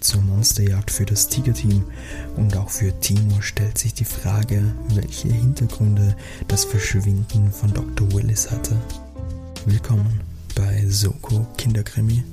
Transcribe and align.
Zur 0.00 0.22
Monsterjagd 0.22 0.90
für 0.90 1.04
das 1.04 1.28
Tigerteam 1.28 1.84
und 2.36 2.56
auch 2.56 2.70
für 2.70 2.98
Timo 3.00 3.42
stellt 3.42 3.76
sich 3.76 3.92
die 3.92 4.06
Frage, 4.06 4.74
welche 4.94 5.28
Hintergründe 5.28 6.16
das 6.48 6.64
Verschwinden 6.64 7.52
von 7.52 7.74
Dr. 7.74 8.10
Willis 8.12 8.50
hatte. 8.50 8.80
Willkommen 9.66 10.20
bei 10.54 10.86
Soko 10.88 11.46
Kinderkrimi. 11.58 12.24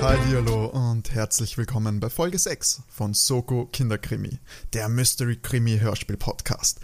Hallo 0.00 0.66
und 0.66 1.12
herzlich 1.12 1.58
willkommen 1.58 1.98
bei 1.98 2.10
Folge 2.10 2.38
6 2.38 2.82
von 2.88 3.12
Soko 3.12 3.66
Kinderkrimi, 3.66 4.38
der 4.72 4.88
Mystery 4.88 5.36
Krimi 5.36 5.80
Hörspiel 5.80 6.16
Podcast. 6.16 6.78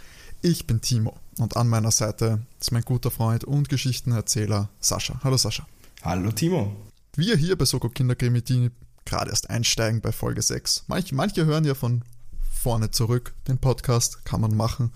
Ich 0.45 0.67
bin 0.67 0.79
Timo 0.79 1.15
und 1.39 1.57
an 1.57 1.67
meiner 1.67 1.89
Seite 1.89 2.39
ist 2.61 2.71
mein 2.71 2.83
guter 2.83 3.09
Freund 3.09 3.45
und 3.45 3.67
Geschichtenerzähler 3.67 4.69
Sascha. 4.79 5.19
Hallo 5.23 5.37
Sascha. 5.37 5.65
Hallo 6.03 6.31
Timo. 6.31 6.75
Wir 7.15 7.35
hier 7.35 7.57
bei 7.57 7.65
Soko 7.65 7.89
Kinderkrimi, 7.89 8.43
die 8.43 8.69
gerade 9.05 9.31
erst 9.31 9.49
einsteigen 9.49 10.01
bei 10.01 10.11
Folge 10.11 10.43
6. 10.43 10.83
Manche, 10.85 11.15
manche 11.15 11.45
hören 11.45 11.65
ja 11.65 11.73
von 11.73 12.03
vorne 12.39 12.91
zurück 12.91 13.33
den 13.47 13.57
Podcast, 13.57 14.23
kann 14.23 14.39
man 14.39 14.55
machen. 14.55 14.91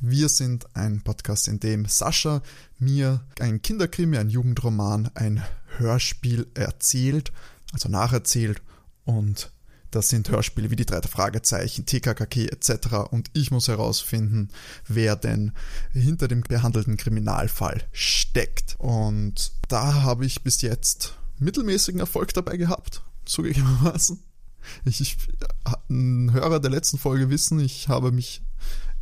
Wir 0.00 0.28
sind 0.28 0.66
ein 0.74 1.02
Podcast, 1.02 1.46
in 1.46 1.60
dem 1.60 1.84
Sascha 1.84 2.42
mir 2.80 3.20
ein 3.38 3.62
Kinderkrimi, 3.62 4.18
ein 4.18 4.28
Jugendroman, 4.28 5.08
ein 5.14 5.40
Hörspiel 5.76 6.48
erzählt, 6.54 7.30
also 7.72 7.88
nacherzählt 7.88 8.60
und 9.04 9.52
das 9.90 10.08
sind 10.08 10.28
Hörspiele 10.30 10.70
wie 10.70 10.76
die 10.76 10.86
drei 10.86 11.02
Fragezeichen, 11.02 11.86
TKKK 11.86 12.46
etc. 12.46 13.10
Und 13.10 13.30
ich 13.32 13.50
muss 13.50 13.68
herausfinden, 13.68 14.48
wer 14.86 15.16
denn 15.16 15.52
hinter 15.92 16.28
dem 16.28 16.42
behandelten 16.42 16.96
Kriminalfall 16.96 17.82
steckt. 17.92 18.76
Und 18.78 19.52
da 19.68 20.02
habe 20.02 20.26
ich 20.26 20.42
bis 20.42 20.62
jetzt 20.62 21.14
mittelmäßigen 21.38 22.00
Erfolg 22.00 22.34
dabei 22.34 22.56
gehabt, 22.56 23.02
zugegebenermaßen. 23.24 24.22
Ich, 24.84 25.00
ich, 25.00 25.16
Hörer 25.88 26.60
der 26.60 26.70
letzten 26.70 26.98
Folge 26.98 27.30
wissen, 27.30 27.58
ich 27.60 27.88
habe 27.88 28.12
mich 28.12 28.42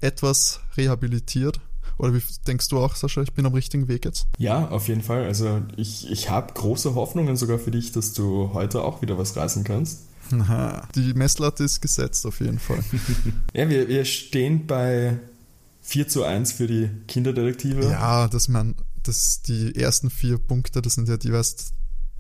etwas 0.01 0.61
rehabilitiert. 0.77 1.61
Oder 1.99 2.15
wie 2.15 2.23
denkst 2.47 2.69
du 2.69 2.79
auch, 2.79 2.95
Sascha, 2.95 3.23
ich 3.23 3.33
bin 3.33 3.45
am 3.45 3.55
richtigen 3.55 3.89
Weg 3.89 4.05
jetzt? 4.05 4.29
Ja, 4.39 4.69
auf 4.69 4.87
jeden 4.87 5.03
Fall. 5.03 5.25
Also 5.25 5.63
ich, 5.77 6.09
ich 6.09 6.31
habe 6.31 6.55
große 6.55 6.95
Hoffnungen 6.95 7.37
sogar 7.37 7.59
für 7.59 7.73
dich, 7.73 7.91
dass 7.91 8.13
du 8.13 8.53
heute 8.53 8.85
auch 8.85 9.03
wieder 9.03 9.19
was 9.19 9.37
reißen 9.37 9.65
kannst. 9.65 10.08
Aha. 10.33 10.89
Die 10.95 11.15
Messlatte 11.15 11.65
ist 11.65 11.81
gesetzt 11.81 12.27
auf 12.27 12.41
jeden 12.41 12.59
Fall. 12.59 12.83
ja, 13.55 13.69
wir, 13.69 13.89
wir 13.89 14.05
stehen 14.05 14.67
bei 14.67 15.19
4 15.83 16.09
zu 16.09 16.25
1 16.25 16.53
für 16.53 16.67
die 16.67 16.91
Kinderdetektive. 17.07 17.83
Ja, 17.85 18.29
dass 18.29 18.49
man, 18.49 18.75
dass 19.03 19.43
die 19.43 19.75
ersten 19.75 20.11
vier 20.11 20.39
Punkte, 20.39 20.83
das 20.83 20.95
sind 20.95 21.09
ja 21.09 21.17
die, 21.17 21.33
weißt, 21.33 21.73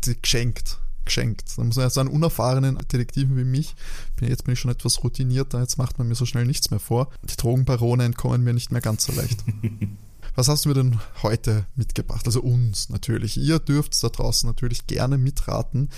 die 0.05 0.21
geschenkt. 0.21 0.79
Geschenkt. 1.05 1.57
Da 1.57 1.65
muss 1.65 1.77
man 1.77 1.85
ja 1.85 1.91
so 1.91 2.01
einen 2.01 2.09
unerfahrenen 2.09 2.79
Detektiven 2.79 3.37
wie 3.37 3.45
mich, 3.45 3.75
bin, 4.17 4.29
jetzt 4.29 4.45
bin 4.45 4.55
ich 4.55 4.61
schon 4.61 4.71
etwas 4.71 5.03
routinierter, 5.03 5.61
jetzt 5.61 5.79
macht 5.79 5.99
man 5.99 6.09
mir 6.09 6.15
so 6.15 6.27
schnell 6.27 6.47
nichts 6.47 6.71
mehr 6.71 6.81
vor. 6.81 7.11
Die 7.23 7.37
Drogenbarone 7.37 8.05
entkommen 8.05 8.43
mir 8.43 8.55
nicht 8.55 8.73
mehr 8.73 8.81
ganz 8.81 9.05
so 9.05 9.13
leicht. 9.13 9.45
Was 10.35 10.49
hast 10.49 10.65
du 10.65 10.69
mir 10.69 10.77
denn 10.77 11.01
heute 11.23 11.67
mitgebracht? 11.75 12.25
Also 12.25 12.41
uns 12.41 12.91
natürlich. 12.91 13.37
Ihr 13.37 13.59
dürft 13.59 14.01
da 14.03 14.09
draußen 14.09 14.49
natürlich 14.49 14.87
gerne 14.87 15.19
mitraten 15.19 15.89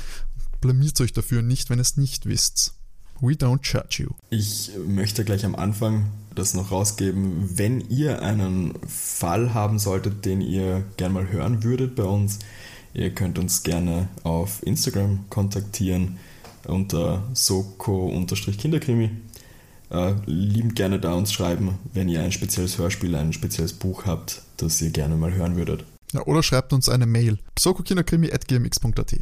blamiert 0.61 1.01
euch 1.01 1.13
dafür 1.13 1.43
nicht, 1.43 1.71
wenn 1.71 1.79
ihr 1.79 1.83
es 1.83 1.97
nicht 1.97 2.27
wisst. 2.27 2.75
We 3.21 3.33
don't 3.33 3.61
judge 3.63 4.03
you. 4.05 4.11
Ich 4.31 4.71
möchte 4.87 5.25
gleich 5.25 5.45
am 5.45 5.55
Anfang 5.55 6.07
das 6.35 6.55
noch 6.55 6.71
rausgeben. 6.71 7.59
Wenn 7.59 7.83
ihr 7.91 8.23
einen 8.23 8.75
Fall 8.87 9.53
haben 9.53 9.79
solltet, 9.79 10.25
den 10.25 10.41
ihr 10.41 10.85
gerne 10.97 11.15
mal 11.15 11.29
hören 11.31 11.63
würdet 11.63 11.97
bei 11.97 12.05
uns, 12.05 12.39
ihr 12.95 13.11
könnt 13.15 13.39
uns 13.39 13.63
gerne 13.63 14.09
auf 14.23 14.65
Instagram 14.67 15.27
kontaktieren 15.29 16.19
unter 16.67 17.29
soko-kinderkrimi. 17.35 19.11
Äh, 19.91 20.15
liebend 20.27 20.77
gerne 20.77 21.01
da 21.01 21.15
uns 21.15 21.33
schreiben, 21.33 21.79
wenn 21.93 22.09
ihr 22.09 22.23
ein 22.23 22.33
spezielles 22.33 22.79
Hörspiel, 22.79 23.15
ein 23.17 23.33
spezielles 23.33 23.73
Buch 23.73 24.07
habt, 24.07 24.43
das 24.57 24.81
ihr 24.81 24.91
gerne 24.91 25.17
mal 25.17 25.35
hören 25.35 25.57
würdet. 25.57 25.85
Ja, 26.13 26.25
oder 26.27 26.43
schreibt 26.43 26.73
uns 26.73 26.89
eine 26.89 27.07
Mail. 27.07 27.39
sokokinderkrimi.gmx.at 27.59 29.17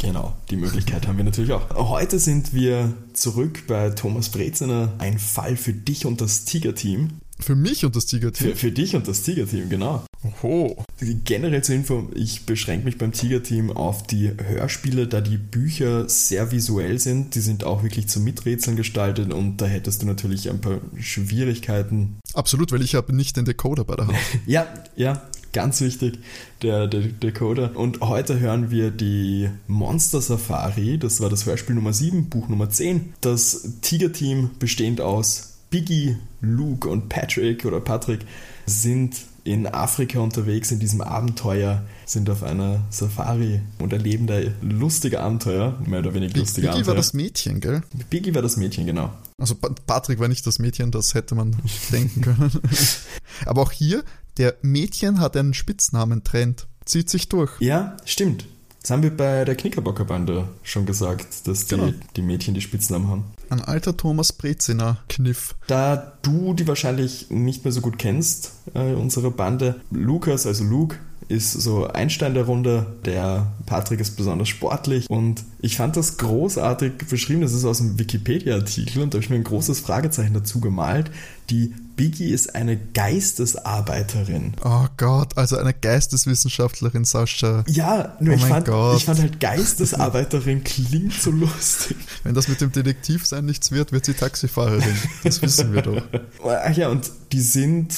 Genau, 0.00 0.32
die 0.48 0.56
Möglichkeit 0.56 1.06
haben 1.06 1.18
wir 1.18 1.24
natürlich 1.24 1.52
auch. 1.52 1.68
Heute 1.74 2.18
sind 2.18 2.54
wir 2.54 2.94
zurück 3.12 3.64
bei 3.66 3.90
Thomas 3.90 4.30
Breziner. 4.30 4.94
Ein 4.96 5.18
Fall 5.18 5.56
für 5.56 5.74
dich 5.74 6.06
und 6.06 6.22
das 6.22 6.46
Tiger-Team. 6.46 7.20
Für 7.40 7.54
mich 7.54 7.84
und 7.84 7.96
das 7.96 8.06
Tiger-Team? 8.06 8.50
Für, 8.50 8.56
für, 8.56 8.72
dich 8.72 8.94
und 8.94 9.08
das 9.08 9.22
Tiger-Team, 9.22 9.68
genau. 9.68 10.04
Oho. 10.22 10.84
Generell 11.24 11.62
zur 11.64 11.74
Info, 11.74 12.08
ich 12.14 12.44
beschränke 12.44 12.84
mich 12.84 12.98
beim 12.98 13.12
Tiger-Team 13.12 13.70
auf 13.70 14.02
die 14.06 14.30
Hörspiele, 14.36 15.06
da 15.06 15.20
die 15.20 15.38
Bücher 15.38 16.08
sehr 16.08 16.52
visuell 16.52 16.98
sind. 16.98 17.34
Die 17.34 17.40
sind 17.40 17.64
auch 17.64 17.82
wirklich 17.82 18.08
zum 18.08 18.24
Miträtseln 18.24 18.76
gestaltet 18.76 19.32
und 19.32 19.58
da 19.58 19.66
hättest 19.66 20.02
du 20.02 20.06
natürlich 20.06 20.50
ein 20.50 20.60
paar 20.60 20.80
Schwierigkeiten. 20.98 22.18
Absolut, 22.34 22.70
weil 22.72 22.82
ich 22.82 22.94
habe 22.94 23.14
nicht 23.14 23.36
den 23.36 23.44
Decoder 23.44 23.84
bei 23.84 23.96
der 23.96 24.08
Hand. 24.08 24.18
ja, 24.46 24.66
ja, 24.94 25.22
ganz 25.52 25.80
wichtig, 25.80 26.18
der, 26.62 26.86
der 26.86 27.00
Decoder. 27.00 27.76
Und 27.76 28.00
heute 28.00 28.38
hören 28.40 28.70
wir 28.70 28.90
die 28.90 29.48
Monster 29.66 30.20
Safari, 30.20 30.98
das 30.98 31.20
war 31.20 31.30
das 31.30 31.46
Hörspiel 31.46 31.74
Nummer 31.74 31.92
7, 31.92 32.28
Buch 32.28 32.48
Nummer 32.48 32.68
10. 32.68 33.14
Das 33.20 33.68
Tiger-Team, 33.80 34.50
bestehend 34.58 35.00
aus 35.00 35.49
Biggie, 35.70 36.16
Luke 36.40 36.88
und 36.88 37.08
Patrick 37.08 37.64
oder 37.64 37.80
Patrick, 37.80 38.20
sind 38.66 39.16
in 39.44 39.66
Afrika 39.66 40.20
unterwegs 40.20 40.70
in 40.70 40.80
diesem 40.80 41.00
Abenteuer, 41.00 41.82
sind 42.04 42.28
auf 42.28 42.42
einer 42.42 42.82
Safari 42.90 43.60
und 43.78 43.92
erleben 43.92 44.26
da 44.26 44.38
lustige 44.60 45.20
Abenteuer, 45.20 45.78
mehr 45.86 46.00
oder 46.00 46.12
weniger 46.12 46.38
lustige 46.38 46.66
Biggie 46.66 46.68
Abenteuer. 46.68 46.72
Biggie 46.74 46.86
war 46.88 46.94
das 46.94 47.14
Mädchen, 47.14 47.60
gell? 47.60 47.82
Biggie 48.10 48.34
war 48.34 48.42
das 48.42 48.56
Mädchen, 48.56 48.86
genau. 48.86 49.12
Also 49.38 49.54
Patrick 49.54 50.18
war 50.18 50.28
nicht 50.28 50.46
das 50.46 50.58
Mädchen, 50.58 50.90
das 50.90 51.14
hätte 51.14 51.34
man 51.34 51.56
denken 51.92 52.20
können. 52.20 52.50
Aber 53.46 53.62
auch 53.62 53.72
hier 53.72 54.04
der 54.36 54.56
Mädchen 54.62 55.20
hat 55.20 55.36
einen 55.36 55.54
Spitznamen-Trend. 55.54 56.66
Zieht 56.84 57.10
sich 57.10 57.28
durch. 57.28 57.52
Ja, 57.60 57.96
stimmt. 58.04 58.46
Das 58.82 58.90
haben 58.90 59.02
wir 59.02 59.14
bei 59.14 59.44
der 59.44 59.56
Knickerbocker-Bande 59.56 60.48
schon 60.62 60.86
gesagt, 60.86 61.46
dass 61.46 61.66
die, 61.66 61.76
genau. 61.76 61.92
die 62.16 62.22
Mädchen 62.22 62.54
die 62.54 62.62
Spitznamen 62.62 63.08
haben. 63.08 63.24
Ein 63.50 63.60
alter 63.60 63.96
Thomas 63.96 64.32
Breziner 64.32 64.98
Kniff. 65.08 65.54
Da 65.66 66.14
du 66.22 66.54
die 66.54 66.66
wahrscheinlich 66.66 67.30
nicht 67.30 67.64
mehr 67.64 67.72
so 67.72 67.80
gut 67.80 67.98
kennst, 67.98 68.52
äh, 68.74 68.94
unsere 68.94 69.30
Bande, 69.30 69.80
Lukas, 69.90 70.46
also 70.46 70.64
Luke, 70.64 70.96
ist 71.28 71.52
so 71.52 71.86
Einstein 71.86 72.34
der 72.34 72.44
Runde. 72.44 72.86
Der 73.04 73.52
Patrick 73.66 74.00
ist 74.00 74.16
besonders 74.16 74.48
sportlich 74.48 75.08
und 75.08 75.44
ich 75.60 75.76
fand 75.76 75.96
das 75.96 76.16
großartig 76.16 76.92
beschrieben. 77.08 77.42
Das 77.42 77.52
ist 77.52 77.64
aus 77.64 77.80
einem 77.80 77.98
Wikipedia-Artikel 77.98 79.02
und 79.02 79.14
da 79.14 79.16
habe 79.16 79.24
ich 79.24 79.30
mir 79.30 79.36
ein 79.36 79.44
großes 79.44 79.80
Fragezeichen 79.80 80.34
dazu 80.34 80.60
gemalt. 80.60 81.10
Die 81.50 81.74
Biggie 82.00 82.30
ist 82.30 82.54
eine 82.54 82.78
Geistesarbeiterin. 82.78 84.54
Oh 84.64 84.86
Gott, 84.96 85.36
also 85.36 85.58
eine 85.58 85.74
Geisteswissenschaftlerin, 85.74 87.04
Sascha. 87.04 87.62
Ja, 87.68 88.16
nur 88.20 88.32
oh 88.32 88.36
ich, 88.38 88.44
fand, 88.46 88.68
ich 88.96 89.04
fand 89.04 89.20
halt 89.20 89.38
Geistesarbeiterin 89.38 90.64
klingt 90.64 91.12
so 91.12 91.30
lustig. 91.30 91.98
Wenn 92.24 92.32
das 92.34 92.48
mit 92.48 92.62
dem 92.62 92.72
Detektivsein 92.72 93.44
nichts 93.44 93.70
wird, 93.70 93.92
wird 93.92 94.06
sie 94.06 94.14
Taxifahrerin. 94.14 94.96
Das 95.24 95.42
wissen 95.42 95.74
wir 95.74 95.82
doch. 95.82 96.02
Ach 96.42 96.74
ja, 96.74 96.88
und 96.88 97.10
die 97.32 97.42
sind 97.42 97.94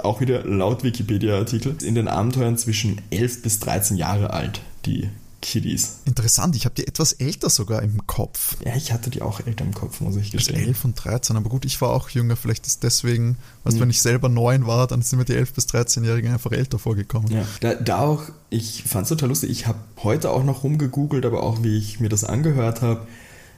auch 0.00 0.20
wieder 0.20 0.42
laut 0.44 0.82
Wikipedia-Artikel, 0.82 1.76
in 1.84 1.94
den 1.94 2.08
Abenteuern 2.08 2.58
zwischen 2.58 3.00
11 3.10 3.42
bis 3.42 3.60
13 3.60 3.96
Jahre 3.96 4.30
alt, 4.30 4.60
die 4.86 5.08
Kiddies. 5.46 6.00
Interessant, 6.06 6.56
ich 6.56 6.64
habe 6.64 6.74
die 6.74 6.88
etwas 6.88 7.12
älter 7.12 7.50
sogar 7.50 7.80
im 7.82 8.04
Kopf. 8.08 8.56
Ja, 8.64 8.74
ich 8.74 8.92
hatte 8.92 9.10
die 9.10 9.22
auch 9.22 9.38
älter 9.46 9.64
im 9.64 9.72
Kopf, 9.72 10.00
muss 10.00 10.16
ich 10.16 10.32
gestehen. 10.32 10.56
11 10.56 10.84
und 10.84 10.94
13, 10.94 11.36
aber 11.36 11.48
gut, 11.48 11.64
ich 11.64 11.80
war 11.80 11.90
auch 11.90 12.10
jünger, 12.10 12.34
vielleicht 12.34 12.66
ist 12.66 12.82
deswegen, 12.82 13.36
weißt, 13.62 13.76
mhm. 13.76 13.82
wenn 13.82 13.90
ich 13.90 14.02
selber 14.02 14.28
9 14.28 14.66
war, 14.66 14.88
dann 14.88 15.02
sind 15.02 15.20
mir 15.20 15.24
die 15.24 15.34
11 15.36 15.52
bis 15.52 15.66
13-Jährigen 15.66 16.32
einfach 16.32 16.50
älter 16.50 16.80
vorgekommen. 16.80 17.30
Ja, 17.30 17.46
da, 17.60 17.74
da 17.74 17.98
auch, 18.00 18.24
ich 18.50 18.82
fand 18.88 19.04
es 19.04 19.10
total 19.10 19.28
lustig, 19.28 19.50
ich 19.50 19.68
habe 19.68 19.78
heute 20.02 20.30
auch 20.30 20.42
noch 20.42 20.64
rumgegoogelt, 20.64 21.24
aber 21.24 21.44
auch 21.44 21.62
wie 21.62 21.78
ich 21.78 22.00
mir 22.00 22.08
das 22.08 22.24
angehört 22.24 22.82
habe, 22.82 23.06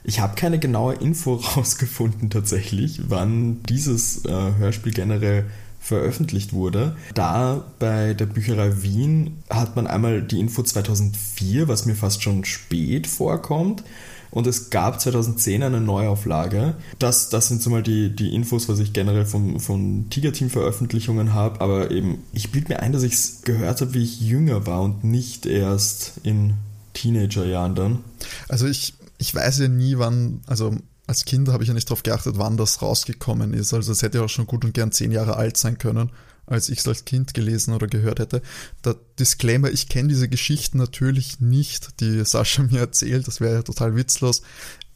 ich 0.03 0.19
habe 0.19 0.35
keine 0.35 0.59
genaue 0.59 0.93
Info 0.93 1.35
rausgefunden 1.55 2.29
tatsächlich, 2.29 3.01
wann 3.09 3.63
dieses 3.63 4.25
äh, 4.25 4.29
Hörspiel 4.29 4.93
generell 4.93 5.45
veröffentlicht 5.79 6.53
wurde. 6.53 6.95
Da 7.13 7.63
bei 7.79 8.13
der 8.13 8.25
Bücherei 8.25 8.81
Wien 8.81 9.43
hat 9.49 9.75
man 9.75 9.87
einmal 9.87 10.21
die 10.21 10.39
Info 10.39 10.61
2004, 10.61 11.67
was 11.67 11.85
mir 11.85 11.95
fast 11.95 12.21
schon 12.21 12.45
spät 12.45 13.07
vorkommt. 13.07 13.83
Und 14.31 14.45
es 14.45 14.69
gab 14.69 15.01
2010 15.01 15.63
eine 15.63 15.81
Neuauflage. 15.81 16.75
Das, 16.99 17.29
das 17.29 17.47
sind 17.47 17.63
so 17.63 17.71
mal 17.71 17.81
die, 17.81 18.15
die 18.15 18.35
Infos, 18.35 18.69
was 18.69 18.79
ich 18.79 18.93
generell 18.93 19.25
vom, 19.25 19.59
von 19.59 20.07
Tiger-Team-Veröffentlichungen 20.09 21.33
habe. 21.33 21.61
Aber 21.61 21.89
eben, 21.89 22.19
ich 22.31 22.51
blieb 22.51 22.69
mir 22.69 22.79
ein, 22.79 22.91
dass 22.91 23.03
ich 23.03 23.13
es 23.13 23.41
gehört 23.41 23.81
habe, 23.81 23.95
wie 23.95 24.03
ich 24.03 24.21
jünger 24.21 24.67
war 24.67 24.81
und 24.81 25.03
nicht 25.03 25.47
erst 25.47 26.19
in 26.21 26.53
Teenagerjahren 26.93 27.73
dann. 27.73 27.99
Also 28.47 28.67
ich, 28.67 28.93
ich 29.17 29.33
weiß 29.33 29.59
ja 29.59 29.67
nie, 29.67 29.97
wann, 29.97 30.41
also 30.45 30.75
als 31.09 31.25
Kind 31.25 31.49
habe 31.49 31.63
ich 31.63 31.67
ja 31.67 31.73
nicht 31.73 31.89
darauf 31.89 32.03
geachtet, 32.03 32.35
wann 32.37 32.55
das 32.55 32.83
rausgekommen 32.83 33.55
ist. 33.55 33.73
Also 33.73 33.91
es 33.91 34.03
hätte 34.03 34.19
ja 34.19 34.25
auch 34.25 34.29
schon 34.29 34.45
gut 34.45 34.63
und 34.63 34.75
gern 34.75 34.91
zehn 34.91 35.11
Jahre 35.11 35.37
alt 35.37 35.57
sein 35.57 35.79
können. 35.79 36.11
als 36.45 36.69
ich 36.69 36.79
es 36.79 36.87
als 36.87 37.05
Kind 37.05 37.33
gelesen 37.33 37.73
oder 37.73 37.87
gehört 37.87 38.19
hätte. 38.19 38.41
Der 38.83 38.95
Disclaimer, 39.19 39.69
ich 39.69 39.87
kenne 39.87 40.09
diese 40.09 40.29
Geschichten 40.29 40.77
natürlich 40.79 41.39
nicht, 41.39 41.99
die 41.99 42.23
Sascha 42.25 42.63
mir 42.69 42.79
erzählt, 42.79 43.27
das 43.27 43.41
wäre 43.41 43.55
ja 43.55 43.61
total 43.63 43.95
witzlos. 43.95 44.41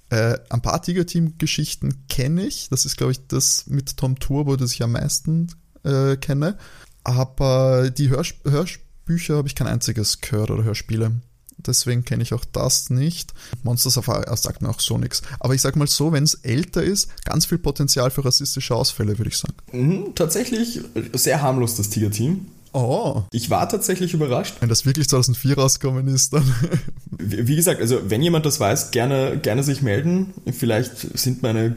Äh, 0.10 0.38
ein 0.50 0.62
paar 0.62 0.82
Tiger-Team-Geschichten 0.82 2.06
kenne 2.10 2.46
ich. 2.46 2.70
Das 2.70 2.86
ist, 2.86 2.98
glaube 2.98 3.12
ich, 3.12 3.28
das 3.28 3.66
mit 3.68 3.98
Tom 3.98 4.20
Turbo, 4.20 4.56
das 4.56 4.74
ich 4.74 4.84
am 4.84 4.92
meisten 4.92 5.48
äh, 5.84 6.16
kenne. 6.18 6.58
Aber 7.04 7.90
die 7.90 8.10
Hörs 8.10 8.36
Hörbücher 8.46 9.38
habe 9.38 9.48
ich 9.48 9.56
kein 9.56 9.68
einziges 9.68 10.22
gehört 10.22 10.52
oder 10.52 10.64
Hörspiele. 10.64 11.22
Deswegen 11.68 12.04
kenne 12.04 12.24
ich 12.24 12.34
auch 12.34 12.46
das 12.52 12.90
nicht. 12.90 13.34
Monsters 13.64 13.98
of 13.98 14.06
Fire 14.06 14.26
sagt 14.36 14.62
mir 14.62 14.70
auch 14.70 14.80
so 14.80 14.98
nichts. 14.98 15.22
Aber 15.40 15.54
ich 15.54 15.62
sag 15.62 15.76
mal 15.76 15.88
so, 15.88 16.12
wenn 16.12 16.24
es 16.24 16.36
älter 16.36 16.84
ist, 16.84 17.10
ganz 17.26 17.46
viel 17.46 17.58
Potenzial 17.58 18.12
für 18.12 18.26
rassistische 18.26 18.76
Ausfälle, 18.76 19.18
würde 19.18 19.30
ich 19.30 19.38
sagen. 19.38 19.56
Mhm, 19.72 20.16
tatsächlich 20.16 20.82
sehr 21.14 21.42
harmlos, 21.42 21.76
das 21.76 21.90
Tiger-Team. 21.90 22.48
Oh. 22.74 23.22
Ich 23.32 23.52
war 23.52 23.70
tatsächlich 23.70 24.14
überrascht. 24.16 24.56
Wenn 24.60 24.70
das 24.70 24.86
wirklich 24.86 25.08
2004 25.08 25.58
rausgekommen 25.58 26.08
ist, 26.08 26.34
dann. 26.34 26.44
Wie 27.12 27.56
gesagt, 27.56 27.80
also 27.80 28.10
wenn 28.10 28.22
jemand 28.22 28.46
das 28.48 28.60
weiß, 28.60 28.92
gerne, 28.92 29.38
gerne 29.42 29.64
sich 29.64 29.84
melden. 29.84 30.34
Vielleicht 30.52 31.18
sind 31.18 31.44
meine 31.44 31.76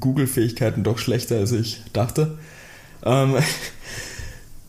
Google-Fähigkeiten 0.00 0.82
doch 0.82 0.98
schlechter, 0.98 1.36
als 1.36 1.52
ich 1.52 1.82
dachte. 1.92 2.38
Ähm, 3.04 3.36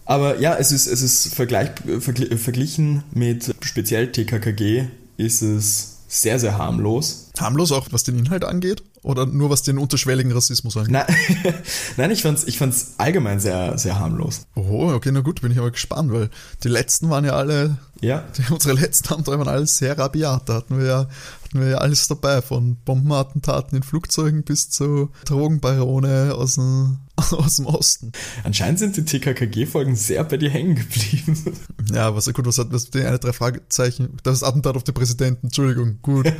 aber 0.06 0.40
ja, 0.40 0.56
es 0.56 0.72
ist, 0.72 0.88
es 0.88 1.02
ist 1.02 1.34
vergleich, 1.34 1.72
verglichen 2.00 3.04
mit 3.13 3.56
speziell 3.62 4.12
TKKG 4.12 4.88
ist 5.18 5.42
es 5.42 5.96
sehr, 6.07 6.40
sehr 6.40 6.57
harmlos. 6.57 7.31
Harmlos 7.40 7.72
auch, 7.72 7.88
was 7.92 8.04
den 8.04 8.18
Inhalt 8.18 8.46
angeht? 8.46 8.84
Oder 9.02 9.25
nur 9.25 9.50
was 9.50 9.62
den 9.62 9.78
unterschwelligen 9.78 10.31
Rassismus 10.31 10.78
angeht? 10.78 10.92
Nein, 10.92 11.06
Nein 11.98 12.12
ich 12.12 12.22
fand's, 12.22 12.44
ich 12.46 12.57
fand's 12.57 12.94
allgemein 12.98 13.40
sehr, 13.40 13.78
sehr 13.78 14.00
harmlos. 14.00 14.48
Oh, 14.56 14.92
okay, 14.94 15.12
na 15.12 15.19
gut, 15.19 15.42
bin 15.42 15.52
ich 15.52 15.60
aber 15.60 15.72
gespannt, 15.72 16.12
weil 16.12 16.30
die 16.63 16.69
letzten 16.69 17.10
waren 17.10 17.25
ja 17.25 17.34
alle, 17.34 17.78
ja. 18.01 18.24
Die, 18.38 18.44
unsere 18.54 18.74
letzten 18.74 19.13
Abenteuer 19.13 19.40
waren 19.40 19.48
alle 19.48 19.68
sehr 19.68 19.98
rabiat. 19.98 20.50
Da 20.50 20.56
hatten 20.56 20.80
wir 20.80 20.86
ja, 20.86 21.08
hatten 21.44 21.60
wir 21.60 21.68
ja 21.68 21.78
alles 21.78 22.08
dabei, 22.08 22.42
von 22.42 22.78
Bombenattentaten 22.78 23.78
in 23.78 23.84
Flugzeugen 23.84 24.44
bis 24.44 24.69
zu 24.69 25.10
Drogenbarone 25.25 26.34
aus 26.34 26.56
dem, 26.56 26.98
aus 27.32 27.58
dem 27.58 27.66
Osten. 27.66 28.12
Anscheinend 28.44 28.80
sind 28.80 28.98
die 28.98 29.06
TKKG-Folgen 29.06 29.96
sehr 29.96 30.24
bei 30.24 30.38
dir 30.38 30.50
hängen 30.50 30.76
geblieben. 30.76 31.58
Ja, 31.92 32.16
was 32.16 32.32
gut, 32.34 32.46
was 32.46 32.58
hat 32.58 32.72
was 32.72 32.90
die 32.90 33.02
eine, 33.02 33.20
drei 33.20 33.34
Fragezeichen? 33.34 34.18
Das 34.24 34.44
Attentat 34.44 34.76
auf 34.76 34.84
den 34.84 34.94
Präsidenten, 34.94 35.48
Entschuldigung, 35.48 36.00
gut. 36.02 36.32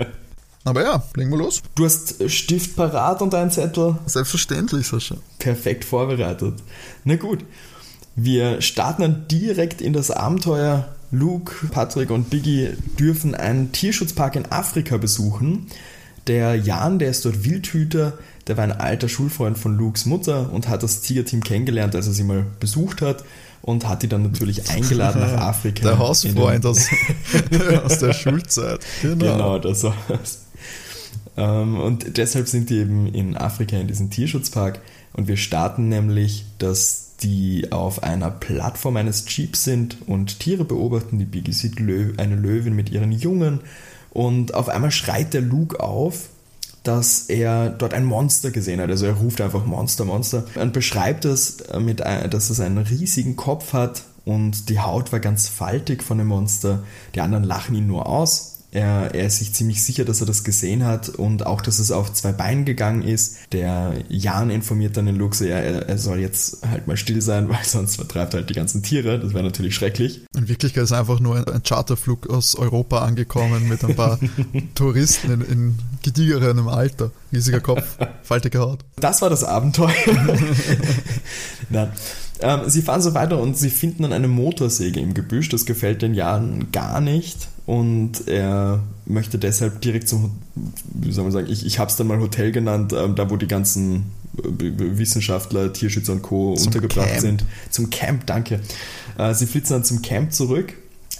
Aber 0.64 0.82
ja, 0.82 1.02
legen 1.14 1.30
wir 1.30 1.38
los. 1.38 1.62
Du 1.74 1.84
hast 1.84 2.30
Stift 2.30 2.76
parat 2.76 3.22
und 3.22 3.34
einen 3.34 3.50
Zettel. 3.50 3.96
Selbstverständlich, 4.06 4.86
Sascha. 4.86 5.16
Perfekt 5.38 5.84
vorbereitet. 5.84 6.54
Na 7.04 7.16
gut. 7.16 7.44
Wir 8.16 8.60
starten 8.60 9.02
dann 9.02 9.28
direkt 9.28 9.80
in 9.80 9.92
das 9.92 10.10
Abenteuer. 10.10 10.88
Luke, 11.10 11.68
Patrick 11.68 12.10
und 12.10 12.30
Biggie 12.30 12.70
dürfen 12.98 13.34
einen 13.34 13.72
Tierschutzpark 13.72 14.36
in 14.36 14.50
Afrika 14.50 14.96
besuchen. 14.96 15.68
Der 16.26 16.56
Jan, 16.56 16.98
der 16.98 17.10
ist 17.10 17.24
dort 17.24 17.44
Wildhüter, 17.44 18.18
der 18.48 18.56
war 18.56 18.64
ein 18.64 18.72
alter 18.72 19.08
Schulfreund 19.08 19.58
von 19.58 19.76
Lukes 19.76 20.06
Mutter 20.06 20.50
und 20.52 20.68
hat 20.68 20.82
das 20.82 21.02
Tigerteam 21.02 21.42
kennengelernt, 21.42 21.94
als 21.94 22.06
er 22.06 22.14
sie 22.14 22.24
mal 22.24 22.46
besucht 22.58 23.02
hat 23.02 23.24
und 23.62 23.86
hat 23.86 24.02
die 24.02 24.08
dann 24.08 24.22
natürlich 24.22 24.70
eingeladen 24.74 25.20
nach 25.20 25.40
Afrika. 25.40 25.82
Der 25.82 25.98
Hausfreund 25.98 26.64
aus, 26.64 26.88
aus 27.84 27.98
der 27.98 28.12
Schulzeit. 28.14 28.80
Genau, 29.02 29.32
genau 29.32 29.58
das 29.58 29.84
war's. 29.84 30.46
Ähm, 31.36 31.78
und 31.78 32.16
deshalb 32.16 32.48
sind 32.48 32.70
die 32.70 32.78
eben 32.78 33.06
in 33.06 33.36
Afrika 33.36 33.76
in 33.76 33.86
diesem 33.86 34.10
Tierschutzpark. 34.10 34.80
Und 35.12 35.28
wir 35.28 35.36
starten 35.36 35.88
nämlich, 35.88 36.44
dass 36.58 37.16
die 37.22 37.70
auf 37.72 38.02
einer 38.02 38.30
Plattform 38.30 38.96
eines 38.96 39.24
Jeeps 39.28 39.64
sind 39.64 39.98
und 40.06 40.38
Tiere 40.40 40.64
beobachten. 40.64 41.18
Die 41.18 41.24
Biggie 41.24 41.52
sieht 41.52 41.78
eine 41.78 42.36
Löwin 42.36 42.74
mit 42.74 42.90
ihren 42.90 43.12
Jungen. 43.12 43.60
Und 44.10 44.54
auf 44.54 44.68
einmal 44.68 44.90
schreit 44.90 45.34
der 45.34 45.40
Luke 45.40 45.80
auf, 45.80 46.28
dass 46.88 47.28
er 47.28 47.68
dort 47.68 47.92
ein 47.92 48.06
Monster 48.06 48.50
gesehen 48.50 48.80
hat. 48.80 48.88
Also 48.88 49.04
er 49.04 49.12
ruft 49.12 49.42
einfach 49.42 49.66
Monster, 49.66 50.06
Monster 50.06 50.44
und 50.54 50.72
beschreibt 50.72 51.26
es, 51.26 51.58
mit, 51.78 52.00
dass 52.00 52.48
es 52.48 52.60
einen 52.60 52.78
riesigen 52.78 53.36
Kopf 53.36 53.74
hat 53.74 54.04
und 54.24 54.70
die 54.70 54.80
Haut 54.80 55.12
war 55.12 55.20
ganz 55.20 55.48
faltig 55.48 56.02
von 56.02 56.16
dem 56.16 56.28
Monster. 56.28 56.82
Die 57.14 57.20
anderen 57.20 57.44
lachen 57.44 57.74
ihn 57.74 57.86
nur 57.86 58.06
aus 58.06 58.57
er, 58.70 59.14
er, 59.14 59.26
ist 59.26 59.38
sich 59.38 59.54
ziemlich 59.54 59.82
sicher, 59.82 60.04
dass 60.04 60.20
er 60.20 60.26
das 60.26 60.44
gesehen 60.44 60.84
hat 60.84 61.08
und 61.08 61.46
auch, 61.46 61.60
dass 61.60 61.78
es 61.78 61.90
auf 61.90 62.12
zwei 62.12 62.32
Beinen 62.32 62.64
gegangen 62.64 63.02
ist. 63.02 63.38
Der 63.52 63.94
Jan 64.08 64.50
informiert 64.50 64.96
dann 64.96 65.06
den 65.06 65.16
Luxe, 65.16 65.48
er, 65.48 65.88
er 65.88 65.98
soll 65.98 66.18
jetzt 66.18 66.66
halt 66.66 66.86
mal 66.86 66.96
still 66.96 67.22
sein, 67.22 67.48
weil 67.48 67.64
sonst 67.64 67.96
vertreibt 67.96 68.34
er 68.34 68.40
halt 68.40 68.50
die 68.50 68.54
ganzen 68.54 68.82
Tiere. 68.82 69.18
Das 69.18 69.32
wäre 69.32 69.44
natürlich 69.44 69.74
schrecklich. 69.74 70.22
In 70.36 70.48
Wirklichkeit 70.48 70.84
ist 70.84 70.92
einfach 70.92 71.20
nur 71.20 71.36
ein, 71.36 71.44
ein 71.44 71.62
Charterflug 71.62 72.28
aus 72.28 72.54
Europa 72.56 73.00
angekommen 73.00 73.68
mit 73.68 73.84
ein 73.84 73.96
paar 73.96 74.18
Touristen 74.74 75.30
in, 75.30 75.40
in 75.40 75.78
gediegerenem 76.02 76.68
Alter. 76.68 77.10
Riesiger 77.32 77.60
Kopf, 77.60 77.96
faltige 78.22 78.58
Haut. 78.58 78.84
Das 78.96 79.22
war 79.22 79.30
das 79.30 79.44
Abenteuer. 79.44 79.92
Nein. 81.70 81.90
Ähm, 82.40 82.60
sie 82.66 82.82
fahren 82.82 83.02
so 83.02 83.14
weiter 83.14 83.40
und 83.40 83.56
sie 83.56 83.70
finden 83.70 84.02
dann 84.02 84.12
eine 84.12 84.28
Motorsäge 84.28 85.00
im 85.00 85.14
Gebüsch. 85.14 85.48
Das 85.48 85.66
gefällt 85.66 86.02
den 86.02 86.14
Jan 86.14 86.70
gar 86.72 87.00
nicht 87.00 87.48
und 87.66 88.28
er 88.28 88.80
möchte 89.04 89.38
deshalb 89.38 89.80
direkt 89.82 90.08
zum, 90.08 90.30
wie 90.54 91.12
soll 91.12 91.24
man 91.24 91.32
sagen, 91.32 91.48
ich, 91.50 91.66
ich 91.66 91.78
habe 91.78 91.90
es 91.90 91.96
dann 91.96 92.06
mal 92.06 92.18
Hotel 92.18 92.52
genannt, 92.52 92.92
äh, 92.92 93.12
da 93.12 93.30
wo 93.30 93.36
die 93.36 93.46
ganzen 93.46 94.06
äh, 94.38 94.98
Wissenschaftler, 94.98 95.72
Tierschützer 95.72 96.12
und 96.12 96.22
Co. 96.22 96.54
Zum 96.54 96.68
untergebracht 96.68 97.08
Camp. 97.08 97.20
sind. 97.20 97.44
Zum 97.70 97.90
Camp, 97.90 98.26
danke. 98.26 98.60
Äh, 99.18 99.34
sie 99.34 99.46
flitzen 99.46 99.74
dann 99.74 99.84
zum 99.84 100.00
Camp 100.02 100.32
zurück. 100.32 100.74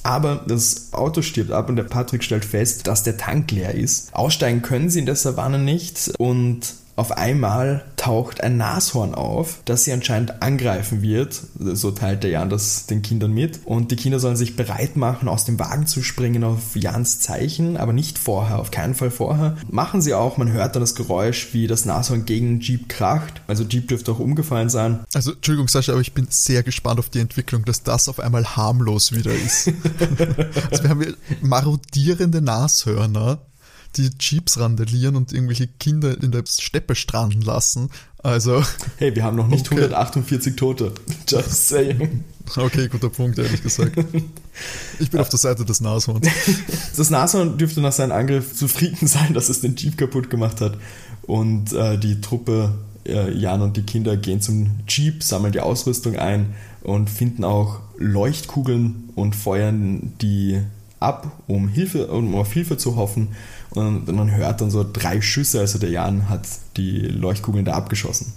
Aber 0.04 0.44
das 0.46 0.92
Auto 0.92 1.20
stirbt 1.20 1.50
ab 1.50 1.68
und 1.68 1.76
der 1.76 1.82
Patrick 1.82 2.24
stellt 2.24 2.44
fest, 2.44 2.86
dass 2.86 3.02
der 3.02 3.18
Tank 3.18 3.50
leer 3.50 3.74
ist. 3.74 4.14
Aussteigen 4.14 4.62
können 4.62 4.88
sie 4.88 5.00
in 5.00 5.06
der 5.06 5.16
Savanne 5.16 5.58
nicht 5.58 6.12
und 6.18 6.60
auf 6.98 7.12
einmal 7.12 7.84
taucht 7.96 8.42
ein 8.42 8.56
Nashorn 8.56 9.14
auf, 9.14 9.60
das 9.64 9.84
sie 9.84 9.92
anscheinend 9.92 10.42
angreifen 10.42 11.00
wird. 11.00 11.40
So 11.58 11.92
teilt 11.92 12.24
der 12.24 12.30
Jan 12.30 12.50
das 12.50 12.86
den 12.86 13.02
Kindern 13.02 13.32
mit. 13.32 13.60
Und 13.64 13.90
die 13.90 13.96
Kinder 13.96 14.18
sollen 14.18 14.36
sich 14.36 14.56
bereit 14.56 14.96
machen, 14.96 15.28
aus 15.28 15.44
dem 15.44 15.58
Wagen 15.60 15.86
zu 15.86 16.02
springen 16.02 16.42
auf 16.42 16.74
Jans 16.74 17.20
Zeichen, 17.20 17.76
aber 17.76 17.92
nicht 17.92 18.18
vorher, 18.18 18.58
auf 18.58 18.70
keinen 18.70 18.94
Fall 18.94 19.12
vorher. 19.12 19.56
Machen 19.70 20.02
sie 20.02 20.14
auch, 20.14 20.38
man 20.38 20.50
hört 20.50 20.74
dann 20.74 20.82
das 20.82 20.96
Geräusch, 20.96 21.48
wie 21.52 21.68
das 21.68 21.84
Nashorn 21.84 22.24
gegen 22.24 22.60
Jeep 22.60 22.88
kracht. 22.88 23.42
Also 23.46 23.62
Jeep 23.64 23.88
dürfte 23.88 24.10
auch 24.12 24.18
umgefallen 24.18 24.68
sein. 24.68 25.00
Also 25.14 25.32
Entschuldigung 25.32 25.68
Sascha, 25.68 25.92
aber 25.92 26.00
ich 26.00 26.14
bin 26.14 26.26
sehr 26.30 26.64
gespannt 26.64 26.98
auf 26.98 27.10
die 27.10 27.20
Entwicklung, 27.20 27.64
dass 27.64 27.84
das 27.84 28.08
auf 28.08 28.18
einmal 28.18 28.56
harmlos 28.56 29.12
wieder 29.12 29.32
ist. 29.32 29.68
also 30.70 30.82
wir 30.82 30.90
haben 30.90 31.02
hier 31.02 31.14
marodierende 31.42 32.42
Nashörner, 32.42 33.38
die 33.98 34.10
Jeeps 34.18 34.58
randalieren 34.58 35.16
und 35.16 35.32
irgendwelche 35.32 35.66
Kinder 35.66 36.20
in 36.22 36.32
der 36.32 36.44
Steppe 36.46 36.94
stranden 36.94 37.42
lassen. 37.42 37.90
Also. 38.22 38.62
Hey, 38.96 39.14
wir 39.14 39.24
haben 39.24 39.36
noch 39.36 39.48
nicht 39.48 39.66
okay. 39.66 39.82
148 39.82 40.56
Tote. 40.56 40.92
Just 41.28 41.68
saying. 41.68 42.24
Okay, 42.56 42.88
guter 42.88 43.10
Punkt, 43.10 43.38
ehrlich 43.38 43.62
gesagt. 43.62 43.96
Ich 44.98 45.10
bin 45.10 45.20
auf 45.20 45.28
der 45.28 45.38
Seite 45.38 45.64
des 45.64 45.80
Nashorns. 45.80 46.26
Das 46.96 47.10
Nashorn 47.10 47.58
dürfte 47.58 47.80
nach 47.80 47.92
seinem 47.92 48.12
Angriff 48.12 48.54
zufrieden 48.54 49.06
sein, 49.06 49.34
dass 49.34 49.48
es 49.48 49.60
den 49.60 49.76
Jeep 49.76 49.98
kaputt 49.98 50.30
gemacht 50.30 50.60
hat. 50.60 50.78
Und 51.22 51.72
äh, 51.72 51.98
die 51.98 52.20
Truppe, 52.20 52.74
äh, 53.06 53.30
Jan 53.32 53.60
und 53.60 53.76
die 53.76 53.82
Kinder, 53.82 54.16
gehen 54.16 54.40
zum 54.40 54.80
Jeep, 54.88 55.22
sammeln 55.22 55.52
die 55.52 55.60
Ausrüstung 55.60 56.16
ein 56.16 56.54
und 56.82 57.10
finden 57.10 57.44
auch 57.44 57.80
Leuchtkugeln 57.98 59.10
und 59.14 59.36
feuern 59.36 60.14
die 60.20 60.60
ab, 61.00 61.42
um 61.46 61.68
Hilfe, 61.68 62.08
um 62.08 62.34
auf 62.34 62.52
Hilfe 62.52 62.76
zu 62.76 62.96
hoffen. 62.96 63.28
Und 63.70 64.10
man 64.10 64.34
hört 64.34 64.60
dann 64.60 64.70
so 64.70 64.84
drei 64.90 65.20
Schüsse, 65.20 65.60
also 65.60 65.78
der 65.78 65.90
Jan 65.90 66.28
hat 66.28 66.46
die 66.76 67.00
Leuchtkugeln 67.00 67.64
da 67.64 67.74
abgeschossen. 67.74 68.32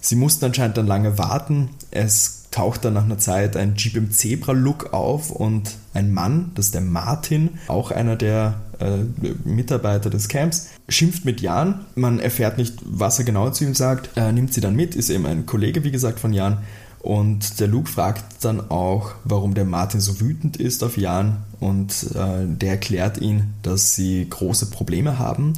Sie 0.00 0.16
mussten 0.16 0.44
anscheinend 0.44 0.76
dann 0.76 0.86
lange 0.86 1.18
warten. 1.18 1.70
Es 1.90 2.44
taucht 2.52 2.84
dann 2.84 2.94
nach 2.94 3.04
einer 3.04 3.18
Zeit 3.18 3.56
ein 3.56 3.74
Jeep 3.76 3.96
im 3.96 4.10
Zebra-Look 4.10 4.94
auf 4.94 5.30
und 5.30 5.76
ein 5.94 6.12
Mann, 6.12 6.52
das 6.54 6.66
ist 6.66 6.74
der 6.74 6.80
Martin, 6.80 7.58
auch 7.68 7.90
einer 7.90 8.16
der 8.16 8.60
äh, 8.78 8.98
Mitarbeiter 9.44 10.08
des 10.10 10.28
Camps, 10.28 10.68
schimpft 10.88 11.24
mit 11.24 11.40
Jan. 11.40 11.84
Man 11.96 12.18
erfährt 12.20 12.56
nicht, 12.56 12.78
was 12.84 13.18
er 13.18 13.24
genau 13.24 13.50
zu 13.50 13.64
ihm 13.64 13.74
sagt. 13.74 14.10
Er 14.14 14.32
nimmt 14.32 14.54
sie 14.54 14.60
dann 14.60 14.76
mit, 14.76 14.94
ist 14.94 15.10
eben 15.10 15.26
ein 15.26 15.44
Kollege, 15.44 15.84
wie 15.84 15.90
gesagt, 15.90 16.20
von 16.20 16.32
Jan 16.32 16.58
und 17.06 17.60
der 17.60 17.68
Luke 17.68 17.88
fragt 17.88 18.44
dann 18.44 18.68
auch, 18.68 19.12
warum 19.22 19.54
der 19.54 19.64
Martin 19.64 20.00
so 20.00 20.18
wütend 20.18 20.56
ist 20.56 20.82
auf 20.82 20.98
Jan 20.98 21.36
und 21.60 21.92
äh, 22.16 22.44
der 22.48 22.70
erklärt 22.70 23.18
ihn, 23.18 23.54
dass 23.62 23.94
sie 23.94 24.26
große 24.28 24.70
Probleme 24.70 25.16
haben. 25.16 25.52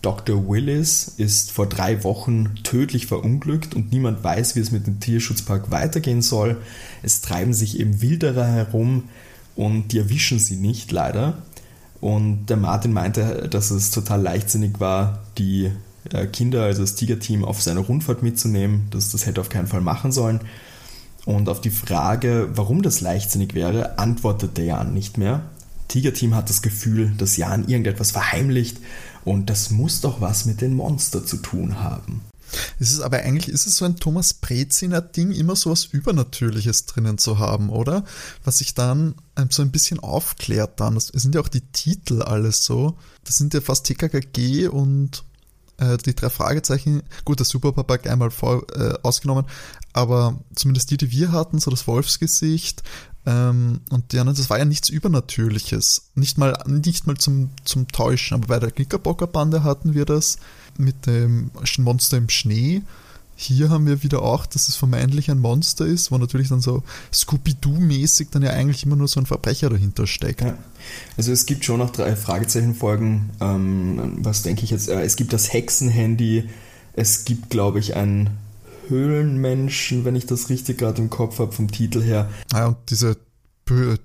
Dr. 0.00 0.48
Willis 0.48 1.14
ist 1.16 1.50
vor 1.50 1.66
drei 1.68 2.04
Wochen 2.04 2.54
tödlich 2.62 3.08
verunglückt 3.08 3.74
und 3.74 3.90
niemand 3.90 4.22
weiß, 4.22 4.54
wie 4.54 4.60
es 4.60 4.70
mit 4.70 4.86
dem 4.86 5.00
Tierschutzpark 5.00 5.72
weitergehen 5.72 6.22
soll. 6.22 6.58
Es 7.02 7.20
treiben 7.20 7.52
sich 7.52 7.80
eben 7.80 8.00
Wilderer 8.00 8.46
herum 8.46 9.08
und 9.56 9.88
die 9.88 9.98
erwischen 9.98 10.38
sie 10.38 10.56
nicht 10.56 10.92
leider. 10.92 11.38
Und 12.00 12.46
der 12.46 12.56
Martin 12.56 12.92
meinte, 12.92 13.48
dass 13.50 13.72
es 13.72 13.90
total 13.90 14.22
leichtsinnig 14.22 14.78
war, 14.78 15.24
die 15.36 15.72
äh, 16.12 16.28
Kinder, 16.28 16.62
also 16.62 16.82
das 16.82 16.94
Tigerteam, 16.94 17.44
auf 17.44 17.60
seine 17.60 17.80
Rundfahrt 17.80 18.22
mitzunehmen. 18.22 18.86
Das, 18.90 19.10
das 19.10 19.26
hätte 19.26 19.40
auf 19.40 19.48
keinen 19.48 19.66
Fall 19.66 19.80
machen 19.80 20.12
sollen. 20.12 20.42
Und 21.24 21.48
auf 21.48 21.60
die 21.60 21.70
Frage, 21.70 22.50
warum 22.54 22.82
das 22.82 23.00
leichtsinnig 23.00 23.54
wäre, 23.54 23.98
antwortet 23.98 24.56
der 24.56 24.64
Jan 24.64 24.92
nicht 24.92 25.18
mehr. 25.18 25.42
Tiger-Team 25.88 26.34
hat 26.34 26.48
das 26.48 26.62
Gefühl, 26.62 27.12
dass 27.18 27.36
Jan 27.36 27.68
irgendetwas 27.68 28.10
verheimlicht 28.10 28.78
und 29.24 29.50
das 29.50 29.70
muss 29.70 30.00
doch 30.00 30.20
was 30.20 30.46
mit 30.46 30.60
den 30.60 30.74
Monster 30.74 31.24
zu 31.24 31.36
tun 31.36 31.80
haben. 31.80 32.22
Es 32.78 33.00
aber 33.00 33.18
eigentlich 33.18 33.48
ist 33.48 33.66
es 33.66 33.76
so 33.76 33.84
ein 33.84 33.96
Thomas 33.96 34.34
Breziner 34.34 35.00
Ding, 35.00 35.32
immer 35.32 35.56
so 35.56 35.70
was 35.70 35.86
Übernatürliches 35.86 36.86
drinnen 36.86 37.18
zu 37.18 37.38
haben, 37.38 37.70
oder? 37.70 38.04
Was 38.44 38.58
sich 38.58 38.74
dann 38.74 39.14
so 39.50 39.62
ein 39.62 39.70
bisschen 39.70 40.00
aufklärt 40.00 40.80
dann. 40.80 40.94
Das 40.94 41.06
sind 41.06 41.34
ja 41.34 41.40
auch 41.40 41.48
die 41.48 41.62
Titel 41.72 42.22
alles 42.22 42.64
so. 42.64 42.98
Das 43.24 43.36
sind 43.36 43.54
ja 43.54 43.60
fast 43.60 43.86
TKKG 43.86 44.68
und 44.68 45.24
äh, 45.82 45.98
die 45.98 46.14
drei 46.14 46.30
Fragezeichen. 46.30 47.02
Gut, 47.24 47.38
der 47.38 47.46
Superpapag 47.46 48.06
einmal 48.06 48.30
vor, 48.30 48.64
äh, 48.74 48.94
ausgenommen, 49.02 49.46
aber 49.92 50.38
zumindest 50.54 50.90
die, 50.90 50.96
die 50.96 51.10
wir 51.10 51.32
hatten, 51.32 51.58
so 51.58 51.70
das 51.70 51.86
Wolfsgesicht, 51.86 52.82
ähm, 53.24 53.80
und 53.90 54.12
die 54.12 54.18
anderen, 54.18 54.36
das 54.36 54.50
war 54.50 54.58
ja 54.58 54.64
nichts 54.64 54.88
Übernatürliches. 54.88 56.10
Nicht 56.14 56.38
mal, 56.38 56.58
nicht 56.66 57.06
mal 57.06 57.16
zum, 57.16 57.50
zum 57.64 57.88
Täuschen. 57.88 58.36
Aber 58.36 58.48
bei 58.48 58.58
der 58.58 58.72
Knickerbocker-Bande 58.72 59.62
hatten 59.62 59.94
wir 59.94 60.04
das 60.04 60.38
mit 60.76 61.06
dem 61.06 61.50
Monster 61.78 62.16
im 62.16 62.28
Schnee. 62.28 62.82
Hier 63.42 63.70
haben 63.70 63.86
wir 63.86 64.02
wieder 64.02 64.22
auch, 64.22 64.46
dass 64.46 64.68
es 64.68 64.76
vermeintlich 64.76 65.30
ein 65.30 65.40
Monster 65.40 65.84
ist, 65.84 66.12
wo 66.12 66.18
natürlich 66.18 66.48
dann 66.48 66.60
so 66.60 66.82
Scooby-Doo-mäßig 67.12 68.28
dann 68.30 68.42
ja 68.42 68.50
eigentlich 68.50 68.84
immer 68.84 68.96
nur 68.96 69.08
so 69.08 69.18
ein 69.18 69.26
Verbrecher 69.26 69.68
dahinter 69.68 70.06
steckt. 70.06 70.42
Ja. 70.42 70.56
Also 71.16 71.32
es 71.32 71.46
gibt 71.46 71.64
schon 71.64 71.78
noch 71.78 71.90
drei 71.90 72.14
Fragezeichenfolgen. 72.14 73.30
Ähm, 73.40 74.18
was 74.18 74.42
denke 74.42 74.62
ich 74.62 74.70
jetzt? 74.70 74.88
Äh, 74.88 75.02
es 75.02 75.16
gibt 75.16 75.32
das 75.32 75.52
Hexenhandy. 75.52 76.48
Es 76.94 77.24
gibt, 77.24 77.50
glaube 77.50 77.80
ich, 77.80 77.96
ein 77.96 78.30
Höhlenmenschen, 78.88 80.04
wenn 80.04 80.14
ich 80.14 80.26
das 80.26 80.48
richtig 80.48 80.78
gerade 80.78 81.02
im 81.02 81.10
Kopf 81.10 81.38
habe 81.38 81.52
vom 81.52 81.70
Titel 81.70 82.02
her. 82.02 82.30
Ah, 82.52 82.66
und 82.66 82.76
diese 82.90 83.16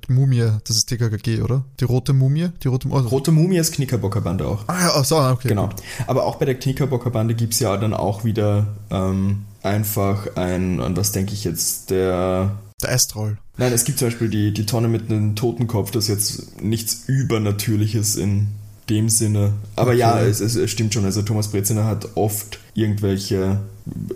Mumie, 0.07 0.51
das 0.65 0.77
ist 0.77 0.85
TKKG, 0.85 1.41
oder? 1.41 1.63
Die 1.79 1.83
rote 1.83 2.13
Mumie? 2.13 2.49
Die 2.63 2.67
rote, 2.67 2.87
oh. 2.89 2.99
rote 2.99 3.31
Mumie 3.31 3.57
ist 3.57 3.73
Knickerbockerbande 3.73 4.45
auch. 4.45 4.63
Ah, 4.67 4.95
ja, 4.95 5.03
so, 5.03 5.17
okay. 5.17 5.49
Genau. 5.49 5.69
Aber 6.05 6.25
auch 6.25 6.35
bei 6.35 6.45
der 6.45 6.55
Knickerbockerbande 6.55 7.35
gibt 7.35 7.53
es 7.53 7.59
ja 7.59 7.75
dann 7.75 7.93
auch 7.93 8.23
wieder 8.23 8.67
ähm, 8.89 9.45
einfach 9.63 10.35
ein, 10.35 10.79
an 10.79 10.95
was 10.95 11.11
denke 11.11 11.33
ich 11.33 11.43
jetzt, 11.43 11.89
der. 11.89 12.51
Der 12.81 12.91
Astrol. 12.91 13.37
Nein, 13.57 13.73
es 13.73 13.85
gibt 13.85 13.97
zum 13.97 14.07
Beispiel 14.07 14.29
die, 14.29 14.53
die 14.53 14.65
Tonne 14.67 14.87
mit 14.87 15.09
einem 15.09 15.35
Totenkopf, 15.35 15.89
das 15.91 16.07
jetzt 16.07 16.61
nichts 16.61 17.05
Übernatürliches 17.07 18.15
in 18.15 18.49
dem 18.89 19.09
Sinne. 19.09 19.53
Aber 19.75 19.91
okay. 19.91 19.99
ja, 19.99 20.21
es, 20.21 20.39
es, 20.39 20.71
stimmt 20.71 20.93
schon. 20.93 21.03
Also 21.03 21.21
Thomas 21.23 21.49
Breziner 21.49 21.85
hat 21.85 22.15
oft 22.15 22.59
irgendwelche 22.77 23.59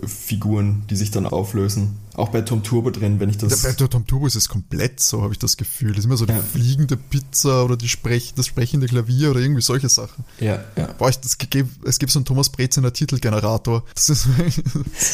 Figuren, 0.06 0.84
die 0.88 0.94
sich 0.94 1.10
dann 1.10 1.26
auflösen. 1.26 1.96
Auch 2.14 2.28
bei 2.28 2.42
Tom 2.42 2.62
Turbo 2.62 2.90
drin, 2.90 3.18
wenn 3.18 3.28
ich 3.28 3.38
das. 3.38 3.62
Ja, 3.62 3.70
bei 3.70 3.86
Tom 3.88 4.06
Turbo 4.06 4.26
ist 4.26 4.36
es 4.36 4.48
komplett 4.48 5.00
so, 5.00 5.22
habe 5.22 5.32
ich 5.32 5.38
das 5.38 5.56
Gefühl. 5.56 5.90
Das 5.90 6.00
ist 6.00 6.04
immer 6.04 6.16
so 6.16 6.26
die 6.26 6.32
ja. 6.34 6.40
fliegende 6.40 6.96
Pizza 6.96 7.64
oder 7.64 7.76
die 7.76 7.88
Sprech, 7.88 8.34
das 8.36 8.46
sprechende 8.46 8.86
Klavier 8.86 9.30
oder 9.30 9.40
irgendwie 9.40 9.62
solche 9.62 9.88
Sachen. 9.88 10.24
Ja, 10.38 10.62
ja. 10.76 10.92
Boah, 10.98 11.08
ich, 11.08 11.18
das, 11.18 11.36
es 11.84 11.98
gibt 11.98 12.12
so 12.12 12.18
einen 12.18 12.24
Thomas 12.24 12.50
Breziner 12.50 12.92
Titelgenerator. 12.92 13.82
Das 13.94 14.10
ist, 14.10 14.28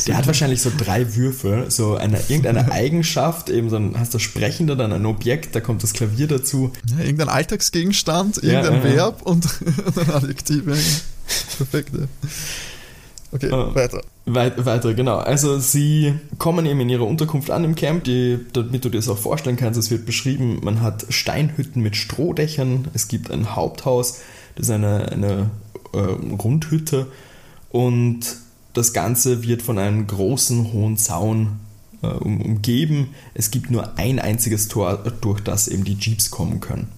Der 0.07 0.19
hat 0.19 0.27
wahrscheinlich 0.27 0.61
so 0.61 0.71
drei 0.77 1.15
Würfel, 1.17 1.71
so 1.71 1.97
eine, 1.97 2.19
irgendeine 2.29 2.71
Eigenschaft, 2.73 3.49
eben 3.49 3.71
dann 3.71 3.99
hast 3.99 4.13
du 4.13 4.19
Sprechende, 4.19 4.77
dann 4.77 4.93
ein 4.93 5.07
Objekt, 5.07 5.55
da 5.55 5.61
kommt 5.61 5.83
das 5.83 5.95
Klavier 5.95 6.27
dazu. 6.27 6.73
Ja, 6.91 7.05
irgendein 7.05 7.31
Alltagsgegenstand, 7.31 8.43
irgendein 8.43 8.75
ja, 8.75 8.83
Verb 8.83 9.23
und, 9.23 9.47
und 9.87 9.99
ein 9.99 10.11
Adjektiv. 10.11 10.65
Perfekt, 11.57 11.95
ja. 11.95 12.07
Okay, 13.31 13.53
uh, 13.53 13.75
weiter. 13.75 14.01
Weit, 14.25 14.65
weiter, 14.65 14.95
genau. 14.95 15.19
Also 15.19 15.59
sie 15.59 16.15
kommen 16.39 16.65
eben 16.67 16.81
in 16.81 16.89
ihrer 16.89 17.07
Unterkunft 17.07 17.51
an 17.51 17.65
im 17.65 17.75
Camp, 17.75 18.05
die, 18.05 18.39
damit 18.53 18.85
du 18.85 18.89
dir 18.89 18.99
das 18.99 19.09
auch 19.09 19.19
vorstellen 19.19 19.57
kannst, 19.57 19.79
es 19.79 19.91
wird 19.91 20.07
beschrieben, 20.07 20.61
man 20.63 20.81
hat 20.81 21.07
Steinhütten 21.11 21.83
mit 21.83 21.97
Strohdächern, 21.97 22.89
es 22.95 23.09
gibt 23.09 23.31
ein 23.31 23.55
Haupthaus, 23.55 24.21
das 24.55 24.69
ist 24.69 24.71
eine, 24.75 25.13
eine 25.13 25.51
äh, 25.93 25.99
Rundhütte 25.99 27.07
und 27.71 28.21
das 28.73 28.93
Ganze 28.93 29.43
wird 29.43 29.63
von 29.63 29.79
einem 29.79 30.07
großen, 30.07 30.73
hohen 30.73 30.97
Zaun 30.97 31.61
äh, 32.03 32.07
um, 32.07 32.41
umgeben. 32.41 33.09
Es 33.35 33.51
gibt 33.51 33.71
nur 33.71 33.99
ein 33.99 34.19
einziges 34.19 34.69
Tor, 34.69 34.97
durch 35.21 35.41
das 35.41 35.69
eben 35.69 35.85
die 35.85 35.99
Jeeps 35.99 36.31
kommen 36.31 36.61
können. 36.61 36.89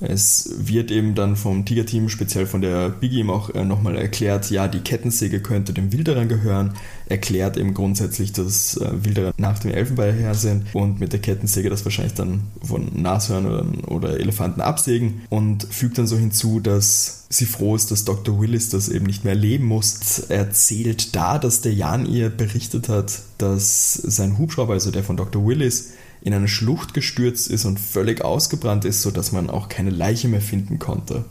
Es 0.00 0.50
wird 0.56 0.90
eben 0.90 1.14
dann 1.14 1.36
vom 1.36 1.64
Tiger-Team, 1.64 2.08
speziell 2.08 2.46
von 2.46 2.60
der 2.60 2.88
Biggie, 2.88 3.20
eben 3.20 3.30
auch 3.30 3.50
äh, 3.50 3.64
nochmal 3.64 3.96
erklärt, 3.96 4.50
ja, 4.50 4.68
die 4.68 4.80
Kettensäge 4.80 5.40
könnte 5.40 5.72
dem 5.72 5.92
Wilderer 5.92 6.26
gehören, 6.26 6.74
erklärt 7.06 7.56
eben 7.56 7.74
grundsätzlich, 7.74 8.32
dass 8.32 8.76
äh, 8.76 9.04
Wilderer 9.04 9.32
nach 9.36 9.58
dem 9.58 9.72
Elfenbein 9.72 10.16
her 10.16 10.34
sind 10.34 10.74
und 10.74 11.00
mit 11.00 11.12
der 11.12 11.20
Kettensäge 11.20 11.70
das 11.70 11.84
wahrscheinlich 11.84 12.14
dann 12.14 12.42
von 12.62 12.90
Nashörnern 12.94 13.80
oder 13.86 14.18
Elefanten 14.18 14.60
absägen 14.60 15.22
und 15.30 15.64
fügt 15.64 15.98
dann 15.98 16.06
so 16.06 16.16
hinzu, 16.16 16.60
dass 16.60 17.26
sie 17.28 17.46
froh 17.46 17.74
ist, 17.76 17.90
dass 17.90 18.04
Dr. 18.04 18.40
Willis 18.40 18.68
das 18.68 18.88
eben 18.88 19.06
nicht 19.06 19.24
mehr 19.24 19.34
erleben 19.34 19.64
muss. 19.64 20.20
Er 20.28 20.38
erzählt 20.38 21.14
da, 21.16 21.38
dass 21.38 21.60
der 21.60 21.74
Jan 21.74 22.06
ihr 22.06 22.28
berichtet 22.28 22.88
hat, 22.88 23.20
dass 23.38 23.94
sein 23.94 24.38
Hubschrauber, 24.38 24.74
also 24.74 24.90
der 24.90 25.02
von 25.02 25.16
Dr. 25.16 25.46
Willis, 25.46 25.92
in 26.22 26.34
eine 26.34 26.48
Schlucht 26.48 26.94
gestürzt 26.94 27.48
ist 27.50 27.64
und 27.64 27.80
völlig 27.80 28.24
ausgebrannt 28.24 28.84
ist, 28.84 29.02
sodass 29.02 29.32
man 29.32 29.50
auch 29.50 29.68
keine 29.68 29.90
Leiche 29.90 30.28
mehr 30.28 30.40
finden 30.40 30.78
konnte. 30.78 31.24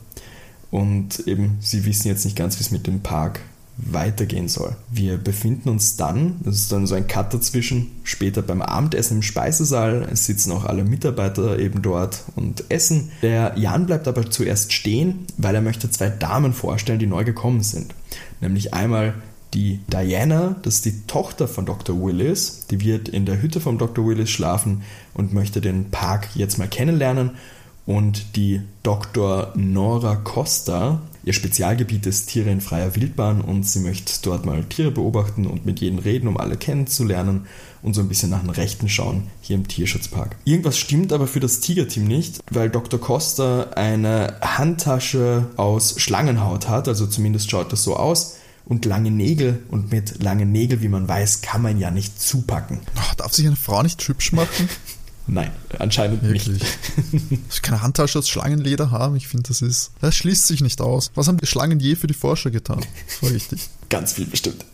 Und 0.70 1.26
eben, 1.26 1.58
sie 1.60 1.84
wissen 1.84 2.08
jetzt 2.08 2.24
nicht 2.24 2.36
ganz, 2.36 2.58
wie 2.58 2.62
es 2.62 2.70
mit 2.70 2.86
dem 2.86 3.00
Park 3.00 3.40
weitergehen 3.76 4.48
soll. 4.48 4.76
Wir 4.90 5.16
befinden 5.16 5.70
uns 5.70 5.96
dann, 5.96 6.36
das 6.44 6.56
ist 6.56 6.72
dann 6.72 6.86
so 6.86 6.94
ein 6.94 7.06
Cut 7.06 7.32
dazwischen, 7.32 7.90
später 8.04 8.42
beim 8.42 8.60
Abendessen 8.60 9.18
im 9.18 9.22
Speisesaal. 9.22 10.08
Es 10.12 10.26
sitzen 10.26 10.52
auch 10.52 10.64
alle 10.64 10.84
Mitarbeiter 10.84 11.58
eben 11.58 11.80
dort 11.80 12.24
und 12.36 12.64
essen. 12.68 13.10
Der 13.22 13.54
Jan 13.56 13.86
bleibt 13.86 14.08
aber 14.08 14.30
zuerst 14.30 14.72
stehen, 14.72 15.26
weil 15.38 15.54
er 15.54 15.62
möchte 15.62 15.90
zwei 15.90 16.10
Damen 16.10 16.52
vorstellen, 16.52 16.98
die 16.98 17.06
neu 17.06 17.24
gekommen 17.24 17.62
sind. 17.62 17.94
Nämlich 18.40 18.74
einmal 18.74 19.14
die 19.54 19.80
Diana, 19.92 20.56
das 20.62 20.76
ist 20.76 20.84
die 20.86 21.06
Tochter 21.06 21.46
von 21.46 21.66
Dr. 21.66 22.00
Willis, 22.00 22.66
die 22.70 22.80
wird 22.80 23.08
in 23.08 23.26
der 23.26 23.42
Hütte 23.42 23.60
von 23.60 23.78
Dr. 23.78 24.06
Willis 24.06 24.30
schlafen 24.30 24.82
und 25.14 25.34
möchte 25.34 25.60
den 25.60 25.90
Park 25.90 26.28
jetzt 26.34 26.58
mal 26.58 26.68
kennenlernen. 26.68 27.32
Und 27.84 28.36
die 28.36 28.60
Dr. 28.84 29.52
Nora 29.56 30.14
Costa, 30.14 31.02
ihr 31.24 31.32
Spezialgebiet 31.32 32.06
ist 32.06 32.26
Tiere 32.26 32.50
in 32.50 32.60
freier 32.60 32.94
Wildbahn 32.94 33.40
und 33.40 33.66
sie 33.66 33.80
möchte 33.80 34.12
dort 34.22 34.46
mal 34.46 34.62
Tiere 34.64 34.92
beobachten 34.92 35.46
und 35.46 35.66
mit 35.66 35.80
jedem 35.80 35.98
reden, 35.98 36.28
um 36.28 36.36
alle 36.36 36.56
kennenzulernen 36.56 37.46
und 37.82 37.94
so 37.94 38.00
ein 38.00 38.08
bisschen 38.08 38.30
nach 38.30 38.42
den 38.42 38.50
Rechten 38.50 38.88
schauen 38.88 39.24
hier 39.40 39.56
im 39.56 39.66
Tierschutzpark. 39.66 40.36
Irgendwas 40.44 40.78
stimmt 40.78 41.12
aber 41.12 41.26
für 41.26 41.40
das 41.40 41.58
Tigerteam 41.58 42.04
nicht, 42.04 42.38
weil 42.52 42.70
Dr. 42.70 43.00
Costa 43.00 43.70
eine 43.74 44.36
Handtasche 44.40 45.48
aus 45.56 46.00
Schlangenhaut 46.00 46.68
hat, 46.68 46.86
also 46.86 47.08
zumindest 47.08 47.50
schaut 47.50 47.72
das 47.72 47.82
so 47.82 47.96
aus 47.96 48.36
und 48.64 48.84
lange 48.84 49.10
Nägel. 49.10 49.62
Und 49.68 49.90
mit 49.90 50.22
langen 50.22 50.52
Nägeln, 50.52 50.82
wie 50.82 50.88
man 50.88 51.08
weiß, 51.08 51.42
kann 51.42 51.62
man 51.62 51.78
ja 51.78 51.90
nicht 51.90 52.20
zupacken. 52.20 52.80
Oh, 52.96 53.14
darf 53.16 53.32
sich 53.32 53.46
eine 53.46 53.56
Frau 53.56 53.82
nicht 53.82 54.06
hübsch 54.06 54.32
machen? 54.32 54.68
Nein, 55.26 55.52
anscheinend 55.78 56.22
Wirklich? 56.22 56.48
nicht. 56.48 57.40
Ich 57.48 57.62
keine 57.62 57.80
Handtasche 57.80 58.18
aus 58.18 58.28
Schlangenleder 58.28 58.90
haben. 58.90 59.14
Ich 59.14 59.28
finde, 59.28 59.48
das 59.48 59.62
ist. 59.62 59.92
Das 60.00 60.16
schließt 60.16 60.48
sich 60.48 60.60
nicht 60.60 60.80
aus. 60.80 61.12
Was 61.14 61.28
haben 61.28 61.38
die 61.38 61.46
Schlangen 61.46 61.78
je 61.78 61.94
für 61.94 62.08
die 62.08 62.14
Forscher 62.14 62.50
getan? 62.50 62.80
Das 63.06 63.22
war 63.22 63.30
richtig. 63.30 63.68
Ganz 63.88 64.14
viel 64.14 64.26
bestimmt. 64.26 64.64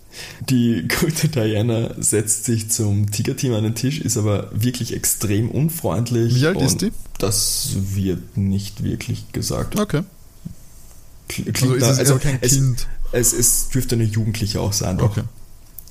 Die 0.48 0.88
gute 0.88 1.28
Diana 1.28 1.94
setzt 1.98 2.44
sich 2.44 2.70
zum 2.70 3.10
Tigerteam 3.10 3.54
an 3.54 3.62
den 3.62 3.74
Tisch, 3.74 4.00
ist 4.00 4.16
aber 4.16 4.50
wirklich 4.52 4.94
extrem 4.94 5.50
unfreundlich. 5.50 6.34
Wie 6.34 6.46
alt 6.46 6.60
ist 6.60 6.80
die? 6.80 6.92
Das 7.18 7.70
wird 7.74 8.36
nicht 8.36 8.82
wirklich 8.82 9.30
gesagt. 9.32 9.78
Okay. 9.78 10.02
Klingt 11.28 11.62
also, 11.62 11.78
da, 11.78 11.88
also 11.88 12.18
kein 12.18 12.38
es, 12.40 12.54
Kind. 12.54 12.86
Es, 13.12 13.32
es 13.32 13.68
dürfte 13.68 13.94
eine 13.94 14.04
Jugendliche 14.04 14.60
auch 14.60 14.72
sein, 14.72 14.98
doch. 14.98 15.10
Okay. 15.10 15.22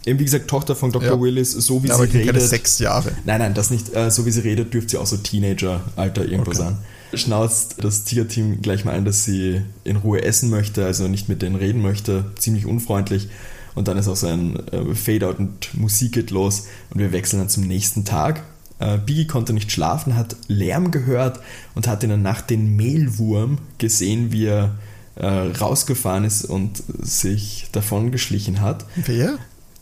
Eben 0.05 0.19
wie 0.19 0.23
gesagt, 0.23 0.47
Tochter 0.47 0.75
von 0.75 0.91
Dr. 0.93 1.15
Ja. 1.15 1.19
Willis, 1.19 1.51
so 1.51 1.83
wie 1.83 1.87
ja, 1.87 1.95
sie 1.95 2.03
aber 2.03 2.13
redet. 2.13 2.27
Keine 2.27 2.39
sechs 2.39 2.79
Jahre. 2.79 3.11
Nein, 3.25 3.39
nein, 3.39 3.53
das 3.53 3.71
nicht. 3.71 3.93
Äh, 3.93 4.09
so 4.09 4.25
wie 4.25 4.31
sie 4.31 4.39
redet, 4.39 4.73
dürfte 4.73 4.91
sie 4.91 4.97
auch 4.97 5.05
so 5.05 5.17
Teenager-Alter 5.17 6.23
irgendwo 6.23 6.51
okay. 6.51 6.59
sein. 6.59 6.77
Schnauzt 7.13 7.83
das 7.83 8.05
Tierteam 8.05 8.61
gleich 8.61 8.85
mal 8.85 8.95
an, 8.95 9.03
dass 9.03 9.25
sie 9.25 9.61
in 9.83 9.97
Ruhe 9.97 10.21
essen 10.23 10.49
möchte, 10.49 10.85
also 10.85 11.09
nicht 11.09 11.27
mit 11.27 11.41
denen 11.41 11.57
reden 11.57 11.81
möchte. 11.81 12.31
Ziemlich 12.37 12.65
unfreundlich. 12.65 13.27
Und 13.75 13.89
dann 13.89 13.97
ist 13.97 14.07
auch 14.07 14.15
so 14.15 14.27
ein 14.27 14.55
äh, 14.71 14.95
Fade-out 14.95 15.39
und 15.39 15.77
Musik 15.77 16.13
geht 16.13 16.31
los 16.31 16.67
und 16.89 16.99
wir 16.99 17.11
wechseln 17.11 17.39
dann 17.39 17.49
zum 17.49 17.63
nächsten 17.63 18.05
Tag. 18.05 18.43
Äh, 18.79 18.97
Biggie 18.97 19.27
konnte 19.27 19.51
nicht 19.51 19.71
schlafen, 19.71 20.15
hat 20.15 20.35
Lärm 20.47 20.91
gehört 20.91 21.41
und 21.75 21.87
hat 21.87 22.03
in 22.03 22.09
der 22.09 22.17
Nacht 22.17 22.49
den 22.49 22.75
Mehlwurm 22.75 23.57
gesehen, 23.77 24.31
wie 24.31 24.45
er 24.45 24.75
äh, 25.19 25.27
rausgefahren 25.27 26.23
ist 26.23 26.45
und 26.45 26.83
sich 26.99 27.67
davon 27.71 28.11
geschlichen 28.11 28.61
hat. 28.61 28.85
Wer? 28.95 29.37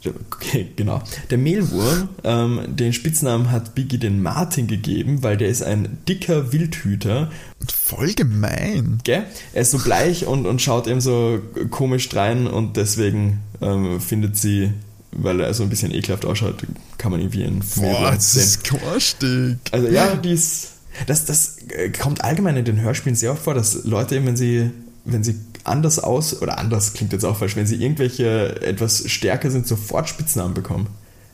Okay, 0.08 0.68
genau. 0.76 1.02
Der 1.32 1.40
Mehlwurm, 1.40 2.10
ähm, 2.24 2.62
den 2.68 2.94
Spitznamen 2.94 3.52
hat 3.52 3.74
Biggie 3.74 3.98
den 3.98 4.22
Martin 4.22 4.68
gegeben, 4.68 5.24
weil 5.24 5.36
der 5.36 5.48
ist 5.48 5.64
ein 5.64 5.98
dicker 6.08 6.54
Wildhüter. 6.54 7.32
Voll 7.68 8.14
gemein. 8.14 9.00
Gell? 9.04 9.24
Er 9.54 9.62
ist 9.64 9.72
so 9.72 9.80
bleich 9.80 10.28
und, 10.28 10.46
und 10.46 10.62
schaut 10.62 10.86
eben 10.86 11.02
so 11.02 11.40
komisch 11.72 12.14
rein 12.16 12.46
und 12.46 12.78
deswegen 12.78 13.42
ähm, 13.62 14.00
findet 14.00 14.38
sie 14.38 14.72
weil 15.18 15.40
er 15.40 15.54
so 15.54 15.64
ein 15.64 15.70
bisschen 15.70 15.94
ekelhaft 15.94 16.26
ausschaut, 16.26 16.66
kann 16.98 17.12
man 17.12 17.22
irgendwie 17.22 17.44
in 17.44 17.60
Boah, 17.78 18.12
das 18.12 18.36
ist 18.36 18.64
garstig. 18.66 19.58
Also 19.72 19.88
ja, 19.88 20.16
die 20.16 20.32
ist, 20.32 20.72
das, 21.08 21.26
das 21.26 21.58
äh, 21.70 21.90
kommt 21.90 22.24
allgemein 22.24 22.58
in 22.58 22.66
den 22.66 22.82
Hörspielen 22.82 23.16
sehr 23.16 23.32
oft 23.32 23.44
vor, 23.44 23.54
dass 23.54 23.86
Leute, 23.86 24.24
wenn 24.26 24.36
sie, 24.36 24.72
wenn 25.06 25.24
sie 25.24 25.36
anders 25.64 26.00
aus, 26.00 26.42
oder 26.42 26.58
anders 26.58 26.94
klingt 26.94 27.14
jetzt 27.14 27.26
auch 27.26 27.38
falsch, 27.38 27.56
wenn 27.56 27.68
sie 27.68 27.82
irgendwelche 27.82 28.62
etwas 28.62 29.10
stärker 29.10 29.52
sind, 29.52 29.68
sofort 29.68 30.10
Spitznamen 30.10 30.54
bekommen. 30.54 30.88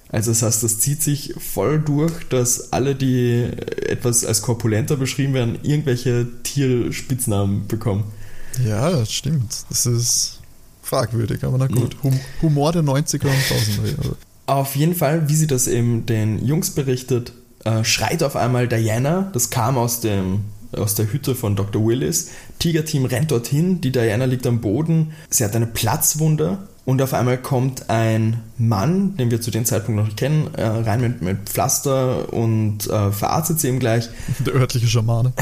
Also 0.10 0.32
das 0.32 0.42
heißt, 0.42 0.64
das 0.64 0.80
zieht 0.80 1.02
sich 1.02 1.34
voll 1.38 1.80
durch, 1.80 2.12
dass 2.30 2.74
alle, 2.74 2.96
die 2.96 3.50
etwas 3.88 4.26
als 4.26 4.42
korpulenter 4.42 4.98
beschrieben 4.98 5.34
werden, 5.34 5.60
irgendwelche 5.64 6.28
Tierspitznamen 6.44 7.68
bekommen. 7.68 8.04
Ja, 8.66 8.90
das 8.90 9.14
stimmt. 9.14 9.64
Das 9.70 9.86
ist 9.86 10.42
fragwürdig, 10.84 11.46
aber 11.46 11.58
na 11.58 11.68
gut. 11.68 11.96
Hum 12.04 12.20
Humor 12.42 12.74
der 12.74 12.84
90er 12.84 13.28
und 13.28 13.32
1000er 13.32 14.04
Jahre. 14.04 14.18
Auf 14.48 14.76
jeden 14.76 14.96
Fall, 14.96 15.30
wie 15.30 15.36
sie 15.36 15.48
das 15.48 15.68
eben 15.68 16.06
den 16.06 16.46
Jungs 16.46 16.72
berichtet, 16.72 17.32
äh, 17.64 17.86
schreit 17.86 18.24
auf 18.24 18.36
einmal 18.36 18.68
Diana, 18.68 19.30
das 19.32 19.50
kam 19.50 19.78
aus, 19.78 20.02
dem, 20.02 20.42
aus 20.74 20.96
der 20.96 21.12
Hütte 21.12 21.36
von 21.36 21.56
Dr. 21.56 21.86
Willis. 21.86 22.30
Tiger-Team 22.60 23.06
rennt 23.06 23.32
dorthin, 23.32 23.82
die 23.82 23.92
Diana 23.92 24.26
liegt 24.26 24.48
am 24.48 24.62
Boden, 24.62 25.14
sie 25.30 25.44
hat 25.44 25.56
eine 25.56 25.68
Platzwunde 25.68 26.60
und 26.86 27.02
auf 27.02 27.14
einmal 27.14 27.38
kommt 27.38 27.90
ein 27.90 28.42
Mann, 28.58 29.16
den 29.18 29.30
wir 29.30 29.42
zu 29.42 29.52
dem 29.52 29.66
Zeitpunkt 29.66 30.00
noch 30.00 30.06
nicht 30.06 30.18
kennen, 30.18 30.54
äh, 30.56 30.64
rein 30.64 31.02
mit, 31.02 31.22
mit 31.22 31.50
Pflaster 31.50 32.34
und 32.34 32.88
äh, 32.88 33.12
verarztet 33.12 33.60
sie 33.60 33.70
ihm 33.70 33.80
gleich. 33.80 34.10
Der 34.46 34.56
örtliche 34.56 34.88
Schamane. 34.88 35.34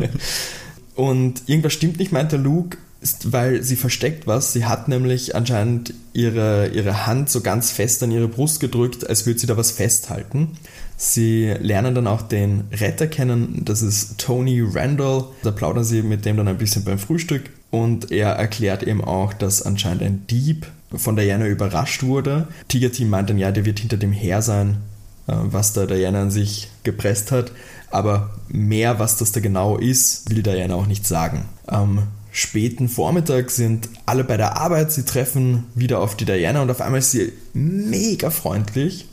und 0.96 1.42
irgendwas 1.46 1.72
stimmt 1.72 1.98
nicht, 1.98 2.12
meint 2.12 2.32
der 2.32 2.40
Luke 2.40 2.78
ist, 3.00 3.32
weil 3.32 3.62
sie 3.62 3.76
versteckt 3.76 4.26
was. 4.26 4.52
Sie 4.52 4.66
hat 4.66 4.88
nämlich 4.88 5.34
anscheinend 5.34 5.94
ihre, 6.12 6.68
ihre 6.68 7.06
Hand 7.06 7.30
so 7.30 7.40
ganz 7.40 7.70
fest 7.70 8.02
an 8.02 8.10
ihre 8.10 8.28
Brust 8.28 8.60
gedrückt, 8.60 9.08
als 9.08 9.26
würde 9.26 9.38
sie 9.38 9.46
da 9.46 9.56
was 9.56 9.70
festhalten. 9.70 10.58
Sie 11.02 11.46
lernen 11.46 11.94
dann 11.94 12.06
auch 12.06 12.20
den 12.20 12.64
Retter 12.72 13.06
kennen, 13.06 13.62
das 13.64 13.80
ist 13.80 14.18
Tony 14.18 14.62
Randall. 14.62 15.24
Da 15.42 15.50
plaudern 15.50 15.82
sie 15.82 16.02
mit 16.02 16.26
dem 16.26 16.36
dann 16.36 16.46
ein 16.46 16.58
bisschen 16.58 16.84
beim 16.84 16.98
Frühstück 16.98 17.44
und 17.70 18.12
er 18.12 18.32
erklärt 18.32 18.82
eben 18.82 19.02
auch, 19.02 19.32
dass 19.32 19.62
anscheinend 19.62 20.02
ein 20.02 20.26
Dieb 20.26 20.66
von 20.94 21.16
Diana 21.16 21.46
überrascht 21.46 22.02
wurde. 22.02 22.48
Tiger 22.68 22.92
Team 22.92 23.08
meint 23.08 23.30
dann, 23.30 23.38
ja, 23.38 23.50
der 23.50 23.64
wird 23.64 23.78
hinter 23.78 23.96
dem 23.96 24.12
her 24.12 24.42
sein, 24.42 24.76
äh, 25.26 25.32
was 25.36 25.72
da 25.72 25.86
Diana 25.86 26.20
an 26.20 26.30
sich 26.30 26.68
gepresst 26.84 27.32
hat. 27.32 27.50
Aber 27.90 28.34
mehr, 28.50 28.98
was 28.98 29.16
das 29.16 29.32
da 29.32 29.40
genau 29.40 29.78
ist, 29.78 30.28
will 30.28 30.42
Diana 30.42 30.74
auch 30.74 30.86
nicht 30.86 31.06
sagen. 31.06 31.46
Am 31.66 32.08
späten 32.30 32.90
Vormittag 32.90 33.50
sind 33.50 33.88
alle 34.04 34.22
bei 34.22 34.36
der 34.36 34.58
Arbeit, 34.58 34.92
sie 34.92 35.06
treffen 35.06 35.64
wieder 35.74 36.00
auf 36.00 36.14
die 36.14 36.26
Diana 36.26 36.60
und 36.60 36.70
auf 36.70 36.82
einmal 36.82 36.98
ist 36.98 37.12
sie 37.12 37.32
mega 37.54 38.28
freundlich 38.28 39.06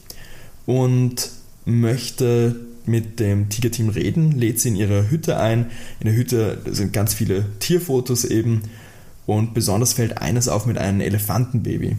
und 0.65 1.36
möchte 1.67 2.55
mit 2.85 3.19
dem 3.19 3.49
Tigerteam 3.49 3.89
reden, 3.89 4.31
lädt 4.31 4.59
sie 4.59 4.69
in 4.69 4.75
ihre 4.77 5.09
Hütte 5.09 5.37
ein. 5.37 5.67
In 5.99 6.07
der 6.07 6.15
Hütte 6.15 6.59
sind 6.65 6.93
ganz 6.93 7.13
viele 7.13 7.45
Tierfotos 7.59 8.23
eben 8.23 8.63
und 9.25 9.53
besonders 9.53 9.93
fällt 9.93 10.19
eines 10.19 10.47
auf 10.47 10.65
mit 10.65 10.77
einem 10.77 11.01
Elefantenbaby. 11.01 11.97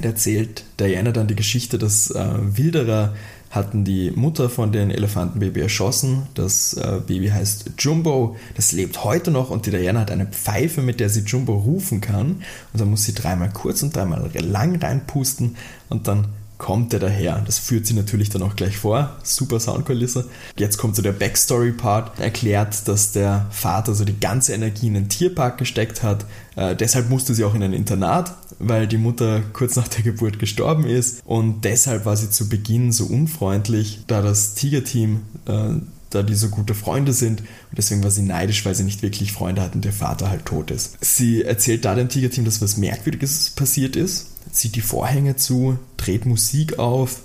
Da 0.00 0.08
erzählt 0.08 0.64
Diana 0.80 1.12
dann 1.12 1.28
die 1.28 1.36
Geschichte, 1.36 1.78
dass 1.78 2.10
äh, 2.10 2.26
Wilderer 2.40 3.14
hatten 3.50 3.84
die 3.84 4.10
Mutter 4.10 4.50
von 4.50 4.72
dem 4.72 4.90
Elefantenbaby 4.90 5.60
erschossen. 5.60 6.24
Das 6.34 6.74
äh, 6.74 7.00
Baby 7.06 7.28
heißt 7.28 7.70
Jumbo. 7.78 8.36
Das 8.56 8.72
lebt 8.72 9.04
heute 9.04 9.30
noch 9.30 9.50
und 9.50 9.66
die 9.66 9.70
Diana 9.70 10.00
hat 10.00 10.10
eine 10.10 10.26
Pfeife, 10.26 10.82
mit 10.82 10.98
der 10.98 11.08
sie 11.08 11.20
Jumbo 11.20 11.54
rufen 11.54 12.00
kann. 12.00 12.42
Und 12.72 12.80
dann 12.80 12.90
muss 12.90 13.04
sie 13.04 13.14
dreimal 13.14 13.50
kurz 13.52 13.82
und 13.84 13.94
dreimal 13.94 14.28
lang 14.34 14.76
reinpusten 14.76 15.56
und 15.88 16.08
dann 16.08 16.26
kommt 16.58 16.92
er 16.92 17.00
daher. 17.00 17.42
Das 17.44 17.58
führt 17.58 17.86
sie 17.86 17.94
natürlich 17.94 18.30
dann 18.30 18.42
auch 18.42 18.56
gleich 18.56 18.78
vor. 18.78 19.16
Super 19.22 19.60
Soundkulisse. 19.60 20.26
Jetzt 20.56 20.78
kommt 20.78 20.96
so 20.96 21.02
der 21.02 21.12
Backstory-Part. 21.12 22.18
Erklärt, 22.18 22.88
dass 22.88 23.12
der 23.12 23.46
Vater 23.50 23.94
so 23.94 24.04
die 24.04 24.18
ganze 24.18 24.54
Energie 24.54 24.86
in 24.86 24.94
den 24.94 25.08
Tierpark 25.08 25.58
gesteckt 25.58 26.02
hat. 26.02 26.24
Äh, 26.56 26.74
deshalb 26.74 27.10
musste 27.10 27.34
sie 27.34 27.44
auch 27.44 27.54
in 27.54 27.62
ein 27.62 27.72
Internat, 27.72 28.34
weil 28.58 28.86
die 28.86 28.96
Mutter 28.96 29.42
kurz 29.52 29.76
nach 29.76 29.88
der 29.88 30.02
Geburt 30.02 30.38
gestorben 30.38 30.86
ist. 30.86 31.22
Und 31.24 31.64
deshalb 31.64 32.06
war 32.06 32.16
sie 32.16 32.30
zu 32.30 32.48
Beginn 32.48 32.92
so 32.92 33.04
unfreundlich, 33.06 34.00
da 34.06 34.22
das 34.22 34.54
Tigerteam 34.54 35.22
äh, 35.46 35.74
da 36.16 36.22
die 36.22 36.34
so 36.34 36.48
gute 36.48 36.74
Freunde 36.74 37.12
sind 37.12 37.40
und 37.40 37.78
deswegen 37.78 38.02
war 38.02 38.10
sie 38.10 38.22
neidisch, 38.22 38.64
weil 38.64 38.74
sie 38.74 38.84
nicht 38.84 39.02
wirklich 39.02 39.32
Freunde 39.32 39.62
hat 39.62 39.74
und 39.74 39.84
der 39.84 39.92
Vater 39.92 40.30
halt 40.30 40.46
tot 40.46 40.70
ist. 40.70 40.96
Sie 41.00 41.42
erzählt 41.42 41.84
da 41.84 41.94
dem 41.94 42.08
Tigerteam, 42.08 42.44
dass 42.44 42.60
was 42.60 42.76
Merkwürdiges 42.76 43.50
passiert 43.50 43.96
ist 43.96 44.26
zieht 44.56 44.74
die 44.74 44.80
Vorhänge 44.80 45.36
zu, 45.36 45.78
dreht 45.96 46.26
Musik 46.26 46.78
auf, 46.78 47.20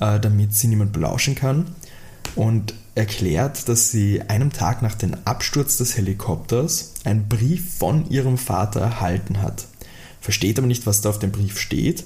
äh, 0.00 0.18
damit 0.20 0.54
sie 0.54 0.68
niemand 0.68 0.92
belauschen 0.92 1.34
kann 1.34 1.66
und 2.34 2.74
erklärt, 2.94 3.68
dass 3.68 3.90
sie 3.90 4.22
einem 4.22 4.52
Tag 4.52 4.82
nach 4.82 4.94
dem 4.94 5.16
Absturz 5.24 5.76
des 5.76 5.96
Helikopters 5.96 6.94
einen 7.04 7.28
Brief 7.28 7.76
von 7.78 8.08
ihrem 8.10 8.38
Vater 8.38 8.80
erhalten 8.80 9.40
hat. 9.40 9.66
Versteht 10.20 10.58
aber 10.58 10.66
nicht, 10.66 10.86
was 10.86 11.00
da 11.00 11.10
auf 11.10 11.18
dem 11.18 11.30
Brief 11.30 11.58
steht. 11.58 12.04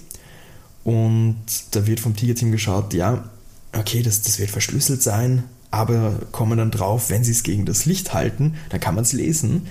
Und 0.85 1.39
da 1.71 1.87
wird 1.87 2.01
vom 2.01 2.17
Tigerteam 2.17 2.51
geschaut, 2.51 2.93
ja, 2.93 3.31
okay, 3.73 4.03
das, 4.03 4.23
das 4.23 4.39
wird 4.39 4.51
verschlüsselt 4.51 5.03
sein, 5.03 5.45
aber 5.73 6.15
kommen 6.31 6.59
dann 6.59 6.71
drauf, 6.71 7.11
wenn 7.11 7.25
sie 7.25 7.33
es 7.33 7.43
gegen 7.43 7.67
das 7.67 7.87
Licht 7.87 8.15
halten, 8.15 8.55
dann 8.69 8.79
kann 8.79 8.95
man 8.95 9.03
es 9.03 9.13
lesen. 9.13 9.67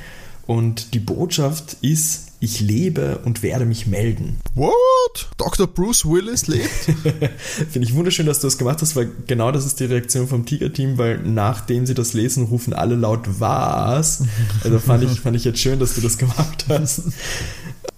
Und 0.48 0.94
die 0.94 1.00
Botschaft 1.00 1.78
ist, 1.82 2.32
ich 2.42 2.60
lebe 2.60 3.20
und 3.24 3.44
werde 3.44 3.66
mich 3.66 3.86
melden. 3.86 4.38
What? 4.56 5.30
Dr. 5.38 5.68
Bruce 5.68 6.06
Willis 6.06 6.48
lebt? 6.48 6.68
Finde 7.38 7.88
ich 7.88 7.94
wunderschön, 7.94 8.26
dass 8.26 8.40
du 8.40 8.48
das 8.48 8.58
gemacht 8.58 8.82
hast, 8.82 8.96
weil 8.96 9.12
genau 9.28 9.52
das 9.52 9.66
ist 9.66 9.80
die 9.80 9.86
Reaktion 9.86 10.28
vom 10.28 10.46
Tiger-Team, 10.46 10.98
weil 10.98 11.20
nachdem 11.20 11.86
sie 11.86 11.94
das 11.94 12.14
lesen, 12.14 12.46
rufen 12.46 12.74
alle 12.74 12.96
laut 12.96 13.40
was. 13.40 14.24
Also 14.64 14.80
fand 14.80 15.04
ich, 15.04 15.22
fand 15.22 15.36
ich 15.36 15.46
jetzt 15.46 15.60
schön, 15.60 15.80
dass 15.80 15.94
du 15.94 16.02
das 16.02 16.18
gemacht 16.18 16.66
hast. 16.68 17.04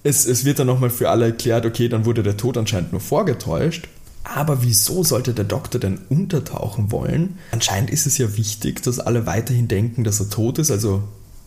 Es, 0.04 0.26
es 0.26 0.44
wird 0.44 0.60
dann 0.60 0.68
nochmal 0.68 0.90
für 0.90 1.10
alle 1.10 1.28
erklärt, 1.28 1.66
okay, 1.66 1.88
dann 1.88 2.04
wurde 2.04 2.22
der 2.22 2.36
Tod 2.36 2.58
anscheinend 2.58 2.92
nur 2.92 3.02
vorgetäuscht. 3.02 3.88
Aber 4.24 4.64
wieso 4.64 5.04
sollte 5.04 5.34
der 5.34 5.46
Doktor 5.46 5.80
denn 5.80 6.00
untertauchen 6.10 6.92
wollen? 6.92 7.38
Anscheinend 7.52 7.90
ist 7.90 8.06
es 8.06 8.18
ja 8.18 8.38
wichtig, 8.38 8.82
dass 8.82 9.00
alle 9.00 9.26
weiterhin 9.26 9.68
denken, 9.68 10.04
dass 10.04 10.20
er 10.20 10.30
tot 10.30 10.60
ist. 10.60 10.72
Also 10.72 11.04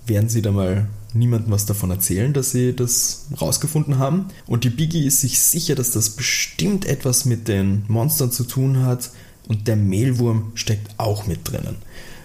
werden 0.06 0.28
sie 0.28 0.42
da 0.42 0.52
mal 0.52 0.86
niemandem 1.14 1.50
was 1.50 1.66
davon 1.66 1.90
erzählen, 1.90 2.32
dass 2.32 2.50
sie 2.50 2.74
das 2.74 3.26
rausgefunden 3.40 3.98
haben. 3.98 4.26
Und 4.46 4.64
die 4.64 4.70
Biggie 4.70 5.06
ist 5.06 5.20
sich 5.20 5.40
sicher, 5.40 5.74
dass 5.74 5.90
das 5.90 6.10
bestimmt 6.10 6.84
etwas 6.84 7.24
mit 7.24 7.48
den 7.48 7.84
Monstern 7.88 8.30
zu 8.30 8.44
tun 8.44 8.84
hat 8.84 9.10
und 9.48 9.68
der 9.68 9.76
Mehlwurm 9.76 10.52
steckt 10.54 10.90
auch 10.98 11.26
mit 11.26 11.50
drinnen. 11.50 11.76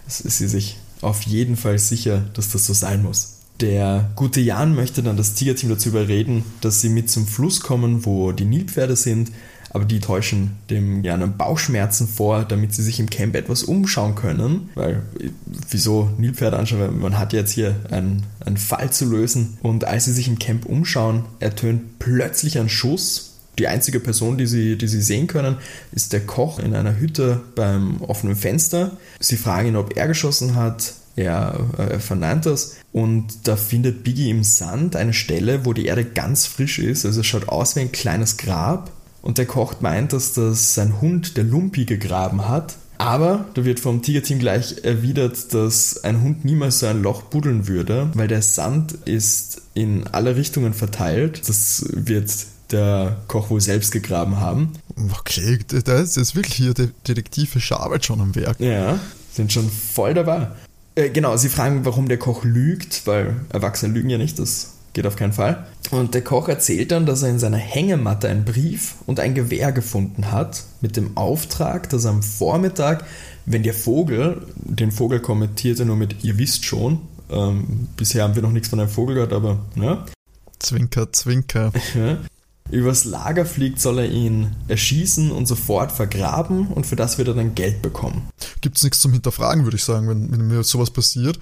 Es 0.07 0.21
ist 0.21 0.39
sie 0.39 0.47
sich 0.47 0.77
auf 1.01 1.23
jeden 1.23 1.55
Fall 1.55 1.79
sicher, 1.79 2.25
dass 2.33 2.49
das 2.49 2.65
so 2.65 2.73
sein 2.73 3.03
muss. 3.03 3.37
Der 3.59 4.11
gute 4.15 4.41
Jan 4.41 4.75
möchte 4.75 5.03
dann 5.03 5.17
das 5.17 5.35
Tigerteam 5.35 5.69
dazu 5.69 5.89
überreden, 5.89 6.43
dass 6.61 6.81
sie 6.81 6.89
mit 6.89 7.09
zum 7.09 7.27
Fluss 7.27 7.61
kommen, 7.61 8.05
wo 8.05 8.31
die 8.31 8.45
Nilpferde 8.45 8.95
sind 8.95 9.31
aber 9.73 9.85
die 9.85 9.99
täuschen 9.99 10.51
dem 10.69 11.01
gerne 11.01 11.27
Bauchschmerzen 11.27 12.07
vor, 12.07 12.43
damit 12.43 12.73
sie 12.73 12.83
sich 12.83 12.99
im 12.99 13.09
Camp 13.09 13.35
etwas 13.35 13.63
umschauen 13.63 14.15
können. 14.15 14.69
Weil, 14.75 15.01
wieso 15.69 16.09
Nilpferde 16.17 16.57
anschauen? 16.57 16.99
Man 16.99 17.17
hat 17.17 17.33
jetzt 17.33 17.51
hier 17.51 17.75
einen, 17.89 18.23
einen 18.45 18.57
Fall 18.57 18.91
zu 18.91 19.09
lösen. 19.09 19.57
Und 19.61 19.85
als 19.85 20.05
sie 20.05 20.13
sich 20.13 20.27
im 20.27 20.39
Camp 20.39 20.65
umschauen, 20.65 21.23
ertönt 21.39 21.99
plötzlich 21.99 22.59
ein 22.59 22.69
Schuss. 22.69 23.37
Die 23.59 23.67
einzige 23.67 23.99
Person, 23.99 24.37
die 24.37 24.47
sie, 24.47 24.77
die 24.77 24.87
sie 24.87 25.01
sehen 25.01 25.27
können, 25.27 25.57
ist 25.91 26.13
der 26.13 26.25
Koch 26.25 26.59
in 26.59 26.73
einer 26.73 26.99
Hütte 26.99 27.41
beim 27.55 28.01
offenen 28.01 28.35
Fenster. 28.35 28.97
Sie 29.19 29.37
fragen 29.37 29.69
ihn, 29.69 29.75
ob 29.75 29.95
er 29.95 30.07
geschossen 30.07 30.55
hat. 30.55 30.93
Er, 31.17 31.65
er 31.77 31.99
verneint 31.99 32.45
das 32.45 32.77
und 32.93 33.45
da 33.45 33.57
findet 33.57 34.05
Biggie 34.05 34.29
im 34.29 34.45
Sand 34.45 34.95
eine 34.95 35.11
Stelle, 35.11 35.65
wo 35.65 35.73
die 35.73 35.85
Erde 35.85 36.05
ganz 36.05 36.45
frisch 36.45 36.79
ist. 36.79 37.05
Also 37.05 37.19
es 37.19 37.27
schaut 37.27 37.49
aus 37.49 37.75
wie 37.75 37.81
ein 37.81 37.91
kleines 37.91 38.37
Grab 38.37 38.91
und 39.21 39.37
der 39.37 39.45
Koch 39.45 39.75
meint, 39.81 40.13
dass 40.13 40.33
das 40.33 40.73
sein 40.73 41.01
Hund, 41.01 41.37
der 41.37 41.43
Lumpi, 41.43 41.85
gegraben 41.85 42.47
hat. 42.47 42.75
Aber 42.97 43.45
da 43.55 43.65
wird 43.65 43.79
vom 43.79 44.03
Tigerteam 44.03 44.37
gleich 44.37 44.83
erwidert, 44.83 45.53
dass 45.53 46.03
ein 46.03 46.21
Hund 46.21 46.45
niemals 46.45 46.79
so 46.79 46.85
ein 46.85 47.01
Loch 47.01 47.23
buddeln 47.23 47.67
würde, 47.67 48.11
weil 48.13 48.27
der 48.27 48.43
Sand 48.43 48.93
ist 49.05 49.61
in 49.73 50.05
alle 50.07 50.35
Richtungen 50.35 50.73
verteilt. 50.73 51.41
Das 51.49 51.83
wird 51.89 52.31
der 52.71 53.17
Koch 53.27 53.49
wohl 53.49 53.59
selbst 53.59 53.91
gegraben 53.91 54.39
haben. 54.39 54.73
Okay, 55.19 55.59
da 55.83 55.99
ist 55.99 56.15
jetzt 56.15 56.35
wirklich 56.35 56.55
hier 56.55 56.73
detektivische 56.73 57.79
Arbeit 57.79 58.05
schon 58.05 58.21
am 58.21 58.35
Werk. 58.35 58.59
Ja, 58.59 58.99
sind 59.33 59.51
schon 59.51 59.69
voll 59.69 60.13
dabei. 60.13 60.49
Äh, 60.95 61.09
genau, 61.09 61.35
sie 61.37 61.49
fragen, 61.49 61.85
warum 61.85 62.07
der 62.07 62.17
Koch 62.17 62.43
lügt, 62.43 63.07
weil 63.07 63.35
Erwachsene 63.49 63.93
lügen 63.93 64.09
ja 64.09 64.17
nicht, 64.17 64.37
das 64.39 64.73
geht 64.93 65.05
auf 65.05 65.15
keinen 65.15 65.33
Fall. 65.33 65.65
Und 65.91 66.13
der 66.13 66.23
Koch 66.23 66.47
erzählt 66.47 66.91
dann, 66.91 67.05
dass 67.05 67.23
er 67.23 67.29
in 67.29 67.39
seiner 67.39 67.57
Hängematte 67.57 68.29
einen 68.29 68.45
Brief 68.45 68.95
und 69.05 69.19
ein 69.19 69.35
Gewehr 69.35 69.71
gefunden 69.71 70.31
hat, 70.31 70.63
mit 70.81 70.97
dem 70.97 71.17
Auftrag, 71.17 71.89
dass 71.89 72.05
am 72.05 72.23
Vormittag, 72.23 73.05
wenn 73.45 73.63
der 73.63 73.73
Vogel, 73.73 74.45
den 74.55 74.91
Vogel 74.91 75.19
kommentierte 75.19 75.85
nur 75.85 75.95
mit, 75.95 76.23
ihr 76.23 76.37
wisst 76.37 76.65
schon, 76.65 77.01
ähm, 77.29 77.87
bisher 77.97 78.23
haben 78.23 78.35
wir 78.35 78.41
noch 78.41 78.51
nichts 78.51 78.69
von 78.69 78.79
einem 78.79 78.89
Vogel 78.89 79.15
gehört, 79.15 79.33
aber, 79.33 79.59
ja. 79.75 80.05
Zwinker, 80.59 81.11
Zwinker. 81.11 81.71
übers 82.69 83.05
Lager 83.05 83.45
fliegt, 83.45 83.79
soll 83.79 83.99
er 83.99 84.09
ihn 84.09 84.55
erschießen 84.67 85.31
und 85.31 85.45
sofort 85.45 85.91
vergraben 85.91 86.67
und 86.67 86.85
für 86.85 86.95
das 86.95 87.17
wird 87.17 87.27
er 87.27 87.33
dann 87.33 87.55
Geld 87.55 87.81
bekommen. 87.81 88.29
Gibt 88.61 88.77
es 88.77 88.83
nichts 88.83 89.01
zum 89.01 89.11
Hinterfragen, 89.11 89.65
würde 89.65 89.77
ich 89.77 89.83
sagen, 89.83 90.07
wenn, 90.07 90.31
wenn 90.31 90.47
mir 90.47 90.63
sowas 90.63 90.91
passiert. 90.91 91.39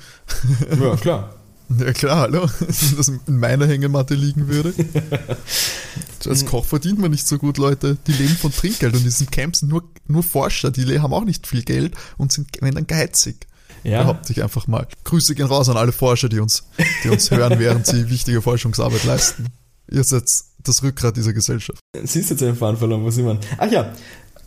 Ja, 0.81 0.95
klar. 0.95 1.35
Ja 1.77 1.93
klar, 1.93 2.21
hallo, 2.21 2.49
wenn 2.59 2.97
das 2.97 3.07
in 3.09 3.37
meiner 3.39 3.67
Hängematte 3.67 4.15
liegen 4.15 4.47
würde. 4.47 4.73
Als 6.25 6.45
Koch 6.45 6.65
verdient 6.65 6.99
man 6.99 7.11
nicht 7.11 7.27
so 7.27 7.37
gut, 7.37 7.57
Leute. 7.57 7.97
Die 8.07 8.11
leben 8.11 8.35
von 8.35 8.51
Trinkgeld 8.51 8.93
und 8.93 8.99
in 8.99 9.05
diesen 9.05 9.29
Camps 9.29 9.59
sind 9.59 9.69
nur, 9.69 9.83
nur 10.07 10.23
Forscher, 10.23 10.71
die 10.71 10.99
haben 10.99 11.13
auch 11.13 11.23
nicht 11.23 11.47
viel 11.47 11.63
Geld 11.63 11.93
und 12.17 12.31
sind, 12.31 12.49
wenn 12.61 12.75
dann 12.75 12.87
geizig. 12.87 13.47
Ja. 13.83 14.01
Behaupte 14.01 14.33
ich 14.33 14.43
einfach 14.43 14.67
mal. 14.67 14.87
Grüße 15.05 15.35
gehen 15.35 15.45
raus 15.45 15.69
an 15.69 15.77
alle 15.77 15.91
Forscher, 15.91 16.27
die 16.27 16.39
uns, 16.39 16.63
die 17.03 17.09
uns 17.09 17.31
hören, 17.31 17.59
während 17.59 17.85
sie 17.85 18.09
wichtige 18.09 18.41
Forschungsarbeit 18.41 19.05
leisten. 19.05 19.45
Ihr 19.89 20.03
seid 20.03 20.23
das 20.63 20.83
Rückgrat 20.83 21.15
dieser 21.15 21.33
Gesellschaft. 21.33 21.79
Siehst 22.03 22.29
du 22.29 22.33
jetzt 22.33 22.41
den 22.41 22.55
Faden 22.55 22.77
verloren, 22.77 23.05
was 23.05 23.17
ich 23.17 23.23
meine? 23.23 23.39
Ach 23.57 23.71
ja, 23.71 23.93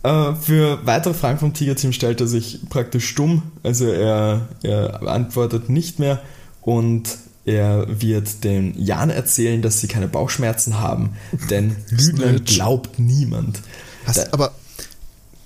äh, 0.03 0.35
für 0.35 0.85
weitere 0.85 1.15
Fragen 1.15 1.39
vom 1.39 1.55
Tigerteam 1.55 1.93
stellt 1.93 2.21
er 2.21 2.27
sich 2.27 2.61
praktisch 2.69 3.09
stumm. 3.09 3.43
Also 3.63 3.87
er, 3.87 4.49
er 4.63 5.03
antwortet 5.07 5.69
nicht 5.71 5.99
mehr 5.99 6.21
und 6.63 7.19
er 7.45 7.87
wird 8.01 8.45
den 8.45 8.81
Jan 8.81 9.11
erzählen, 9.11 9.63
dass 9.63 9.81
sie 9.81 9.89
keine 9.89 10.09
Bauchschmerzen 10.09 10.79
haben, 10.81 11.17
denn 11.51 11.77
Lügnen 11.91 12.45
glaubt 12.45 12.99
niemand. 12.99 13.61
Da- 14.15 14.27
aber, 14.33 14.53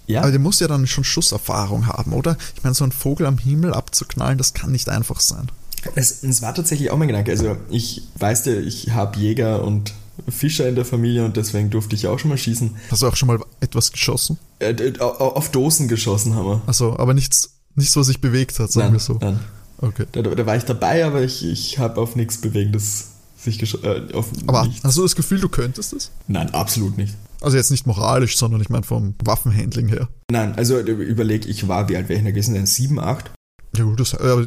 Ja, 0.07 0.21
aber 0.23 0.31
der 0.31 0.41
muss 0.41 0.61
ja 0.61 0.69
dann 0.69 0.87
schon 0.87 1.05
Schusserfahrung 1.05 1.87
haben, 1.87 2.13
oder? 2.13 2.37
Ich 2.55 2.63
meine, 2.63 2.75
so 2.75 2.85
einen 2.85 2.93
Vogel 2.93 3.27
am 3.27 3.39
Himmel 3.39 3.73
abzuknallen, 3.75 4.39
das 4.39 4.53
kann 4.55 4.73
nicht 4.73 4.89
einfach 4.89 5.21
sein. 5.21 5.51
es, 5.95 6.23
es 6.23 6.43
war 6.43 6.55
tatsächlich 6.55 6.91
auch 6.91 6.97
mein 6.99 7.09
Gedanke. 7.09 7.31
Also 7.33 7.57
ich 7.71 8.03
weiß 8.19 8.45
ja, 8.47 8.55
ich 8.59 8.91
habe 8.91 9.19
Jäger 9.19 9.65
und 9.65 9.95
Fischer 10.29 10.69
in 10.69 10.75
der 10.75 10.85
Familie 10.87 11.25
und 11.25 11.37
deswegen 11.37 11.69
durfte 11.71 11.95
ich 11.97 12.07
auch 12.07 12.19
schon 12.19 12.31
mal 12.31 12.39
schießen. 12.39 12.75
Hast 12.91 13.03
du 13.03 13.07
auch 13.09 13.17
schon 13.17 13.27
mal 13.27 13.39
etwas 13.61 13.93
geschossen? 13.93 14.39
Äh, 14.59 14.99
auf 15.01 15.51
Dosen 15.51 15.89
geschossen 15.89 16.35
haben 16.35 16.47
wir. 16.47 16.63
Also, 16.67 16.99
aber 16.99 17.13
nichts, 17.15 17.51
nichts, 17.75 17.95
was 17.97 18.07
sich 18.07 18.21
bewegt 18.21 18.59
hat, 18.59 18.71
sagen 18.73 18.87
nein, 18.89 18.93
wir 18.95 19.01
so. 19.01 19.19
nein. 19.21 19.41
Okay. 19.79 20.07
Da, 20.12 20.23
da 20.23 20.47
war 20.47 20.57
ich 20.57 20.65
dabei, 20.65 21.05
aber 21.05 21.23
ich, 21.23 21.45
ich 21.45 21.79
habe 21.79 22.01
auf 22.01 22.17
nichts 22.17 22.41
Bewegendes 22.41 23.12
sich. 23.37 23.62
Äh, 23.85 24.12
auf 24.15 24.31
Aber 24.47 24.67
nichts. 24.67 24.85
hast 24.85 24.97
du 24.97 25.03
das 25.03 25.17
Gefühl, 25.17 25.41
du 25.41 25.49
könntest 25.49 25.93
es? 25.93 26.11
Nein, 26.29 26.53
absolut 26.55 26.97
nicht. 26.97 27.15
Also 27.41 27.57
jetzt 27.57 27.71
nicht 27.71 27.87
moralisch, 27.87 28.37
sondern 28.39 28.61
ich 28.61 28.71
meine 28.71 28.85
vom 28.85 29.15
Waffenhandling 29.23 29.89
her. 29.89 30.09
Nein, 30.31 30.55
also 30.57 30.79
überleg, 30.79 31.47
ich 31.47 31.69
war, 31.69 31.89
wie 31.89 31.97
alt 31.97 32.09
wäre 32.09 32.19
ich 32.19 32.25
denn 32.25 32.33
gewesen? 32.33 32.55
Denn 32.55 32.67
7, 32.67 32.99
8? 32.99 33.31
Ja 33.77 33.85
gut, 33.85 34.01
das, 34.01 34.15
äh, 34.15 34.47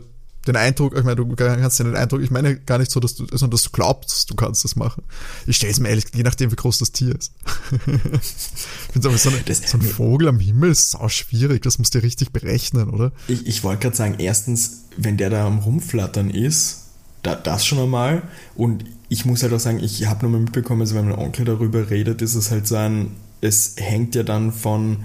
den 0.51 0.57
Eindruck, 0.57 0.97
ich 0.97 1.03
meine, 1.03 1.15
du 1.17 1.27
kannst 1.35 1.79
ja 1.79 1.85
den 1.85 1.95
Eindruck, 1.95 2.21
ich 2.21 2.31
meine 2.31 2.59
gar 2.59 2.77
nicht 2.77 2.91
so, 2.91 2.99
dass 2.99 3.15
du, 3.15 3.25
sondern 3.27 3.51
dass 3.51 3.63
du 3.63 3.69
glaubst, 3.71 4.29
du 4.29 4.35
kannst 4.35 4.63
das 4.63 4.75
machen. 4.75 5.03
Ich 5.47 5.57
stelle 5.57 5.71
es 5.71 5.79
mir 5.79 5.89
ehrlich, 5.89 6.05
je 6.13 6.23
nachdem, 6.23 6.51
wie 6.51 6.55
groß 6.55 6.79
das 6.79 6.91
Tier 6.91 7.15
ist. 7.15 7.31
ich 7.87 8.91
finde 8.93 9.17
so, 9.17 9.29
eine, 9.29 9.39
Das- 9.45 9.69
so 9.69 9.77
ein 9.77 9.81
Vogel 9.81 10.27
am 10.27 10.39
Himmel 10.39 10.71
ist 10.71 10.91
sau 10.91 11.07
schwierig, 11.09 11.61
das 11.63 11.77
musst 11.79 11.95
du 11.95 11.99
richtig 12.03 12.31
berechnen, 12.31 12.89
oder? 12.89 13.11
Ich, 13.27 13.45
ich 13.47 13.63
wollte 13.63 13.83
gerade 13.83 13.95
sagen, 13.95 14.15
erstens, 14.19 14.83
wenn 14.97 15.17
der 15.17 15.29
da 15.29 15.45
am 15.45 15.59
Rumflattern 15.59 16.29
ist, 16.29 16.83
da, 17.23 17.35
das 17.35 17.65
schon 17.65 17.79
einmal. 17.79 18.21
Und 18.55 18.85
ich 19.09 19.25
muss 19.25 19.43
halt 19.43 19.53
auch 19.53 19.59
sagen, 19.59 19.79
ich 19.83 20.05
habe 20.07 20.21
nur 20.23 20.31
mal 20.31 20.41
mitbekommen, 20.41 20.81
also 20.81 20.95
wenn 20.95 21.09
mein 21.09 21.17
Onkel 21.17 21.45
darüber 21.45 21.89
redet, 21.89 22.21
ist 22.21 22.35
es 22.35 22.51
halt 22.51 22.67
so 22.67 22.75
ein, 22.75 23.11
es 23.41 23.75
hängt 23.77 24.15
ja 24.15 24.23
dann 24.23 24.51
von, 24.51 25.03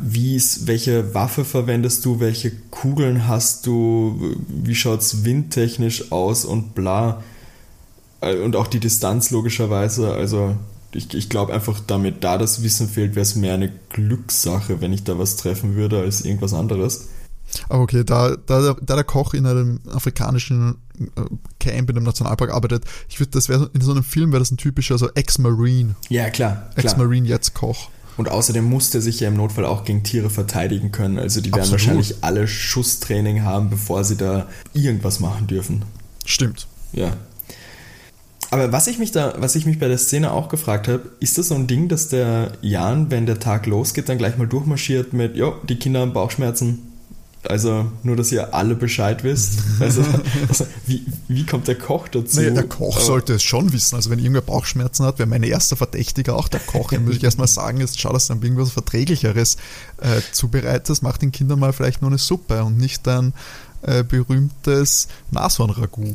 wie 0.00 0.36
ist, 0.36 0.66
welche 0.66 1.14
Waffe 1.14 1.44
verwendest 1.44 2.04
du, 2.04 2.20
welche 2.20 2.52
Kugeln 2.70 3.26
hast 3.28 3.66
du, 3.66 4.36
wie 4.48 4.74
schaut's 4.74 5.24
windtechnisch 5.24 6.12
aus 6.12 6.44
und 6.44 6.74
bla. 6.74 7.22
Äh, 8.20 8.38
Und 8.40 8.56
auch 8.56 8.66
die 8.66 8.80
Distanz 8.80 9.30
logischerweise. 9.30 10.12
Also 10.14 10.56
ich, 10.92 11.12
ich 11.14 11.28
glaube 11.28 11.52
einfach, 11.54 11.80
damit 11.86 12.22
da 12.22 12.38
das 12.38 12.62
Wissen 12.62 12.88
fehlt, 12.88 13.14
wäre 13.14 13.22
es 13.22 13.34
mehr 13.34 13.54
eine 13.54 13.72
Glückssache, 13.90 14.80
wenn 14.80 14.92
ich 14.92 15.04
da 15.04 15.18
was 15.18 15.36
treffen 15.36 15.74
würde, 15.74 16.00
als 16.00 16.22
irgendwas 16.22 16.52
anderes. 16.54 17.08
Okay, 17.68 18.02
da, 18.04 18.36
da, 18.46 18.74
da 18.80 18.94
der 18.94 19.04
Koch 19.04 19.34
in 19.34 19.46
einem 19.46 19.80
afrikanischen 19.92 20.76
äh, 20.98 21.22
Camp 21.60 21.90
in 21.90 21.96
einem 21.96 22.06
Nationalpark 22.06 22.50
arbeitet, 22.50 22.84
ich 23.08 23.20
würde, 23.20 23.30
das 23.32 23.48
wäre 23.48 23.70
in 23.74 23.80
so 23.82 23.90
einem 23.90 24.04
Film 24.04 24.32
wäre 24.32 24.40
das 24.40 24.50
ein 24.50 24.56
typischer 24.56 24.96
so 24.96 25.10
Ex-Marine, 25.12 25.94
Ja, 26.08 26.30
klar, 26.30 26.70
klar. 26.74 26.84
Ex-Marine 26.84 27.28
jetzt 27.28 27.52
Koch. 27.54 27.90
Und 28.16 28.28
außerdem 28.28 28.64
muss 28.64 28.90
der 28.90 29.00
sich 29.00 29.20
ja 29.20 29.28
im 29.28 29.36
Notfall 29.36 29.64
auch 29.64 29.84
gegen 29.84 30.02
Tiere 30.02 30.30
verteidigen 30.30 30.92
können. 30.92 31.18
Also 31.18 31.40
die 31.40 31.50
werden 31.50 31.60
Absolut. 31.60 31.80
wahrscheinlich 31.80 32.16
alle 32.20 32.46
Schusstraining 32.46 33.42
haben, 33.42 33.70
bevor 33.70 34.04
sie 34.04 34.16
da 34.16 34.48
irgendwas 34.74 35.20
machen 35.20 35.46
dürfen. 35.46 35.84
Stimmt. 36.24 36.66
Ja. 36.92 37.16
Aber 38.50 38.70
was 38.70 38.86
ich 38.86 38.98
mich 38.98 39.12
da, 39.12 39.34
was 39.38 39.54
ich 39.54 39.64
mich 39.64 39.78
bei 39.78 39.88
der 39.88 39.96
Szene 39.96 40.30
auch 40.30 40.50
gefragt 40.50 40.86
habe, 40.86 41.10
ist 41.20 41.38
das 41.38 41.48
so 41.48 41.54
ein 41.54 41.66
Ding, 41.66 41.88
dass 41.88 42.08
der 42.08 42.52
Jan, 42.60 43.10
wenn 43.10 43.24
der 43.24 43.40
Tag 43.40 43.64
losgeht, 43.66 44.10
dann 44.10 44.18
gleich 44.18 44.36
mal 44.36 44.46
durchmarschiert 44.46 45.14
mit, 45.14 45.36
jo, 45.36 45.54
die 45.66 45.76
Kinder 45.76 46.00
haben 46.00 46.12
Bauchschmerzen. 46.12 46.91
Also 47.48 47.90
nur, 48.04 48.14
dass 48.14 48.30
ihr 48.30 48.54
alle 48.54 48.76
Bescheid 48.76 49.24
wisst. 49.24 49.58
Also, 49.80 50.04
also 50.48 50.64
wie, 50.86 51.04
wie 51.26 51.44
kommt 51.44 51.66
der 51.66 51.74
Koch 51.76 52.06
dazu? 52.08 52.36
Naja, 52.36 52.50
der 52.50 52.68
Koch 52.68 52.94
Aber- 52.96 53.04
sollte 53.04 53.34
es 53.34 53.42
schon 53.42 53.72
wissen. 53.72 53.96
Also 53.96 54.10
wenn 54.10 54.20
irgendwer 54.20 54.42
Bauchschmerzen 54.42 55.04
hat, 55.04 55.18
wäre 55.18 55.28
mein 55.28 55.42
erster 55.42 55.74
Verdächtiger 55.74 56.36
auch 56.36 56.46
der 56.48 56.60
Koch. 56.60 56.90
Dann 56.92 57.04
würde 57.04 57.16
ich 57.16 57.24
erstmal 57.24 57.48
sagen, 57.48 57.80
jetzt 57.80 58.00
schau, 58.00 58.12
dass 58.12 58.28
du 58.28 58.34
dann 58.34 58.42
irgendwas 58.42 58.70
Verträglicheres 58.70 59.56
äh, 60.00 60.20
zubereitest. 60.30 61.02
Mach 61.02 61.16
den 61.18 61.32
Kindern 61.32 61.58
mal 61.58 61.72
vielleicht 61.72 62.00
nur 62.00 62.10
eine 62.10 62.18
Suppe 62.18 62.62
und 62.62 62.78
nicht 62.78 63.06
ein 63.08 63.32
äh, 63.82 64.04
berühmtes 64.04 65.08
Nashornragout. 65.32 66.14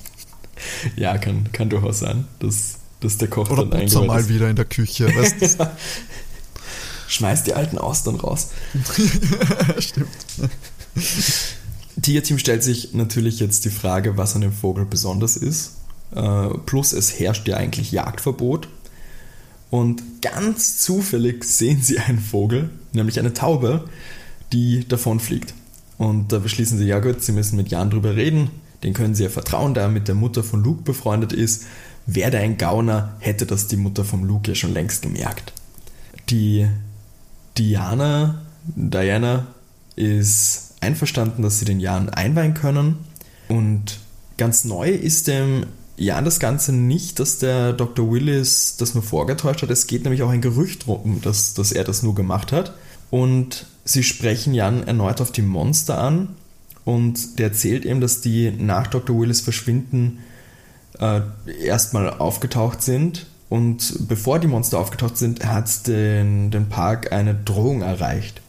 Ja, 0.95 1.17
kann, 1.17 1.51
kann 1.51 1.69
durchaus 1.69 1.99
sein, 1.99 2.25
dass, 2.39 2.75
dass 3.01 3.17
der 3.17 3.27
Koch 3.27 3.49
Oder 3.49 3.65
dann 3.65 3.81
putzer 3.81 4.05
mal 4.05 4.21
ist. 4.21 4.29
wieder 4.29 4.49
in 4.49 4.55
der 4.55 4.65
Küche. 4.65 5.07
Weißt, 5.15 5.59
du? 5.59 5.71
Schmeißt 7.09 7.47
die 7.47 7.53
alten 7.53 7.77
Austern 7.77 8.15
raus. 8.15 8.49
Stimmt. 9.79 10.07
Tierteam 12.01 12.37
stellt 12.37 12.63
sich 12.63 12.93
natürlich 12.93 13.39
jetzt 13.39 13.65
die 13.65 13.69
Frage, 13.69 14.17
was 14.17 14.35
an 14.35 14.41
dem 14.41 14.53
Vogel 14.53 14.85
besonders 14.85 15.37
ist. 15.37 15.77
Äh, 16.15 16.49
plus 16.65 16.93
es 16.93 17.19
herrscht 17.19 17.47
ja 17.47 17.57
eigentlich 17.57 17.91
Jagdverbot. 17.91 18.67
Und 19.69 20.21
ganz 20.21 20.77
zufällig 20.77 21.43
sehen 21.43 21.81
sie 21.81 21.99
einen 21.99 22.19
Vogel, 22.19 22.69
nämlich 22.93 23.19
eine 23.19 23.33
Taube, 23.33 23.89
die 24.53 24.87
davonfliegt. 24.87 25.53
Und 25.97 26.31
da 26.31 26.39
beschließen 26.39 26.77
sie, 26.77 26.85
ja 26.85 26.99
gut, 26.99 27.23
sie 27.23 27.31
müssen 27.31 27.57
mit 27.57 27.69
Jan 27.69 27.89
drüber 27.89 28.15
reden. 28.15 28.49
Den 28.83 28.93
können 28.93 29.15
sie 29.15 29.23
ja 29.23 29.29
vertrauen, 29.29 29.73
da 29.73 29.81
er 29.81 29.89
mit 29.89 30.07
der 30.07 30.15
Mutter 30.15 30.43
von 30.43 30.63
Luke 30.63 30.83
befreundet 30.83 31.33
ist. 31.33 31.65
Wäre 32.05 32.31
der 32.31 32.41
ein 32.41 32.57
Gauner, 32.57 33.15
hätte 33.19 33.45
das 33.45 33.67
die 33.67 33.75
Mutter 33.75 34.05
von 34.05 34.23
Luke 34.23 34.49
ja 34.49 34.55
schon 34.55 34.73
längst 34.73 35.01
gemerkt. 35.01 35.51
Die 36.29 36.67
Diana, 37.57 38.41
Diana 38.65 39.47
ist 39.95 40.66
einverstanden, 40.79 41.41
dass 41.41 41.59
sie 41.59 41.65
den 41.65 41.79
Jan 41.79 42.09
einweihen 42.09 42.53
können. 42.53 42.97
Und 43.47 43.99
ganz 44.37 44.63
neu 44.63 44.89
ist 44.89 45.27
dem 45.27 45.65
Jan 45.97 46.25
das 46.25 46.39
Ganze 46.39 46.73
nicht, 46.73 47.19
dass 47.19 47.39
der 47.39 47.73
Dr. 47.73 48.11
Willis 48.11 48.77
das 48.77 48.93
nur 48.93 49.03
vorgetäuscht 49.03 49.63
hat. 49.63 49.71
Es 49.71 49.87
geht 49.87 50.03
nämlich 50.03 50.21
auch 50.21 50.29
ein 50.29 50.41
Gerücht 50.41 50.87
rum, 50.87 51.21
dass, 51.23 51.55
dass 51.55 51.71
er 51.71 51.83
das 51.83 52.03
nur 52.03 52.13
gemacht 52.13 52.51
hat. 52.51 52.73
Und 53.09 53.65
sie 53.83 54.03
sprechen 54.03 54.53
Jan 54.53 54.85
erneut 54.85 55.21
auf 55.21 55.31
die 55.31 55.41
Monster 55.41 55.97
an. 55.97 56.29
Und 56.85 57.39
der 57.39 57.47
erzählt 57.47 57.83
ihm, 57.83 57.99
dass 57.99 58.21
die 58.21 58.51
nach 58.51 58.87
Dr. 58.87 59.19
Willis 59.19 59.41
Verschwinden 59.41 60.19
äh, 60.99 61.21
erstmal 61.63 62.09
aufgetaucht 62.11 62.81
sind. 62.81 63.25
Und 63.49 64.07
bevor 64.07 64.39
die 64.39 64.47
Monster 64.47 64.79
aufgetaucht 64.79 65.17
sind, 65.17 65.45
hat 65.45 65.87
den, 65.87 66.51
den 66.51 66.69
Park 66.69 67.11
eine 67.11 67.33
Drohung 67.33 67.81
erreicht. 67.81 68.41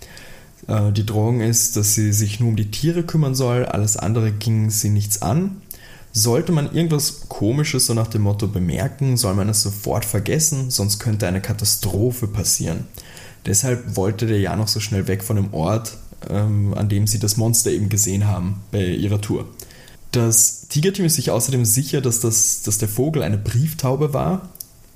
Äh, 0.69 0.93
die 0.93 1.05
Drohung 1.05 1.41
ist, 1.41 1.77
dass 1.77 1.95
sie 1.95 2.13
sich 2.13 2.39
nur 2.39 2.51
um 2.51 2.57
die 2.57 2.71
Tiere 2.71 3.03
kümmern 3.03 3.35
soll, 3.35 3.67
alles 3.67 3.97
andere 3.97 4.31
ging 4.31 4.71
sie 4.71 4.91
nichts 4.91 5.23
an. 5.23 5.63
Sollte 6.13 6.53
man 6.53 6.73
irgendwas 6.73 7.29
Komisches 7.29 7.87
so 7.87 7.95
nach 7.95 8.07
dem 8.07 8.23
Motto 8.23 8.47
bemerken, 8.47 9.17
soll 9.17 9.35
man 9.35 9.49
es 9.49 9.63
sofort 9.63 10.05
vergessen, 10.05 10.71
sonst 10.71 10.99
könnte 10.99 11.27
eine 11.27 11.41
Katastrophe 11.41 12.27
passieren. 12.27 12.87
Deshalb 13.47 13.97
wollte 13.97 14.27
der 14.27 14.41
ja 14.41 14.57
noch 14.57 14.69
so 14.69 14.81
schnell 14.81 15.07
weg 15.07 15.23
von 15.23 15.37
dem 15.37 15.55
Ort, 15.55 15.97
ähm, 16.29 16.75
an 16.75 16.89
dem 16.89 17.07
sie 17.07 17.19
das 17.19 17.37
Monster 17.37 17.71
eben 17.71 17.89
gesehen 17.89 18.27
haben 18.27 18.63
bei 18.73 18.85
ihrer 18.85 19.21
Tour. 19.21 19.47
Das 20.13 20.67
Tigerteam 20.69 21.05
ist 21.05 21.17
sich 21.17 21.31
außerdem 21.31 21.65
sicher, 21.65 22.01
dass, 22.01 22.21
das, 22.21 22.63
dass 22.63 22.79
der 22.79 22.89
Vogel 22.89 23.23
eine 23.23 23.39
Brieftaube 23.39 24.15
war. 24.15 24.49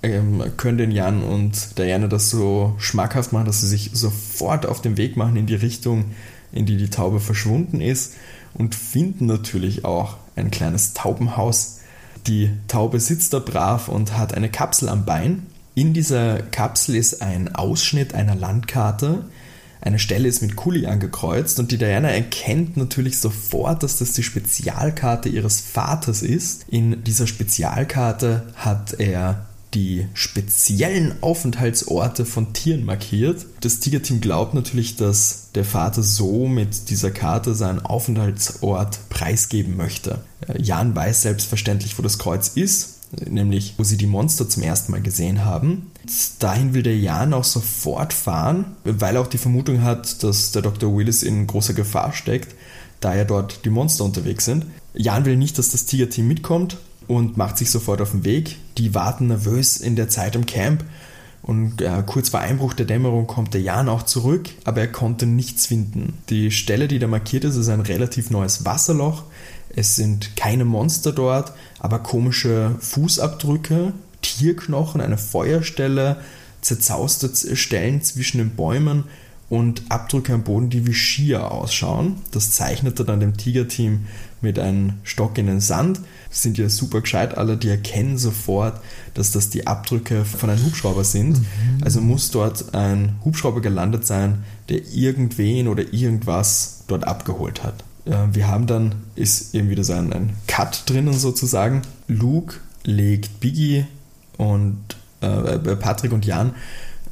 Ähm, 0.02 0.42
können 0.56 0.78
den 0.78 0.90
Jan 0.90 1.22
und 1.22 1.78
Diana 1.78 2.08
das 2.08 2.28
so 2.28 2.74
schmackhaft 2.78 3.32
machen, 3.32 3.46
dass 3.46 3.60
sie 3.60 3.68
sich 3.68 3.90
sofort 3.92 4.66
auf 4.66 4.82
den 4.82 4.96
Weg 4.96 5.16
machen 5.16 5.36
in 5.36 5.46
die 5.46 5.54
Richtung, 5.54 6.06
in 6.50 6.66
die 6.66 6.76
die 6.76 6.90
Taube 6.90 7.20
verschwunden 7.20 7.80
ist 7.80 8.14
und 8.54 8.74
finden 8.74 9.26
natürlich 9.26 9.84
auch 9.84 10.16
ein 10.34 10.50
kleines 10.50 10.94
Taubenhaus. 10.94 11.78
Die 12.26 12.50
Taube 12.68 13.00
sitzt 13.00 13.32
da 13.32 13.38
brav 13.38 13.88
und 13.88 14.16
hat 14.16 14.34
eine 14.34 14.50
Kapsel 14.50 14.88
am 14.88 15.04
Bein. 15.04 15.46
In 15.74 15.94
dieser 15.94 16.40
Kapsel 16.42 16.96
ist 16.96 17.22
ein 17.22 17.54
Ausschnitt 17.54 18.14
einer 18.14 18.34
Landkarte. 18.34 19.24
Eine 19.80 19.98
Stelle 19.98 20.28
ist 20.28 20.42
mit 20.42 20.54
Kuli 20.54 20.86
angekreuzt 20.86 21.58
und 21.58 21.72
die 21.72 21.78
Diana 21.78 22.10
erkennt 22.10 22.76
natürlich 22.76 23.18
sofort, 23.18 23.82
dass 23.82 23.98
das 23.98 24.12
die 24.12 24.22
Spezialkarte 24.22 25.28
ihres 25.28 25.60
Vaters 25.60 26.22
ist. 26.22 26.66
In 26.68 27.02
dieser 27.02 27.26
Spezialkarte 27.26 28.46
hat 28.54 28.94
er 29.00 29.46
die 29.74 30.06
speziellen 30.14 31.14
Aufenthaltsorte 31.22 32.24
von 32.24 32.52
Tieren 32.52 32.84
markiert. 32.84 33.46
Das 33.60 33.80
Tigerteam 33.80 34.20
glaubt 34.20 34.54
natürlich, 34.54 34.96
dass 34.96 35.48
der 35.54 35.64
Vater 35.64 36.02
so 36.02 36.46
mit 36.46 36.90
dieser 36.90 37.10
Karte 37.10 37.54
seinen 37.54 37.80
Aufenthaltsort 37.80 39.08
preisgeben 39.08 39.76
möchte. 39.76 40.24
Jan 40.58 40.94
weiß 40.94 41.22
selbstverständlich, 41.22 41.98
wo 41.98 42.02
das 42.02 42.18
Kreuz 42.18 42.48
ist, 42.48 42.98
nämlich 43.26 43.74
wo 43.78 43.84
sie 43.84 43.96
die 43.96 44.06
Monster 44.06 44.48
zum 44.48 44.62
ersten 44.62 44.92
Mal 44.92 45.02
gesehen 45.02 45.44
haben. 45.44 45.90
Dahin 46.38 46.74
will 46.74 46.82
der 46.82 46.98
Jan 46.98 47.34
auch 47.34 47.44
sofort 47.44 48.12
fahren, 48.12 48.76
weil 48.84 49.16
er 49.16 49.22
auch 49.22 49.26
die 49.26 49.38
Vermutung 49.38 49.82
hat, 49.82 50.22
dass 50.22 50.52
der 50.52 50.62
Dr. 50.62 50.94
Willis 50.96 51.22
in 51.22 51.46
großer 51.46 51.74
Gefahr 51.74 52.12
steckt, 52.12 52.54
da 53.00 53.14
ja 53.14 53.24
dort 53.24 53.64
die 53.64 53.70
Monster 53.70 54.04
unterwegs 54.04 54.44
sind. 54.44 54.66
Jan 54.94 55.24
will 55.24 55.36
nicht, 55.36 55.58
dass 55.58 55.70
das 55.70 55.86
Tigerteam 55.86 56.28
mitkommt, 56.28 56.76
und 57.08 57.36
macht 57.36 57.58
sich 57.58 57.70
sofort 57.70 58.00
auf 58.00 58.12
den 58.12 58.24
Weg. 58.24 58.56
Die 58.78 58.94
warten 58.94 59.28
nervös 59.28 59.76
in 59.76 59.96
der 59.96 60.08
Zeit 60.08 60.36
im 60.36 60.46
Camp 60.46 60.84
und 61.42 61.82
äh, 61.82 62.02
kurz 62.06 62.28
vor 62.28 62.40
Einbruch 62.40 62.72
der 62.72 62.86
Dämmerung 62.86 63.26
kommt 63.26 63.52
der 63.52 63.60
Jan 63.60 63.88
auch 63.88 64.04
zurück, 64.04 64.48
aber 64.64 64.82
er 64.82 64.92
konnte 64.92 65.26
nichts 65.26 65.66
finden. 65.66 66.18
Die 66.28 66.52
Stelle, 66.52 66.86
die 66.86 67.00
da 67.00 67.08
markiert 67.08 67.44
ist, 67.44 67.56
ist 67.56 67.68
ein 67.68 67.80
relativ 67.80 68.30
neues 68.30 68.64
Wasserloch. 68.64 69.24
Es 69.74 69.96
sind 69.96 70.36
keine 70.36 70.64
Monster 70.64 71.12
dort, 71.12 71.52
aber 71.80 71.98
komische 71.98 72.76
Fußabdrücke, 72.78 73.92
Tierknochen, 74.22 75.00
eine 75.00 75.18
Feuerstelle, 75.18 76.18
zerzauste 76.60 77.56
Stellen 77.56 78.02
zwischen 78.02 78.38
den 78.38 78.50
Bäumen 78.50 79.04
und 79.48 79.82
Abdrücke 79.88 80.32
am 80.32 80.44
Boden, 80.44 80.70
die 80.70 80.86
wie 80.86 80.94
Skier 80.94 81.50
ausschauen. 81.50 82.18
Das 82.30 82.52
zeichnete 82.52 83.04
dann 83.04 83.18
dem 83.18 83.36
Tigerteam 83.36 84.06
mit 84.42 84.58
einem 84.58 84.94
Stock 85.04 85.38
in 85.38 85.46
den 85.46 85.60
Sand. 85.60 86.00
Sind 86.30 86.58
ja 86.58 86.68
super 86.68 87.00
gescheit 87.00 87.36
alle, 87.38 87.56
die 87.56 87.68
erkennen 87.68 88.18
sofort, 88.18 88.80
dass 89.14 89.32
das 89.32 89.48
die 89.50 89.66
Abdrücke 89.66 90.24
von 90.24 90.50
einem 90.50 90.64
Hubschrauber 90.64 91.04
sind. 91.04 91.38
Mhm. 91.38 91.44
Also 91.82 92.00
muss 92.00 92.30
dort 92.30 92.74
ein 92.74 93.16
Hubschrauber 93.24 93.60
gelandet 93.60 94.06
sein, 94.06 94.44
der 94.68 94.86
irgendwen 94.92 95.68
oder 95.68 95.92
irgendwas 95.92 96.84
dort 96.88 97.06
abgeholt 97.06 97.62
hat. 97.62 97.84
Wir 98.32 98.48
haben 98.48 98.66
dann, 98.66 98.96
ist 99.14 99.54
eben 99.54 99.70
wieder 99.70 99.84
so 99.84 99.92
ein, 99.92 100.12
ein 100.12 100.32
Cut 100.48 100.82
drinnen 100.86 101.12
sozusagen. 101.12 101.82
Luke 102.08 102.56
legt 102.82 103.38
Biggie 103.38 103.84
und 104.38 104.80
äh, 105.20 105.76
Patrick 105.76 106.12
und 106.12 106.26
Jan 106.26 106.54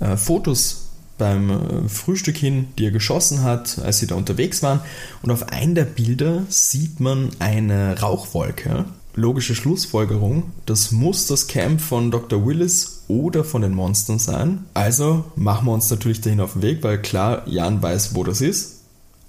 äh, 0.00 0.16
Fotos 0.16 0.89
beim 1.20 1.50
äh, 1.50 1.88
Frühstück 1.88 2.36
hin, 2.36 2.68
die 2.76 2.86
er 2.86 2.90
geschossen 2.90 3.42
hat, 3.42 3.78
als 3.78 4.00
sie 4.00 4.08
da 4.08 4.16
unterwegs 4.16 4.62
waren. 4.62 4.80
Und 5.22 5.30
auf 5.30 5.50
einem 5.50 5.76
der 5.76 5.84
Bilder 5.84 6.42
sieht 6.48 6.98
man 6.98 7.28
eine 7.38 8.00
Rauchwolke. 8.00 8.86
Logische 9.14 9.54
Schlussfolgerung, 9.54 10.44
das 10.66 10.92
muss 10.92 11.26
das 11.26 11.46
Camp 11.46 11.80
von 11.80 12.10
Dr. 12.10 12.46
Willis 12.46 13.04
oder 13.08 13.44
von 13.44 13.62
den 13.62 13.74
Monstern 13.74 14.18
sein. 14.18 14.64
Also 14.72 15.24
machen 15.36 15.66
wir 15.66 15.72
uns 15.72 15.90
natürlich 15.90 16.20
dahin 16.20 16.40
auf 16.40 16.54
den 16.54 16.62
Weg, 16.62 16.82
weil 16.82 17.02
klar, 17.02 17.42
Jan 17.46 17.82
weiß, 17.82 18.14
wo 18.14 18.24
das 18.24 18.40
ist. 18.40 18.80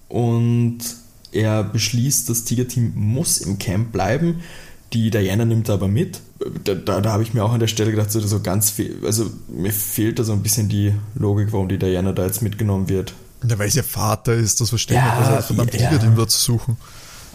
Und 0.08 0.80
er 1.32 1.64
beschließt, 1.64 2.30
das 2.30 2.44
Tigerteam 2.44 2.94
muss 2.96 3.40
im 3.40 3.58
Camp 3.58 3.92
bleiben. 3.92 4.42
Die 4.94 5.10
Diana 5.10 5.46
nimmt 5.46 5.70
aber 5.70 5.88
mit. 5.88 6.20
Da, 6.64 6.74
da, 6.74 7.02
da 7.02 7.12
habe 7.14 7.24
ich 7.24 7.34
mir 7.34 7.44
auch 7.44 7.54
an 7.54 7.60
der 7.60 7.68
Stelle 7.68 7.92
gedacht, 7.92 8.12
so, 8.12 8.20
so 8.20 8.42
ganz 8.42 8.72
viel, 8.72 8.98
also 9.06 9.30
mir 9.48 9.72
fehlt 9.72 10.20
da 10.20 10.24
so 10.24 10.34
ein 10.34 10.44
bisschen 10.44 10.70
die 10.70 10.94
Logik, 11.16 11.54
warum 11.54 11.70
die 11.70 11.78
Diana 11.78 12.12
da 12.12 12.26
jetzt 12.26 12.42
mitgenommen 12.42 12.90
wird. 12.90 13.14
Ja, 13.48 13.58
weil 13.58 13.68
es 13.68 13.76
ihr 13.76 13.84
Vater 13.84 14.34
ist, 14.34 14.60
das 14.60 14.70
verstehe 14.70 14.98
ich, 14.98 15.04
ja, 15.04 15.38
was 15.38 15.50
er 15.50 15.56
beim 15.56 15.68
ja. 15.68 15.72
Tigerteam 15.72 16.16
da 16.16 16.28
zu 16.28 16.38
suchen. 16.38 16.78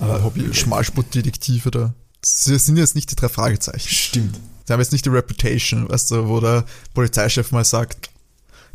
Aber 0.00 0.22
Hobby, 0.22 0.52
Schmalspurtdetektive 0.52 1.70
da. 1.70 1.94
Das 2.20 2.44
sind 2.44 2.76
jetzt 2.76 2.94
nicht 2.94 3.10
die 3.10 3.16
drei 3.16 3.28
Fragezeichen. 3.28 3.88
Stimmt. 3.88 4.38
Sie 4.66 4.72
haben 4.72 4.80
jetzt 4.80 4.92
nicht 4.92 5.04
die 5.04 5.10
Reputation, 5.10 5.88
weißt 5.88 6.10
du, 6.10 6.28
wo 6.28 6.40
der 6.40 6.64
Polizeichef 6.92 7.52
mal 7.52 7.64
sagt, 7.64 8.10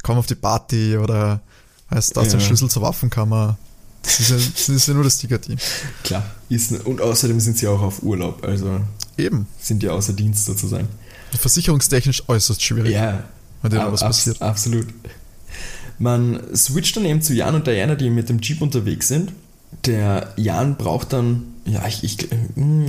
komm 0.04 0.18
auf 0.18 0.26
die 0.26 0.36
Party 0.36 0.98
oder 0.98 1.42
heißt 1.90 2.16
das 2.16 2.28
ja. 2.28 2.32
den 2.32 2.42
Schlüssel 2.42 2.70
zur 2.70 2.82
Waffenkammer. 2.82 3.58
Das 4.04 4.20
ist 4.20 4.30
ja, 4.30 4.36
das 4.36 4.70
ist 4.70 4.88
ja 4.88 4.94
nur 4.94 5.04
das 5.04 5.18
Tiger-Team. 5.20 5.58
Klar. 6.04 6.24
Und 6.86 7.02
außerdem 7.02 7.40
sind 7.40 7.58
sie 7.58 7.68
auch 7.68 7.82
auf 7.82 8.02
Urlaub. 8.04 8.44
Also 8.44 8.82
Eben. 9.18 9.48
sind 9.60 9.84
ja 9.84 9.92
außer 9.92 10.14
Dienst 10.14 10.46
sozusagen. 10.46 10.88
Versicherungstechnisch 11.40 12.24
äußerst 12.28 12.62
schwierig. 12.62 12.94
Ja. 12.94 13.24
Wenn 13.62 13.72
dir 13.72 13.92
was 13.92 14.02
passiert. 14.02 14.42
Absolut. 14.42 14.88
Man 16.00 16.42
switcht 16.56 16.98
dann 16.98 17.06
eben 17.06 17.22
zu 17.22 17.34
Jan 17.34 17.54
und 17.54 17.68
Diana, 17.68 17.96
die 17.96 18.10
mit 18.10 18.28
dem 18.30 18.40
Jeep 18.42 18.62
unterwegs 18.62 19.08
sind. 19.08 19.34
Der 19.86 20.34
Jan 20.36 20.76
braucht 20.76 21.14
dann, 21.14 21.44
ja, 21.66 21.88
ich, 21.88 22.04
ich, 22.04 22.28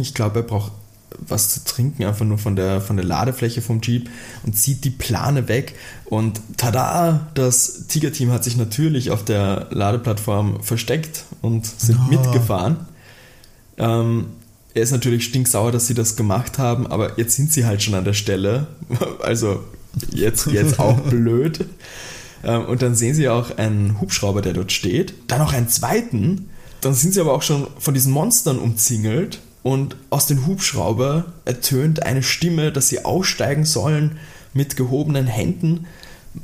ich 0.01 0.14
glaube, 0.14 0.40
er 0.40 0.42
braucht 0.44 0.72
was 1.18 1.51
zu 1.51 1.64
trinken, 1.64 2.05
einfach 2.05 2.25
nur 2.25 2.38
von 2.38 2.57
der, 2.57 2.81
von 2.81 2.96
der 2.96 3.05
Ladefläche 3.05 3.62
vom 3.62 3.81
Jeep 3.81 4.09
und 4.44 4.57
zieht 4.57 4.85
die 4.85 4.90
Plane 4.90 5.48
weg. 5.48 5.75
Und 6.05 6.40
tada, 6.57 7.29
das 7.35 7.87
Tiger-Team 7.88 8.31
hat 8.31 8.44
sich 8.44 8.57
natürlich 8.57 9.11
auf 9.11 9.25
der 9.25 9.68
Ladeplattform 9.70 10.62
versteckt 10.62 11.25
und 11.40 11.66
sind 11.66 11.98
oh. 11.98 12.11
mitgefahren. 12.11 12.77
Ähm, 13.79 14.27
er 14.75 14.83
ist 14.83 14.92
natürlich 14.92 15.25
stinksauer, 15.25 15.72
dass 15.72 15.87
sie 15.87 15.94
das 15.94 16.16
gemacht 16.16 16.59
haben, 16.59 16.87
aber 16.87 17.18
jetzt 17.18 17.37
sind 17.37 17.53
sie 17.53 17.66
halt 17.66 17.83
schon 17.83 17.94
an 17.94 18.05
der 18.05 18.14
Stelle. 18.14 18.66
Also 19.22 19.62
jetzt, 20.11 20.46
jetzt 20.46 20.79
auch 20.79 20.98
blöd. 21.11 21.66
Ähm, 22.44 22.64
und 22.64 22.83
dann 22.83 22.94
sehen 22.94 23.14
sie 23.14 23.29
auch 23.29 23.57
einen 23.59 24.01
Hubschrauber, 24.01 24.40
der 24.40 24.55
dort 24.55 24.72
steht. 24.72 25.14
Dann 25.29 25.38
noch 25.38 25.53
einen 25.53 25.68
zweiten. 25.68 26.48
Dann 26.81 26.94
sind 26.94 27.14
sie 27.14 27.20
aber 27.20 27.33
auch 27.33 27.42
schon 27.42 27.66
von 27.79 27.94
diesen 27.94 28.12
Monstern 28.12 28.59
umzingelt 28.59 29.40
und 29.62 29.96
aus 30.11 30.27
dem 30.27 30.46
Hubschrauber 30.46 31.27
ertönt 31.44 32.03
eine 32.03 32.22
Stimme, 32.22 32.72
dass 32.72 32.88
sie 32.88 33.05
aussteigen 33.05 33.64
sollen 33.64 34.18
mit 34.55 34.77
gehobenen 34.77 35.27
Händen. 35.27 35.87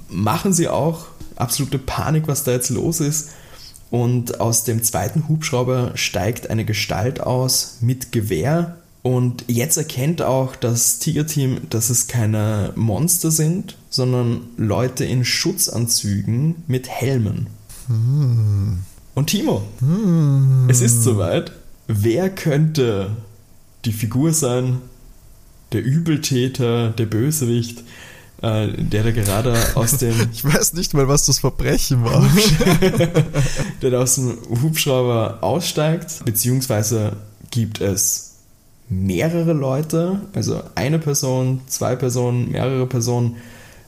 Machen 0.08 0.52
sie 0.52 0.68
auch. 0.68 1.06
Absolute 1.36 1.78
Panik, 1.78 2.28
was 2.28 2.44
da 2.44 2.52
jetzt 2.52 2.70
los 2.70 3.00
ist. 3.00 3.30
Und 3.90 4.40
aus 4.40 4.64
dem 4.64 4.82
zweiten 4.82 5.28
Hubschrauber 5.28 5.92
steigt 5.94 6.50
eine 6.50 6.64
Gestalt 6.64 7.20
aus 7.20 7.78
mit 7.80 8.12
Gewehr. 8.12 8.76
Und 9.02 9.44
jetzt 9.46 9.76
erkennt 9.78 10.22
auch 10.22 10.54
das 10.56 10.98
Tiger-Team, 10.98 11.62
dass 11.70 11.88
es 11.88 12.08
keine 12.08 12.72
Monster 12.76 13.30
sind, 13.30 13.76
sondern 13.88 14.42
Leute 14.56 15.04
in 15.04 15.24
Schutzanzügen 15.24 16.56
mit 16.66 16.88
Helmen. 16.88 17.46
Hm. 17.86 18.80
Und 19.14 19.26
Timo, 19.28 19.62
hm. 19.80 20.66
es 20.68 20.80
ist 20.80 21.02
soweit. 21.02 21.52
Wer 21.88 22.30
könnte 22.30 23.10
die 23.86 23.92
Figur 23.92 24.32
sein, 24.32 24.82
der 25.72 25.82
Übeltäter, 25.82 26.90
der 26.90 27.06
Bösewicht, 27.06 27.82
äh, 28.42 28.68
der 28.68 29.04
da 29.04 29.10
gerade 29.10 29.56
aus 29.74 29.96
dem. 29.96 30.14
Ich 30.32 30.44
weiß 30.44 30.74
nicht 30.74 30.94
mal, 30.94 31.08
was 31.08 31.26
das 31.26 31.40
Verbrechen 31.40 32.04
war. 32.04 32.22
der 33.82 33.90
da 33.90 34.00
aus 34.00 34.16
dem 34.16 34.38
Hubschrauber 34.62 35.38
aussteigt, 35.40 36.24
beziehungsweise 36.24 37.16
gibt 37.50 37.80
es 37.80 38.36
mehrere 38.90 39.54
Leute, 39.54 40.20
also 40.34 40.62
eine 40.74 40.98
Person, 40.98 41.62
zwei 41.66 41.96
Personen, 41.96 42.50
mehrere 42.50 42.86
Personen, 42.86 43.36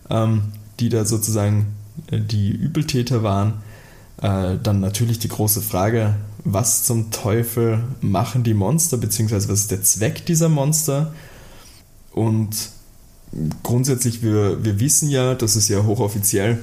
ähm, 0.08 0.52
die 0.78 0.88
da 0.88 1.04
sozusagen 1.04 1.74
äh, 2.10 2.18
die 2.18 2.50
Übeltäter 2.50 3.22
waren. 3.22 3.62
Äh, 4.20 4.56
dann 4.62 4.80
natürlich 4.80 5.18
die 5.18 5.28
große 5.28 5.62
Frage, 5.62 6.16
was 6.44 6.84
zum 6.84 7.10
Teufel 7.10 7.84
machen 8.00 8.42
die 8.42 8.54
Monster, 8.54 8.96
beziehungsweise 8.96 9.48
was 9.48 9.62
ist 9.62 9.70
der 9.70 9.82
Zweck 9.82 10.26
dieser 10.26 10.48
Monster. 10.48 11.14
Und 12.12 12.70
grundsätzlich, 13.62 14.22
wir, 14.22 14.64
wir 14.64 14.80
wissen 14.80 15.08
ja, 15.08 15.34
das 15.34 15.56
ist 15.56 15.68
ja 15.68 15.84
hochoffiziell, 15.84 16.58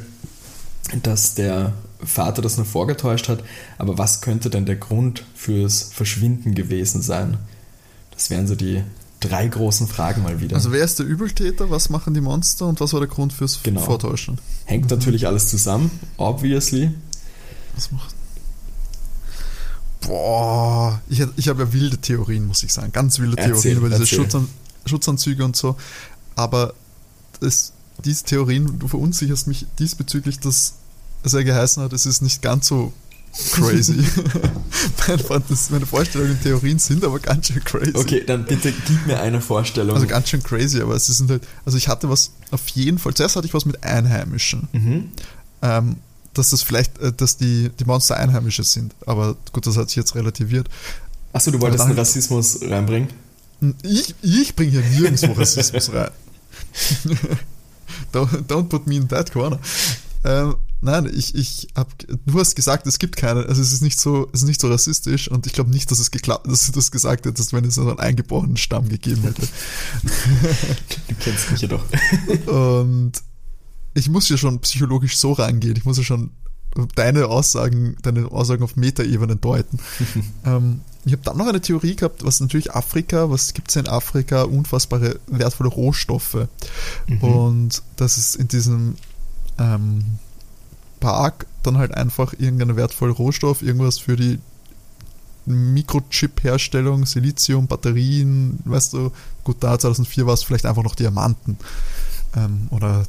dass 1.04 1.36
der 1.36 1.74
Vater 2.04 2.42
das 2.42 2.58
nur 2.58 2.66
vorgetäuscht 2.66 3.28
hat, 3.28 3.44
aber 3.78 3.98
was 3.98 4.22
könnte 4.22 4.50
denn 4.50 4.66
der 4.66 4.76
Grund 4.76 5.26
fürs 5.36 5.84
Verschwinden 5.84 6.54
gewesen 6.54 7.02
sein? 7.02 7.38
Das 8.12 8.30
wären 8.30 8.48
so 8.48 8.56
die 8.56 8.84
drei 9.20 9.48
großen 9.48 9.88
Fragen 9.88 10.24
mal 10.24 10.40
wieder. 10.40 10.56
Also 10.56 10.72
wer 10.72 10.84
ist 10.84 11.00
der 11.00 11.06
Übeltäter, 11.06 11.70
was 11.70 11.90
machen 11.90 12.14
die 12.14 12.22
Monster 12.22 12.68
und 12.68 12.80
was 12.80 12.94
war 12.94 13.00
der 13.00 13.10
Grund 13.10 13.34
fürs 13.34 13.62
genau. 13.64 13.82
Vortäuschen? 13.82 14.38
Hängt 14.66 14.86
mhm. 14.86 14.98
natürlich 14.98 15.28
alles 15.28 15.50
zusammen, 15.50 15.92
obviously. 16.18 16.92
Was 17.76 17.92
macht 17.92 18.17
Boah, 20.08 21.02
ich, 21.10 21.22
ich 21.36 21.48
habe 21.50 21.64
ja 21.64 21.74
wilde 21.74 21.98
Theorien, 21.98 22.48
muss 22.48 22.64
ich 22.64 22.74
sagen. 22.74 22.92
Ganz 22.94 23.20
wilde 23.20 23.38
erzähl, 23.38 23.54
Theorien 23.54 23.78
über 23.78 23.90
diese 23.90 24.08
Schutzan 24.08 24.48
Schutzanzüge 24.86 25.44
und 25.44 25.56
so. 25.56 25.76
Aber 26.36 26.74
das, 27.42 27.74
diese 28.06 28.24
Theorien, 28.24 28.80
du 28.80 28.88
verunsicherst 28.88 29.48
mich 29.48 29.66
diesbezüglich, 29.80 30.40
dass 30.40 30.76
es 31.24 31.34
ja 31.34 31.44
geheißen 31.44 31.84
hat, 31.84 31.92
es 31.92 32.06
ist 32.06 32.22
nicht 32.22 32.42
ganz 32.42 32.68
so 32.68 32.94
crazy. 33.52 33.98
meine 35.72 35.86
Vorstellungen 35.86 36.32
und 36.32 36.42
Theorien 36.42 36.80
sind 36.80 37.04
aber 37.04 37.20
ganz 37.20 37.48
schön 37.48 37.64
crazy. 37.64 37.92
Okay, 37.96 38.24
dann 38.26 38.46
bitte 38.46 38.72
gib 38.72 39.08
mir 39.08 39.20
eine 39.20 39.42
Vorstellung. 39.42 39.96
Also 39.96 40.08
ganz 40.08 40.30
schön 40.30 40.42
crazy, 40.42 40.82
aber 40.82 40.96
es 40.96 41.08
sind 41.08 41.30
halt, 41.30 41.46
also 41.66 41.78
ich 41.78 41.90
hatte 41.90 42.10
was 42.10 42.32
auf 42.52 42.68
jeden 42.70 42.98
Fall, 42.98 43.14
zuerst 43.14 43.36
hatte 43.36 43.46
ich 43.46 43.54
was 43.54 43.66
mit 43.66 43.84
Einheimischen. 43.84 44.70
Mhm. 44.72 45.10
Ähm, 45.62 45.98
dass 46.38 46.52
das 46.52 46.62
vielleicht, 46.62 46.98
äh, 47.00 47.12
dass 47.12 47.38
die, 47.38 47.70
die 47.80 47.86
Monster 47.86 48.18
Einheimische 48.18 48.64
sind. 48.64 48.94
Aber 49.06 49.36
gut, 49.52 49.68
das 49.68 49.78
hat 49.78 49.90
sich 49.90 49.98
jetzt 49.98 50.16
relativiert. 50.16 50.70
Achso, 51.34 51.52
du 51.52 51.62
wolltest 51.62 51.84
einen 51.84 51.98
Rassismus 51.98 52.60
reinbringen? 52.62 53.10
Ich, 53.84 54.16
ich 54.22 54.56
bringe 54.56 54.72
hier 54.72 54.82
nirgendwo 54.82 55.32
Rassismus 55.40 55.92
rein. 55.94 56.12
don't, 58.14 58.48
don't 58.48 58.70
put 58.70 58.88
me 58.88 58.96
in 58.96 59.08
that 59.08 59.32
corner. 59.32 59.60
Ähm, 60.24 60.56
nein, 60.82 61.10
ich, 61.14 61.36
ich 61.36 61.68
hab, 61.76 61.92
du 62.26 62.40
hast 62.40 62.56
gesagt, 62.56 62.88
es 62.88 63.00
gibt 63.00 63.16
keine, 63.16 63.46
also 63.46 63.62
es 63.62 63.72
ist 63.72 63.82
nicht 63.82 64.00
so, 64.00 64.30
es 64.34 64.42
ist 64.42 64.48
nicht 64.48 64.62
so 64.62 64.68
rassistisch 64.68 65.30
und 65.30 65.46
ich 65.48 65.54
glaube 65.54 65.70
nicht, 65.72 65.90
dass 65.92 66.00
es 66.00 66.12
geklappt, 66.12 66.48
dass 66.48 66.66
du 66.66 66.72
das 66.72 66.92
gesagt 66.92 67.26
hättest, 67.26 67.54
wenn 67.54 67.66
es 67.66 67.76
so 67.76 67.82
einen 67.82 68.00
eingeborenen 68.00 68.58
Stamm 68.58 68.90
gegeben 68.90 69.24
hätte. 69.24 69.42
du 71.08 71.16
kennst 71.20 71.52
mich 71.52 71.62
ja 71.62 71.68
doch. 71.68 71.84
Und 72.48 73.14
ich 73.98 74.10
muss 74.10 74.30
ja 74.30 74.38
schon 74.38 74.60
psychologisch 74.60 75.18
so 75.18 75.34
rangehen, 75.34 75.76
ich 75.76 75.86
muss 75.86 75.98
ja 75.98 76.04
schon 76.04 76.30
deine 76.94 77.26
Aussagen, 77.26 77.98
deine 78.04 78.32
Aussagen 78.32 78.64
auf 78.64 78.76
Metaebene 78.76 79.36
deuten. 79.36 79.80
ähm, 80.46 80.82
ich 81.04 81.14
habe 81.14 81.24
dann 81.24 81.38
noch 81.38 81.48
eine 81.48 81.62
Theorie 81.62 81.96
gehabt, 81.96 82.24
was 82.24 82.40
natürlich 82.40 82.74
Afrika, 82.74 83.32
was 83.32 83.54
gibt 83.54 83.70
es 83.70 83.76
in 83.76 83.88
Afrika? 83.88 84.44
Unfassbare 84.44 85.20
wertvolle 85.28 85.70
Rohstoffe. 85.70 86.48
Mhm. 87.08 87.18
Und 87.22 87.84
das 87.96 88.18
ist 88.18 88.36
in 88.36 88.48
diesem 88.48 88.96
ähm, 89.58 90.04
Park 91.00 91.48
dann 91.64 91.78
halt 91.80 91.94
einfach 91.94 92.34
irgendein 92.34 92.76
wertvoller 92.76 93.14
Rohstoff, 93.14 93.64
irgendwas 93.64 93.98
für 93.98 94.16
die 94.16 94.38
Mikrochip-Herstellung, 95.46 97.06
Silizium, 97.06 97.68
Batterien, 97.68 98.60
weißt 98.66 98.94
du, 98.94 99.12
gut, 99.44 99.58
da 99.62 99.80
2004 99.80 100.28
war 100.28 100.34
es 100.34 100.44
vielleicht 100.44 100.66
einfach 100.66 100.84
noch 100.84 100.96
Diamanten 100.96 101.58
ähm, 102.36 102.68
oder 102.70 103.06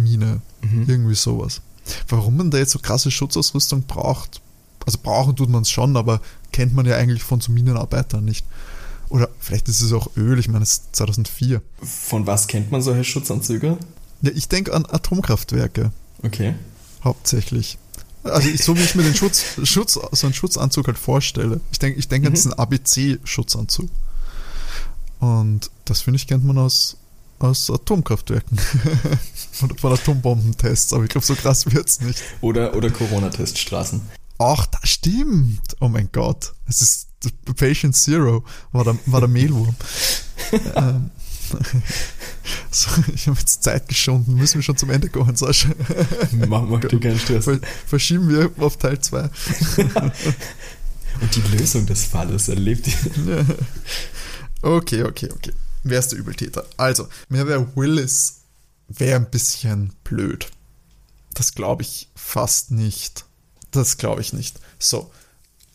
Goldmine, 0.00 0.40
mhm. 0.62 0.84
irgendwie 0.88 1.14
sowas. 1.14 1.60
Warum 2.08 2.36
man 2.36 2.50
da 2.50 2.58
jetzt 2.58 2.72
so 2.72 2.78
krasse 2.78 3.10
Schutzausrüstung 3.10 3.82
braucht, 3.82 4.40
also 4.86 4.98
brauchen 5.02 5.36
tut 5.36 5.48
man 5.48 5.62
es 5.62 5.70
schon, 5.70 5.96
aber 5.96 6.20
kennt 6.52 6.74
man 6.74 6.86
ja 6.86 6.96
eigentlich 6.96 7.22
von 7.22 7.40
so 7.40 7.52
Minenarbeitern 7.52 8.24
nicht. 8.24 8.44
Oder 9.08 9.28
vielleicht 9.40 9.68
ist 9.68 9.80
es 9.80 9.92
auch 9.92 10.08
Öl, 10.16 10.38
ich 10.38 10.48
meine, 10.48 10.62
es 10.62 10.72
ist 10.72 10.96
2004. 10.96 11.62
Von 11.82 12.26
was 12.26 12.46
kennt 12.46 12.70
man 12.70 12.80
solche 12.80 13.04
Schutzanzüge? 13.04 13.76
Ja, 14.22 14.30
ich 14.34 14.48
denke 14.48 14.72
an 14.72 14.86
Atomkraftwerke. 14.86 15.90
Okay. 16.22 16.54
Hauptsächlich. 17.02 17.78
Also 18.22 18.48
ich, 18.48 18.62
so 18.62 18.76
wie 18.76 18.82
ich 18.82 18.94
mir 18.94 19.02
den 19.02 19.14
Schutz, 19.14 19.44
Schutz, 19.64 19.98
so 20.12 20.26
einen 20.26 20.34
Schutzanzug 20.34 20.86
halt 20.86 20.98
vorstelle. 20.98 21.60
Ich 21.72 21.78
denke 21.78 21.98
ich 21.98 22.06
denk 22.06 22.22
mhm. 22.22 22.28
an 22.28 22.34
diesen 22.34 22.52
ABC-Schutzanzug. 22.52 23.90
Und 25.18 25.70
das 25.86 26.02
finde 26.02 26.16
ich 26.16 26.26
kennt 26.26 26.44
man 26.44 26.58
aus, 26.58 26.96
aus 27.40 27.70
Atomkraftwerken. 27.70 28.58
Oder 29.62 29.74
von 29.76 29.92
Atombombentests, 29.92 30.92
aber 30.92 31.04
ich 31.04 31.10
glaube, 31.10 31.26
so 31.26 31.34
krass 31.34 31.70
wird 31.72 31.88
es 31.88 32.00
nicht. 32.00 32.22
Oder, 32.40 32.74
oder 32.74 32.90
Corona-Teststraßen. 32.90 34.00
Ach, 34.38 34.66
das 34.66 34.88
stimmt. 34.88 35.76
Oh 35.80 35.88
mein 35.88 36.08
Gott. 36.12 36.54
Es 36.66 36.80
ist 36.80 37.08
Patient 37.56 37.94
Zero, 37.94 38.44
war 38.72 38.84
der, 38.84 38.96
war 39.06 39.20
der 39.20 39.28
Mehlwurm. 39.28 39.74
ähm, 40.76 41.10
so, 42.70 42.90
ich 43.12 43.26
habe 43.26 43.38
jetzt 43.38 43.62
Zeit 43.62 43.88
geschunden. 43.88 44.36
Müssen 44.36 44.56
wir 44.56 44.62
schon 44.62 44.76
zum 44.76 44.90
Ende 44.90 45.08
kommen, 45.08 45.36
Sascha? 45.36 45.70
Machen 46.48 46.70
wir 46.70 46.78
dir 46.78 47.00
keinen 47.00 47.18
Stress. 47.18 47.50
Verschieben 47.86 48.28
wir 48.28 48.50
auf 48.64 48.76
Teil 48.76 49.00
2. 49.00 49.22
Und 51.20 51.36
die 51.36 51.56
Lösung 51.56 51.84
des 51.86 52.04
Falles 52.04 52.48
erlebt 52.48 52.86
ihr. 52.86 53.44
Okay, 54.62 55.02
okay, 55.02 55.28
okay. 55.34 55.52
Wer 55.82 55.98
ist 55.98 56.12
der 56.12 56.18
Übeltäter? 56.18 56.64
Also, 56.76 57.08
mir 57.28 57.46
wäre 57.46 57.66
Willis 57.76 58.40
wäre 58.88 59.16
ein 59.16 59.30
bisschen 59.30 59.92
blöd. 60.04 60.48
Das 61.34 61.54
glaube 61.54 61.82
ich 61.82 62.08
fast 62.14 62.70
nicht. 62.70 63.24
Das 63.70 63.98
glaube 63.98 64.20
ich 64.20 64.32
nicht. 64.32 64.58
So, 64.78 65.10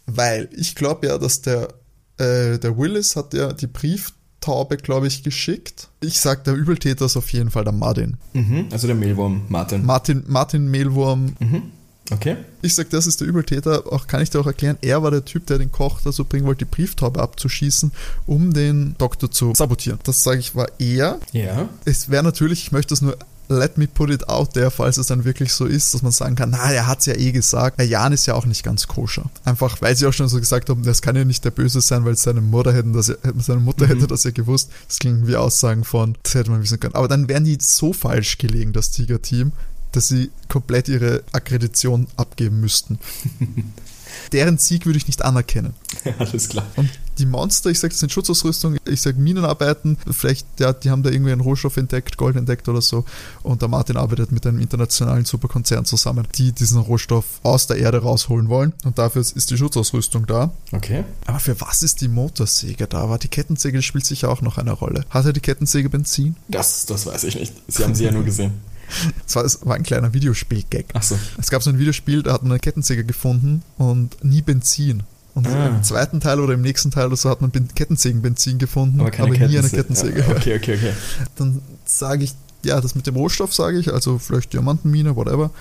weil 0.05 0.49
ich 0.55 0.75
glaube 0.75 1.07
ja, 1.07 1.17
dass 1.17 1.41
der, 1.41 1.69
äh, 2.17 2.59
der 2.59 2.77
Willis 2.77 3.15
hat 3.15 3.33
ja 3.33 3.53
die 3.53 3.67
Brieftaube, 3.67 4.77
glaube 4.77 5.07
ich, 5.07 5.23
geschickt. 5.23 5.89
Ich 6.01 6.19
sag, 6.19 6.43
der 6.43 6.53
Übeltäter 6.55 7.05
ist 7.05 7.17
auf 7.17 7.31
jeden 7.31 7.51
Fall 7.51 7.63
der 7.63 7.73
Martin. 7.73 8.17
Mhm, 8.33 8.67
also 8.71 8.87
der 8.87 8.95
Mehlwurm, 8.95 9.45
Martin. 9.49 9.85
Martin, 9.85 10.23
Martin 10.27 10.69
Mehlwurm. 10.69 11.35
Mhm. 11.39 11.71
Okay. 12.11 12.37
Ich 12.61 12.75
sag, 12.75 12.89
das 12.91 13.07
ist 13.07 13.21
der 13.21 13.27
Übeltäter. 13.27 13.91
Auch 13.91 14.07
kann 14.07 14.21
ich 14.21 14.29
dir 14.29 14.39
auch 14.39 14.47
erklären, 14.47 14.77
er 14.81 15.01
war 15.01 15.11
der 15.11 15.25
Typ, 15.25 15.47
der 15.47 15.57
den 15.57 15.71
Koch 15.71 16.01
dazu 16.01 16.25
bringen 16.25 16.45
wollte, 16.45 16.65
die 16.65 16.71
Brieftaube 16.71 17.21
abzuschießen, 17.21 17.91
um 18.27 18.53
den 18.53 18.95
Doktor 18.97 19.31
zu 19.31 19.53
sabotieren. 19.55 19.99
Das 20.03 20.23
sage 20.23 20.39
ich, 20.39 20.55
war 20.55 20.67
er. 20.77 21.19
Ja. 21.31 21.69
Es 21.85 22.09
wäre 22.09 22.23
natürlich, 22.23 22.63
ich 22.63 22.71
möchte 22.71 22.93
es 22.93 23.01
nur 23.01 23.17
let 23.47 23.77
me 23.77 23.87
put 23.87 24.09
it 24.09 24.27
out 24.27 24.53
there, 24.53 24.71
falls 24.71 24.97
es 24.97 25.07
dann 25.07 25.23
wirklich 25.23 25.53
so 25.53 25.65
ist, 25.65 25.93
dass 25.93 26.01
man 26.01 26.11
sagen 26.11 26.35
kann, 26.35 26.49
na, 26.51 26.71
er 26.71 26.87
hat 26.87 26.99
es 26.99 27.05
ja 27.05 27.15
eh 27.15 27.31
gesagt. 27.31 27.77
Weil 27.77 27.87
Jan 27.87 28.13
ist 28.13 28.25
ja 28.25 28.33
auch 28.33 28.45
nicht 28.45 28.63
ganz 28.63 28.87
koscher. 28.87 29.29
Einfach, 29.43 29.81
weil 29.81 29.95
sie 29.95 30.07
auch 30.07 30.13
schon 30.13 30.27
so 30.27 30.39
gesagt 30.39 30.69
haben, 30.69 30.83
das 30.83 31.01
kann 31.01 31.15
ja 31.15 31.25
nicht 31.25 31.45
der 31.45 31.51
Böse 31.51 31.81
sein, 31.81 32.05
weil 32.05 32.15
seine 32.15 32.41
Mutter 32.41 32.73
hätten 32.73 32.93
das 32.93 33.07
ja, 33.07 33.15
seine 33.39 33.59
Mutter 33.59 33.85
mhm. 33.85 33.89
hätte 33.89 34.07
das 34.07 34.23
ja 34.23 34.31
gewusst. 34.31 34.71
Das 34.87 34.99
klingen 34.99 35.27
wie 35.27 35.35
Aussagen 35.35 35.83
von, 35.83 36.17
das 36.23 36.35
hätte 36.35 36.51
man 36.51 36.61
wissen 36.61 36.79
können. 36.79 36.95
Aber 36.95 37.07
dann 37.07 37.27
wären 37.29 37.43
die 37.43 37.57
so 37.61 37.93
falsch 37.93 38.37
gelegen, 38.37 38.73
das 38.73 38.91
Tiger-Team, 38.91 39.51
dass 39.95 40.07
sie 40.07 40.31
komplett 40.49 40.87
ihre 40.89 41.23
Akkreditation 41.31 42.07
abgeben 42.17 42.59
müssten. 42.59 42.99
deren 44.31 44.57
Sieg 44.57 44.85
würde 44.85 44.97
ich 44.97 45.07
nicht 45.07 45.23
anerkennen. 45.23 45.73
Alles 46.19 46.49
klar. 46.49 46.65
Und 46.75 46.89
die 47.17 47.25
Monster, 47.25 47.69
ich 47.69 47.79
sage, 47.79 47.93
das 47.93 47.99
sind 47.99 48.11
Schutzausrüstung, 48.11 48.77
ich 48.85 49.01
sage 49.01 49.17
Minenarbeiten, 49.17 49.97
vielleicht, 50.11 50.45
ja, 50.59 50.73
die 50.73 50.89
haben 50.89 51.03
da 51.03 51.09
irgendwie 51.09 51.31
einen 51.31 51.41
Rohstoff 51.41 51.77
entdeckt, 51.77 52.17
Gold 52.17 52.35
entdeckt 52.35 52.67
oder 52.67 52.81
so. 52.81 53.05
Und 53.41 53.61
der 53.61 53.69
Martin 53.69 53.95
arbeitet 53.95 54.31
mit 54.31 54.45
einem 54.45 54.59
internationalen 54.59 55.25
Superkonzern 55.25 55.85
zusammen, 55.85 56.27
die 56.35 56.51
diesen 56.51 56.79
Rohstoff 56.79 57.25
aus 57.43 57.67
der 57.67 57.77
Erde 57.77 57.99
rausholen 57.99 58.49
wollen. 58.49 58.73
Und 58.83 58.97
dafür 58.97 59.21
ist 59.21 59.49
die 59.49 59.57
Schutzausrüstung 59.57 60.25
da. 60.27 60.51
Okay. 60.71 61.05
Aber 61.25 61.39
für 61.39 61.59
was 61.61 61.83
ist 61.83 62.01
die 62.01 62.09
Motorsäge 62.09 62.87
da? 62.87 62.99
Aber 62.99 63.17
die 63.17 63.29
Kettensäge 63.29 63.81
spielt 63.81 64.05
sicher 64.05 64.29
auch 64.29 64.41
noch 64.41 64.57
eine 64.57 64.71
Rolle. 64.71 65.05
Hat 65.09 65.25
er 65.25 65.33
die 65.33 65.39
Kettensäge 65.39 65.89
Benzin? 65.89 66.35
Das, 66.49 66.85
das 66.85 67.05
weiß 67.05 67.23
ich 67.23 67.35
nicht. 67.35 67.53
Sie 67.67 67.83
haben 67.83 67.95
sie 67.95 68.03
ja 68.03 68.11
nur 68.11 68.23
gesehen. 68.23 68.53
Es 69.25 69.35
war, 69.65 69.75
ein 69.75 69.83
kleiner 69.83 70.13
Videospiel-Gag. 70.13 70.93
So. 71.01 71.17
Es 71.37 71.49
gab 71.49 71.63
so 71.63 71.69
ein 71.69 71.79
Videospiel, 71.79 72.23
da 72.23 72.33
hat 72.33 72.43
man 72.43 72.51
eine 72.51 72.59
Kettensäge 72.59 73.03
gefunden 73.03 73.63
und 73.77 74.23
nie 74.23 74.41
Benzin. 74.41 75.03
Und 75.35 75.47
ah. 75.47 75.67
im 75.67 75.83
zweiten 75.83 76.21
Teil 76.21 76.39
oder 76.39 76.53
im 76.53 76.61
nächsten 76.61 76.91
Teil 76.91 77.07
oder 77.07 77.17
so 77.17 77.29
hat 77.29 77.41
man 77.41 77.51
Kettensägenbenzin 77.51 78.57
gefunden, 78.57 79.01
aber, 79.01 79.11
aber 79.19 79.31
nie 79.31 79.57
eine 79.57 79.69
Kettensäge. 79.69 80.21
Ja, 80.21 80.29
okay, 80.29 80.55
okay, 80.55 80.75
okay. 80.75 80.93
Dann 81.35 81.61
sage 81.83 82.23
ich, 82.23 82.33
ja, 82.63 82.79
das 82.79 82.95
mit 82.95 83.05
dem 83.05 83.17
Rohstoff 83.17 83.53
sage 83.53 83.77
ich, 83.77 83.93
also 83.93 84.17
vielleicht 84.17 84.53
Diamantenmine, 84.53 85.15
whatever. 85.15 85.51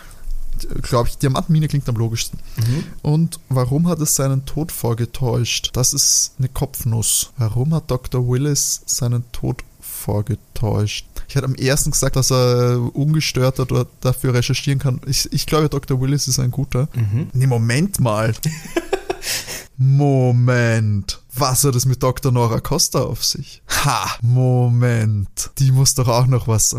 Glaube 0.83 1.09
ich, 1.09 1.19
Diamantenmine 1.19 1.67
klingt 1.67 1.89
am 1.89 1.97
logischsten. 1.97 2.39
Mhm. 2.57 2.85
Und 3.03 3.41
warum 3.49 3.89
hat 3.89 3.99
es 3.99 4.15
seinen 4.15 4.47
Tod 4.47 4.71
vorgetäuscht? 4.71 5.71
Das 5.73 5.93
ist 5.93 6.35
eine 6.39 6.49
Kopfnuss. 6.49 7.33
Warum 7.37 7.75
hat 7.75 7.91
Dr. 7.91 8.29
Willis 8.29 8.83
seinen 8.87 9.25
Tod 9.33 9.65
vorgetäuscht? 10.05 11.07
Ich 11.29 11.37
hatte 11.37 11.47
am 11.47 11.55
ersten 11.55 11.91
gesagt, 11.91 12.17
dass 12.17 12.31
er 12.31 12.79
ungestört 12.95 13.59
oder 13.61 13.87
dafür 14.01 14.35
recherchieren 14.35 14.79
kann. 14.79 15.01
Ich, 15.07 15.33
ich 15.33 15.47
glaube, 15.47 15.69
Dr. 15.69 16.01
Willis 16.01 16.29
ist 16.29 16.39
ein 16.39 16.51
guter. 16.51 16.89
Mhm. 16.95 17.29
Nee, 17.33 17.47
Moment 17.47 18.01
mal. 18.01 18.35
Moment. 19.77 21.21
Was 21.37 21.65
hat 21.65 21.75
es 21.75 21.85
mit 21.85 22.01
Dr. 22.01 22.31
Nora 22.31 22.61
Costa 22.61 23.01
auf 23.01 23.25
sich? 23.25 23.63
Ha, 23.69 24.19
Moment. 24.23 25.51
Die 25.59 25.73
muss 25.73 25.95
doch 25.95 26.07
auch 26.07 26.27
noch 26.27 26.47
was. 26.47 26.77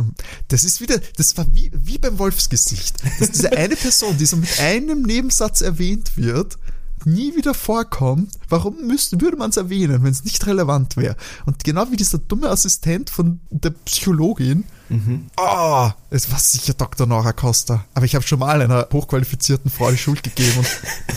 Das 0.48 0.64
ist 0.64 0.80
wieder, 0.80 1.02
das 1.18 1.36
war 1.38 1.46
wie, 1.54 1.72
wie 1.74 1.98
beim 1.98 2.18
Wolfsgesicht. 2.20 2.96
Dass 3.20 3.32
diese 3.32 3.52
eine 3.52 3.76
Person, 3.76 4.18
die 4.18 4.26
so 4.26 4.38
mit 4.38 4.60
einem 4.62 5.02
Nebensatz 5.02 5.60
erwähnt 5.60 6.16
wird, 6.16 6.58
nie 7.06 7.36
wieder 7.36 7.54
vorkommt, 7.54 8.32
warum 8.50 8.88
müsste, 8.88 9.22
würde 9.22 9.38
man 9.38 9.50
es 9.50 9.58
erwähnen, 9.58 10.04
wenn 10.04 10.12
es 10.12 10.24
nicht 10.24 10.46
relevant 10.46 10.98
wäre? 10.98 11.16
Und 11.46 11.64
genau 11.64 11.90
wie 11.92 11.98
dieser 11.98 12.18
dumme 12.18 12.50
Assistent 12.50 13.10
von 13.10 13.40
der 13.50 13.72
Psychologin, 13.72 14.66
mhm. 14.90 15.28
oh, 15.38 15.90
es 16.10 16.32
war 16.32 16.40
sicher 16.40 16.74
Dr. 16.74 17.08
Nora 17.08 17.34
Costa. 17.34 17.86
Aber 17.94 18.06
ich 18.06 18.16
habe 18.16 18.26
schon 18.26 18.40
mal 18.40 18.62
einer 18.62 18.88
hochqualifizierten 18.92 19.72
Frau 19.72 19.92
die 19.92 19.98
Schuld 19.98 20.24
gegeben. 20.24 20.66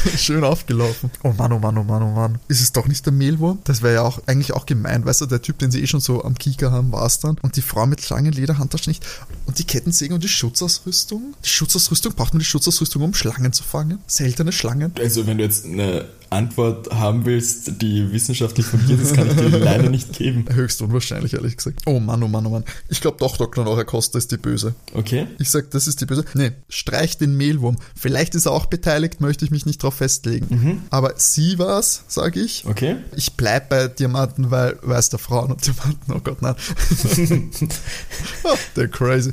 Schön 0.16 0.44
aufgelaufen. 0.44 1.10
Oh 1.22 1.32
Mann, 1.36 1.52
oh 1.52 1.58
Mann, 1.58 1.76
oh 1.78 1.84
Mann, 1.84 2.02
oh 2.02 2.10
Mann. 2.12 2.38
Ist 2.48 2.60
es 2.60 2.72
doch 2.72 2.86
nicht 2.86 3.04
der 3.06 3.12
Mehlwurm? 3.12 3.58
Das 3.64 3.82
wäre 3.82 3.94
ja 3.94 4.02
auch 4.02 4.20
eigentlich 4.26 4.52
auch 4.52 4.66
gemein. 4.66 5.04
Weißt 5.04 5.20
du, 5.20 5.26
der 5.26 5.42
Typ, 5.42 5.58
den 5.58 5.70
sie 5.70 5.82
eh 5.82 5.86
schon 5.86 6.00
so 6.00 6.24
am 6.24 6.36
Kieker 6.36 6.72
haben, 6.72 6.92
war 6.92 7.06
es 7.06 7.18
dann. 7.18 7.36
Und 7.42 7.56
die 7.56 7.62
Frau 7.62 7.86
mit 7.86 8.08
langen 8.08 8.32
Lederhandtaschen 8.32 8.90
nicht. 8.90 9.04
Und 9.46 9.58
die 9.58 9.64
Kettensäge 9.64 10.14
und 10.14 10.22
die 10.22 10.28
Schutzausrüstung? 10.28 11.34
Die 11.44 11.48
Schutzausrüstung, 11.48 12.14
braucht 12.14 12.32
man 12.34 12.38
die 12.40 12.46
Schutzausrüstung, 12.46 13.02
um 13.02 13.14
Schlangen 13.14 13.52
zu 13.52 13.62
fangen? 13.62 13.98
Seltene 14.06 14.52
Schlangen? 14.52 14.92
Also, 14.98 15.26
wenn 15.26 15.38
du 15.38 15.44
jetzt 15.44 15.64
eine 15.64 16.06
Antwort 16.30 16.90
haben 16.90 17.24
willst, 17.24 17.82
die 17.82 18.12
wissenschaftlich 18.12 18.64
fundiert 18.64 19.00
ist, 19.00 19.14
kann 19.14 19.28
ich 19.28 19.34
dir 19.34 19.48
leider 19.48 19.90
nicht 19.90 20.12
geben. 20.12 20.44
Höchst 20.52 20.80
unwahrscheinlich, 20.80 21.34
ehrlich 21.34 21.56
gesagt. 21.56 21.82
Oh 21.86 21.98
Mann, 21.98 22.22
oh 22.22 22.28
Mann, 22.28 22.46
oh 22.46 22.50
Mann. 22.50 22.64
Ich 22.88 23.00
glaube 23.00 23.16
doch, 23.18 23.36
Dr. 23.36 23.64
Nora 23.64 23.82
Costa 23.82 24.16
ist 24.16 24.30
die 24.30 24.36
Böse. 24.36 24.74
Okay. 24.94 25.26
Ich 25.38 25.50
sag, 25.50 25.70
das 25.72 25.88
ist 25.88 26.00
die 26.00 26.06
Böse. 26.06 26.24
Nee, 26.34 26.52
streich 26.68 27.18
den 27.18 27.36
Mehlwurm. 27.36 27.76
Vielleicht 27.96 28.36
ist 28.36 28.46
er 28.46 28.52
auch 28.52 28.66
beteiligt, 28.66 29.20
möchte 29.20 29.44
ich 29.44 29.50
mich 29.50 29.66
nicht 29.66 29.82
drauf 29.82 29.94
festlegen. 29.94 30.46
Mhm. 30.50 30.82
Aber 30.90 31.14
sie 31.16 31.58
war's, 31.58 32.04
sage 32.06 32.40
ich. 32.40 32.64
Okay. 32.64 32.96
Ich 33.16 33.34
bleib 33.34 33.68
bei 33.68 33.88
Diamanten, 33.88 34.52
weil 34.52 34.78
weiß 34.82 35.08
der 35.08 35.18
Frauen 35.18 35.50
und 35.50 35.66
Diamanten, 35.66 36.12
oh 36.12 36.20
Gott, 36.22 36.42
nein. 36.42 36.54
oh, 38.44 38.56
they're 38.76 38.88
crazy. 38.88 39.32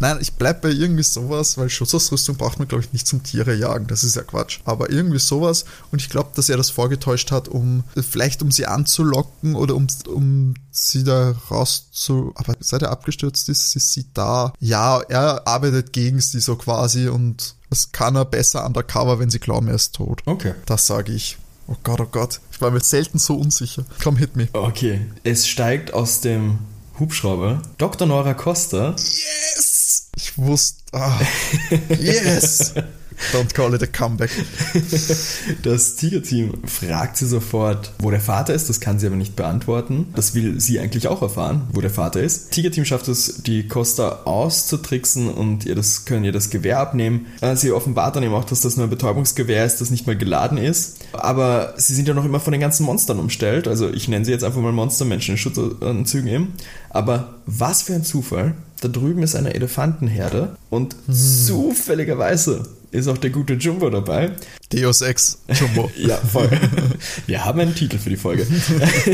Nein, 0.00 0.18
ich 0.20 0.32
bleib 0.34 0.62
bei 0.62 0.70
irgendwie 0.70 1.02
sowas, 1.02 1.58
weil 1.58 1.70
Schutzausrüstung 1.70 2.36
braucht 2.36 2.58
man, 2.58 2.68
glaube 2.68 2.84
ich, 2.84 2.92
nicht 2.92 3.06
zum 3.06 3.22
Tiere 3.22 3.54
jagen. 3.54 3.86
Das 3.86 4.04
ist 4.04 4.16
ja 4.16 4.22
Quatsch. 4.22 4.60
Aber 4.64 4.90
irgendwie 4.90 5.18
sowas. 5.18 5.64
Und 5.90 6.00
ich 6.00 6.08
glaube, 6.08 6.30
dass 6.34 6.48
er 6.48 6.56
das 6.56 6.70
vorgetäuscht 6.70 7.30
hat, 7.30 7.48
um 7.48 7.84
vielleicht 8.08 8.42
um 8.42 8.50
sie 8.50 8.66
anzulocken 8.66 9.54
oder 9.54 9.74
um, 9.74 9.86
um 10.06 10.54
sie 10.70 11.04
da 11.04 11.34
raus 11.50 11.88
zu. 11.92 12.32
Aber 12.36 12.54
seit 12.60 12.82
er 12.82 12.90
abgestürzt 12.90 13.48
ist, 13.48 13.74
ist 13.74 13.92
sie 13.92 14.06
da. 14.14 14.52
Ja, 14.60 15.00
er 15.00 15.46
arbeitet 15.46 15.92
gegen 15.92 16.20
sie 16.20 16.40
so 16.40 16.56
quasi 16.56 17.08
und 17.08 17.56
das 17.70 17.92
kann 17.92 18.16
er 18.16 18.24
besser 18.24 18.64
undercover, 18.64 19.18
wenn 19.18 19.30
sie 19.30 19.40
glauben, 19.40 19.68
er 19.68 19.74
ist 19.74 19.94
tot. 19.94 20.22
Okay. 20.24 20.54
Das 20.66 20.86
sage 20.86 21.12
ich. 21.12 21.36
Oh 21.66 21.76
Gott, 21.82 22.00
oh 22.00 22.06
Gott. 22.10 22.40
Ich 22.50 22.60
war 22.62 22.70
mir 22.70 22.80
selten 22.80 23.18
so 23.18 23.36
unsicher. 23.36 23.84
Komm, 24.02 24.16
hit 24.16 24.36
me. 24.36 24.48
Okay. 24.54 25.06
Es 25.22 25.46
steigt 25.46 25.92
aus 25.92 26.22
dem 26.22 26.60
Hubschrauber 26.98 27.62
Dr. 27.78 28.06
Nora 28.06 28.34
Costa. 28.34 28.94
Yes! 28.96 30.10
Ich 30.16 30.36
wusste. 30.36 30.82
Ah. 30.92 31.18
Yes! 31.88 32.74
Don't 33.32 33.52
call 33.54 33.74
it 33.74 33.82
a 33.82 33.86
comeback. 33.86 34.30
Das 35.62 35.96
Tiger-Team 35.96 36.54
fragt 36.66 37.16
sie 37.16 37.26
sofort, 37.26 37.92
wo 37.98 38.10
der 38.10 38.20
Vater 38.20 38.54
ist. 38.54 38.68
Das 38.68 38.80
kann 38.80 38.98
sie 38.98 39.06
aber 39.06 39.16
nicht 39.16 39.36
beantworten. 39.36 40.08
Das 40.14 40.34
will 40.34 40.60
sie 40.60 40.78
eigentlich 40.78 41.08
auch 41.08 41.22
erfahren, 41.22 41.62
wo 41.72 41.80
der 41.80 41.90
Vater 41.90 42.20
ist. 42.22 42.50
Tiger-Team 42.52 42.84
schafft 42.84 43.08
es, 43.08 43.42
die 43.42 43.66
Costa 43.66 44.20
auszutricksen 44.24 45.28
und 45.28 45.66
ihr 45.66 45.74
das, 45.74 46.04
können 46.04 46.24
ihr 46.24 46.32
das 46.32 46.50
Gewehr 46.50 46.78
abnehmen. 46.80 47.26
Äh, 47.40 47.56
sie 47.56 47.72
offenbart 47.72 48.16
dann 48.16 48.22
eben 48.22 48.34
auch, 48.34 48.44
dass 48.44 48.60
das 48.60 48.76
nur 48.76 48.86
ein 48.86 48.90
Betäubungsgewehr 48.90 49.64
ist, 49.64 49.80
das 49.80 49.90
nicht 49.90 50.06
mal 50.06 50.16
geladen 50.16 50.58
ist. 50.58 50.98
Aber 51.12 51.74
sie 51.76 51.94
sind 51.94 52.08
ja 52.08 52.14
noch 52.14 52.24
immer 52.24 52.40
von 52.40 52.52
den 52.52 52.60
ganzen 52.60 52.84
Monstern 52.84 53.18
umstellt. 53.18 53.68
Also 53.68 53.90
ich 53.90 54.08
nenne 54.08 54.24
sie 54.24 54.32
jetzt 54.32 54.44
einfach 54.44 54.60
mal 54.60 54.72
Monstermenschen 54.72 55.34
in 55.34 55.38
Schutzanzügen 55.38 56.28
eben. 56.28 56.52
Aber 56.90 57.34
was 57.46 57.82
für 57.82 57.94
ein 57.94 58.04
Zufall. 58.04 58.54
Da 58.80 58.86
drüben 58.86 59.24
ist 59.24 59.34
eine 59.34 59.54
Elefantenherde 59.54 60.56
und 60.70 60.94
hm. 61.06 61.14
zufälligerweise 61.14 62.62
ist 62.90 63.08
auch 63.08 63.18
der 63.18 63.30
gute 63.30 63.54
Jumbo 63.54 63.90
dabei. 63.90 64.32
Deus 64.70 65.00
Ex 65.00 65.38
Jumbo. 65.48 65.90
ja, 65.96 66.16
voll. 66.16 66.50
Wir 67.26 67.44
haben 67.44 67.60
einen 67.60 67.74
Titel 67.74 67.98
für 67.98 68.10
die 68.10 68.16
Folge. 68.16 68.46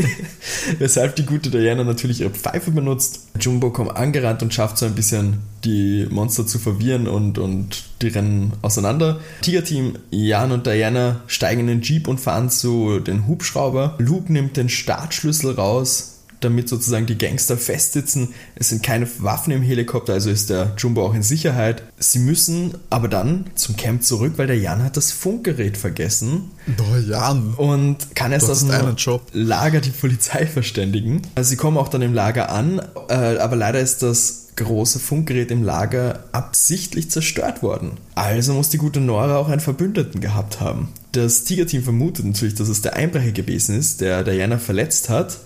Weshalb 0.79 1.15
die 1.15 1.25
gute 1.25 1.49
Diana 1.49 1.83
natürlich 1.83 2.21
ihre 2.21 2.29
Pfeife 2.29 2.71
benutzt. 2.71 3.27
Jumbo 3.39 3.69
kommt 3.69 3.95
angerannt 3.95 4.41
und 4.43 4.53
schafft 4.53 4.77
so 4.77 4.85
ein 4.85 4.95
bisschen 4.95 5.39
die 5.63 6.07
Monster 6.09 6.45
zu 6.45 6.59
verwirren 6.59 7.07
und, 7.07 7.37
und 7.37 7.83
die 8.01 8.07
rennen 8.07 8.53
auseinander. 8.61 9.19
Tiger-Team 9.41 9.97
Jan 10.11 10.51
und 10.51 10.67
Diana 10.67 11.21
steigen 11.27 11.61
in 11.61 11.67
den 11.67 11.81
Jeep 11.81 12.07
und 12.07 12.19
fahren 12.19 12.49
zu 12.49 12.99
den 12.99 13.27
Hubschrauber. 13.27 13.95
Luke 13.97 14.31
nimmt 14.31 14.57
den 14.57 14.69
Startschlüssel 14.69 15.53
raus, 15.53 16.14
damit 16.45 16.69
sozusagen 16.69 17.05
die 17.05 17.17
Gangster 17.17 17.57
festsitzen. 17.57 18.29
Es 18.55 18.69
sind 18.69 18.83
keine 18.83 19.07
Waffen 19.19 19.51
im 19.51 19.61
Helikopter, 19.61 20.13
also 20.13 20.29
ist 20.29 20.49
der 20.49 20.73
Jumbo 20.77 21.05
auch 21.05 21.13
in 21.13 21.23
Sicherheit. 21.23 21.83
Sie 21.97 22.19
müssen 22.19 22.75
aber 22.89 23.07
dann 23.07 23.45
zum 23.55 23.75
Camp 23.75 24.03
zurück, 24.03 24.33
weil 24.37 24.47
der 24.47 24.57
Jan 24.57 24.83
hat 24.83 24.97
das 24.97 25.11
Funkgerät 25.11 25.77
vergessen. 25.77 26.51
Oh, 26.79 26.97
Jan. 26.97 27.53
Und 27.55 28.15
kann 28.15 28.31
erst 28.31 28.49
aus 28.49 28.65
dem 28.65 28.95
Lager 29.33 29.81
die 29.81 29.89
Polizei 29.89 30.45
verständigen. 30.47 31.21
Also 31.35 31.49
sie 31.49 31.57
kommen 31.57 31.77
auch 31.77 31.89
dann 31.89 32.01
im 32.01 32.13
Lager 32.13 32.49
an, 32.49 32.81
äh, 33.09 33.13
aber 33.13 33.55
leider 33.55 33.79
ist 33.79 34.01
das 34.01 34.45
große 34.55 34.99
Funkgerät 34.99 35.51
im 35.51 35.63
Lager 35.63 36.23
absichtlich 36.31 37.11
zerstört 37.11 37.61
worden. 37.61 37.91
Also 38.15 38.53
muss 38.53 38.69
die 38.69 38.77
gute 38.77 39.01
Nora 39.01 39.37
auch 39.37 39.49
einen 39.49 39.59
Verbündeten 39.59 40.21
gehabt 40.21 40.61
haben. 40.61 40.89
Das 41.11 41.43
Tiger-Team 41.43 41.83
vermutet 41.83 42.25
natürlich, 42.25 42.55
dass 42.55 42.67
es 42.67 42.81
der 42.81 42.95
Einbrecher 42.95 43.31
gewesen 43.31 43.77
ist, 43.77 44.01
der 44.01 44.23
Diana 44.23 44.57
verletzt 44.57 45.09
hat 45.09 45.39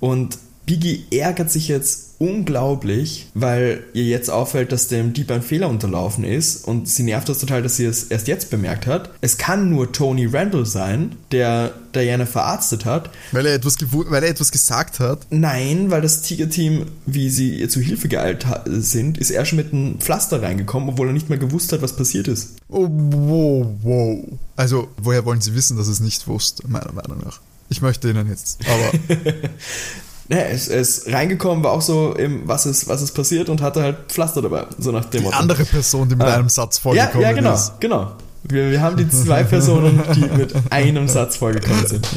und 0.00 0.38
Biggie 0.66 1.06
ärgert 1.12 1.50
sich 1.50 1.68
jetzt 1.68 2.06
unglaublich, 2.18 3.28
weil 3.34 3.84
ihr 3.92 4.04
jetzt 4.04 4.30
auffällt, 4.30 4.72
dass 4.72 4.88
dem 4.88 5.12
Dieb 5.12 5.30
ein 5.30 5.42
Fehler 5.42 5.68
unterlaufen 5.68 6.24
ist 6.24 6.66
und 6.66 6.88
sie 6.88 7.04
nervt 7.04 7.28
das 7.28 7.38
total, 7.38 7.62
dass 7.62 7.76
sie 7.76 7.84
es 7.84 8.04
erst 8.04 8.26
jetzt 8.26 8.50
bemerkt 8.50 8.86
hat. 8.86 9.10
Es 9.20 9.38
kann 9.38 9.70
nur 9.70 9.92
Tony 9.92 10.26
Randall 10.26 10.66
sein, 10.66 11.14
der 11.30 11.72
Diana 11.94 12.26
verarztet 12.26 12.84
hat. 12.84 13.10
Weil 13.32 13.46
er 13.46 13.54
etwas, 13.54 13.76
weil 13.80 14.24
er 14.24 14.30
etwas 14.30 14.50
gesagt 14.50 14.98
hat? 14.98 15.26
Nein, 15.30 15.90
weil 15.90 16.00
das 16.00 16.22
Tiger-Team, 16.22 16.86
wie 17.04 17.30
sie 17.30 17.60
ihr 17.60 17.68
zu 17.68 17.80
Hilfe 17.80 18.08
geeilt 18.08 18.46
sind, 18.66 19.18
ist 19.18 19.30
er 19.30 19.44
schon 19.44 19.58
mit 19.58 19.72
einem 19.72 20.00
Pflaster 20.00 20.42
reingekommen, 20.42 20.88
obwohl 20.88 21.08
er 21.08 21.12
nicht 21.12 21.28
mehr 21.28 21.38
gewusst 21.38 21.72
hat, 21.72 21.82
was 21.82 21.96
passiert 21.96 22.28
ist. 22.28 22.56
Oh, 22.68 22.88
wow, 22.90 23.66
wow. 23.82 24.24
Also, 24.56 24.88
woher 24.96 25.24
wollen 25.24 25.40
sie 25.40 25.54
wissen, 25.54 25.76
dass 25.76 25.86
es 25.86 26.00
nicht 26.00 26.26
wusste, 26.26 26.66
meiner 26.66 26.92
Meinung 26.92 27.18
nach? 27.24 27.40
Ich 27.68 27.82
möchte 27.82 28.08
Ihnen 28.08 28.28
jetzt, 28.28 28.60
aber. 28.66 29.18
ja, 30.28 30.38
es 30.38 30.68
ist 30.68 31.12
reingekommen, 31.12 31.64
war 31.64 31.72
auch 31.72 31.82
so, 31.82 32.14
im, 32.14 32.46
was, 32.46 32.66
ist, 32.66 32.88
was 32.88 33.02
ist 33.02 33.12
passiert 33.12 33.48
und 33.48 33.60
hatte 33.60 33.82
halt 33.82 33.96
Pflaster 34.08 34.42
dabei. 34.42 34.66
So 34.78 34.92
nach 34.92 35.06
dem 35.06 35.20
die 35.20 35.24
Motto. 35.24 35.38
andere 35.38 35.64
Person, 35.64 36.08
die 36.08 36.16
mit 36.16 36.26
ah. 36.26 36.34
einem 36.34 36.48
Satz 36.48 36.78
vorgekommen 36.78 37.22
ja, 37.22 37.30
ja, 37.30 37.34
genau, 37.34 37.54
ist. 37.54 37.72
genau. 37.80 38.12
Wir, 38.44 38.70
wir 38.70 38.80
haben 38.80 38.96
die 38.96 39.08
zwei 39.08 39.42
Personen, 39.42 40.00
die 40.14 40.20
mit 40.36 40.54
einem 40.70 41.08
Satz 41.08 41.36
vorgekommen 41.36 41.86
sind. 41.86 42.08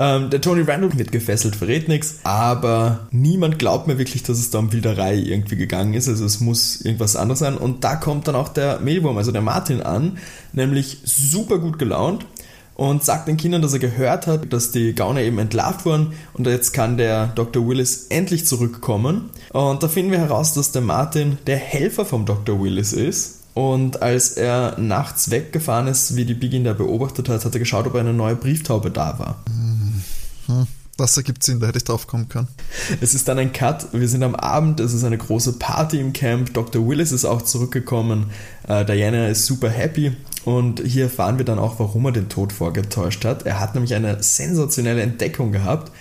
Ähm, 0.00 0.30
der 0.30 0.40
Tony 0.40 0.62
Randall 0.62 0.96
wird 0.96 1.10
gefesselt, 1.10 1.56
verrät 1.56 1.88
nichts, 1.88 2.20
aber 2.22 3.08
niemand 3.10 3.58
glaubt 3.58 3.88
mir 3.88 3.98
wirklich, 3.98 4.22
dass 4.22 4.38
es 4.38 4.50
da 4.50 4.60
um 4.60 4.72
Wilderei 4.72 5.16
irgendwie 5.16 5.56
gegangen 5.56 5.94
ist. 5.94 6.08
Also 6.08 6.24
es 6.24 6.38
muss 6.38 6.80
irgendwas 6.82 7.16
anderes 7.16 7.40
sein. 7.40 7.56
Und 7.56 7.82
da 7.82 7.96
kommt 7.96 8.28
dann 8.28 8.36
auch 8.36 8.48
der 8.48 8.78
Mehlwurm, 8.78 9.16
also 9.16 9.32
der 9.32 9.42
Martin 9.42 9.82
an, 9.82 10.18
nämlich 10.52 10.98
super 11.04 11.58
gut 11.58 11.80
gelaunt 11.80 12.26
und 12.78 13.04
sagt 13.04 13.26
den 13.26 13.36
Kindern, 13.36 13.60
dass 13.60 13.72
er 13.72 13.80
gehört 13.80 14.28
hat, 14.28 14.52
dass 14.52 14.70
die 14.70 14.94
Gauner 14.94 15.20
eben 15.20 15.38
entlarvt 15.40 15.84
wurden 15.84 16.12
und 16.34 16.46
jetzt 16.46 16.72
kann 16.72 16.96
der 16.96 17.26
Dr. 17.26 17.66
Willis 17.66 18.06
endlich 18.08 18.46
zurückkommen. 18.46 19.30
Und 19.52 19.82
da 19.82 19.88
finden 19.88 20.12
wir 20.12 20.20
heraus, 20.20 20.54
dass 20.54 20.70
der 20.70 20.82
Martin 20.82 21.38
der 21.48 21.56
Helfer 21.56 22.06
vom 22.06 22.24
Dr. 22.24 22.62
Willis 22.62 22.92
ist. 22.92 23.40
Und 23.54 24.00
als 24.00 24.30
er 24.30 24.78
nachts 24.78 25.32
weggefahren 25.32 25.88
ist, 25.88 26.14
wie 26.14 26.24
die 26.24 26.34
Begin 26.34 26.62
da 26.62 26.72
beobachtet 26.72 27.28
hat, 27.28 27.44
hat 27.44 27.52
er 27.52 27.58
geschaut, 27.58 27.88
ob 27.88 27.96
eine 27.96 28.12
neue 28.12 28.36
Brieftaube 28.36 28.92
da 28.92 29.18
war. 29.18 29.42
Hm. 30.46 30.68
Das 30.96 31.16
ergibt 31.16 31.42
Sinn, 31.44 31.60
da 31.60 31.66
hätte 31.66 31.78
ich 31.78 31.84
drauf 31.84 32.06
kommen 32.06 32.28
können. 32.28 32.48
Es 33.00 33.14
ist 33.14 33.28
dann 33.28 33.38
ein 33.38 33.52
Cut, 33.52 33.88
wir 33.92 34.08
sind 34.08 34.22
am 34.22 34.34
Abend, 34.34 34.80
es 34.80 34.92
ist 34.92 35.04
eine 35.04 35.18
große 35.18 35.54
Party 35.54 36.00
im 36.00 36.12
Camp, 36.12 36.54
Dr. 36.54 36.88
Willis 36.88 37.12
ist 37.12 37.24
auch 37.24 37.42
zurückgekommen, 37.42 38.30
äh, 38.66 38.84
Diana 38.84 39.28
ist 39.28 39.46
super 39.46 39.68
happy 39.68 40.16
und 40.48 40.80
hier 40.80 41.04
erfahren 41.04 41.36
wir 41.36 41.44
dann 41.44 41.58
auch, 41.58 41.78
warum 41.78 42.06
er 42.06 42.12
den 42.12 42.30
Tod 42.30 42.54
vorgetäuscht 42.54 43.26
hat. 43.26 43.44
Er 43.44 43.60
hat 43.60 43.74
nämlich 43.74 43.94
eine 43.94 44.22
sensationelle 44.22 45.02
Entdeckung 45.02 45.52
gehabt, 45.52 45.92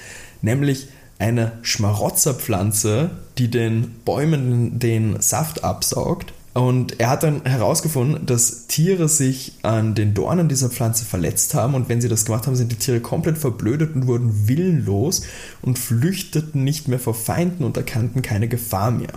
nämlich 0.41 0.87
eine 1.19 1.51
Schmarotzerpflanze, 1.63 3.09
die 3.37 3.51
den 3.51 3.95
Bäumen 4.05 4.79
den 4.79 5.19
Saft 5.19 5.65
absaugt 5.65 6.31
und 6.57 6.99
er 6.99 7.11
hat 7.11 7.21
dann 7.21 7.45
herausgefunden, 7.45 8.25
dass 8.25 8.65
Tiere 8.65 9.07
sich 9.07 9.53
an 9.61 9.93
den 9.93 10.15
Dornen 10.15 10.49
dieser 10.49 10.69
Pflanze 10.69 11.05
verletzt 11.05 11.53
haben 11.53 11.75
und 11.75 11.87
wenn 11.87 12.01
sie 12.01 12.09
das 12.09 12.25
gemacht 12.25 12.47
haben, 12.47 12.55
sind 12.55 12.71
die 12.71 12.77
Tiere 12.77 12.99
komplett 12.99 13.37
verblödet 13.37 13.93
und 13.93 14.07
wurden 14.07 14.47
willenlos 14.47 15.21
und 15.61 15.77
flüchteten 15.77 16.63
nicht 16.63 16.87
mehr 16.87 16.97
vor 16.97 17.13
Feinden 17.13 17.63
und 17.63 17.77
erkannten 17.77 18.23
keine 18.23 18.47
Gefahr 18.47 18.89
mehr. 18.89 19.13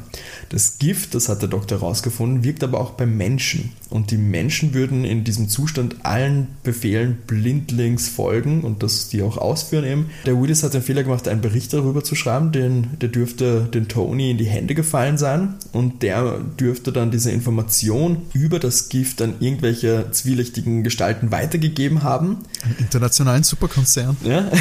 Das 0.50 0.78
Gift, 0.78 1.14
das 1.14 1.30
hat 1.30 1.40
der 1.40 1.48
Doktor 1.48 1.80
herausgefunden, 1.80 2.44
wirkt 2.44 2.62
aber 2.62 2.78
auch 2.78 2.90
beim 2.90 3.16
Menschen 3.16 3.72
und 3.90 4.10
die 4.10 4.16
Menschen 4.16 4.72
würden 4.72 5.04
in 5.04 5.24
diesem 5.24 5.48
Zustand 5.48 6.04
allen 6.04 6.46
Befehlen 6.62 7.18
blindlings 7.26 8.08
folgen 8.08 8.62
und 8.62 8.82
das 8.82 9.08
die 9.08 9.22
auch 9.22 9.36
ausführen 9.36 9.84
eben. 9.84 10.10
Der 10.26 10.40
Willis 10.40 10.62
hat 10.62 10.74
den 10.74 10.82
Fehler 10.82 11.02
gemacht, 11.02 11.28
einen 11.28 11.40
Bericht 11.40 11.72
darüber 11.72 12.04
zu 12.04 12.14
schreiben, 12.14 12.52
den, 12.52 12.98
der 13.00 13.08
dürfte 13.08 13.68
den 13.72 13.88
Tony 13.88 14.30
in 14.30 14.38
die 14.38 14.46
Hände 14.46 14.74
gefallen 14.74 15.18
sein 15.18 15.54
und 15.72 16.02
der 16.02 16.38
dürfte 16.58 16.92
dann 16.92 17.10
diese 17.10 17.30
Information 17.30 18.22
über 18.32 18.58
das 18.58 18.88
Gift 18.88 19.20
an 19.22 19.34
irgendwelche 19.40 20.06
zwielichtigen 20.12 20.84
Gestalten 20.84 21.30
weitergegeben 21.30 22.02
haben. 22.02 22.38
Einen 22.62 22.76
internationalen 22.78 23.42
Superkonzern. 23.42 24.16
Ja. 24.24 24.50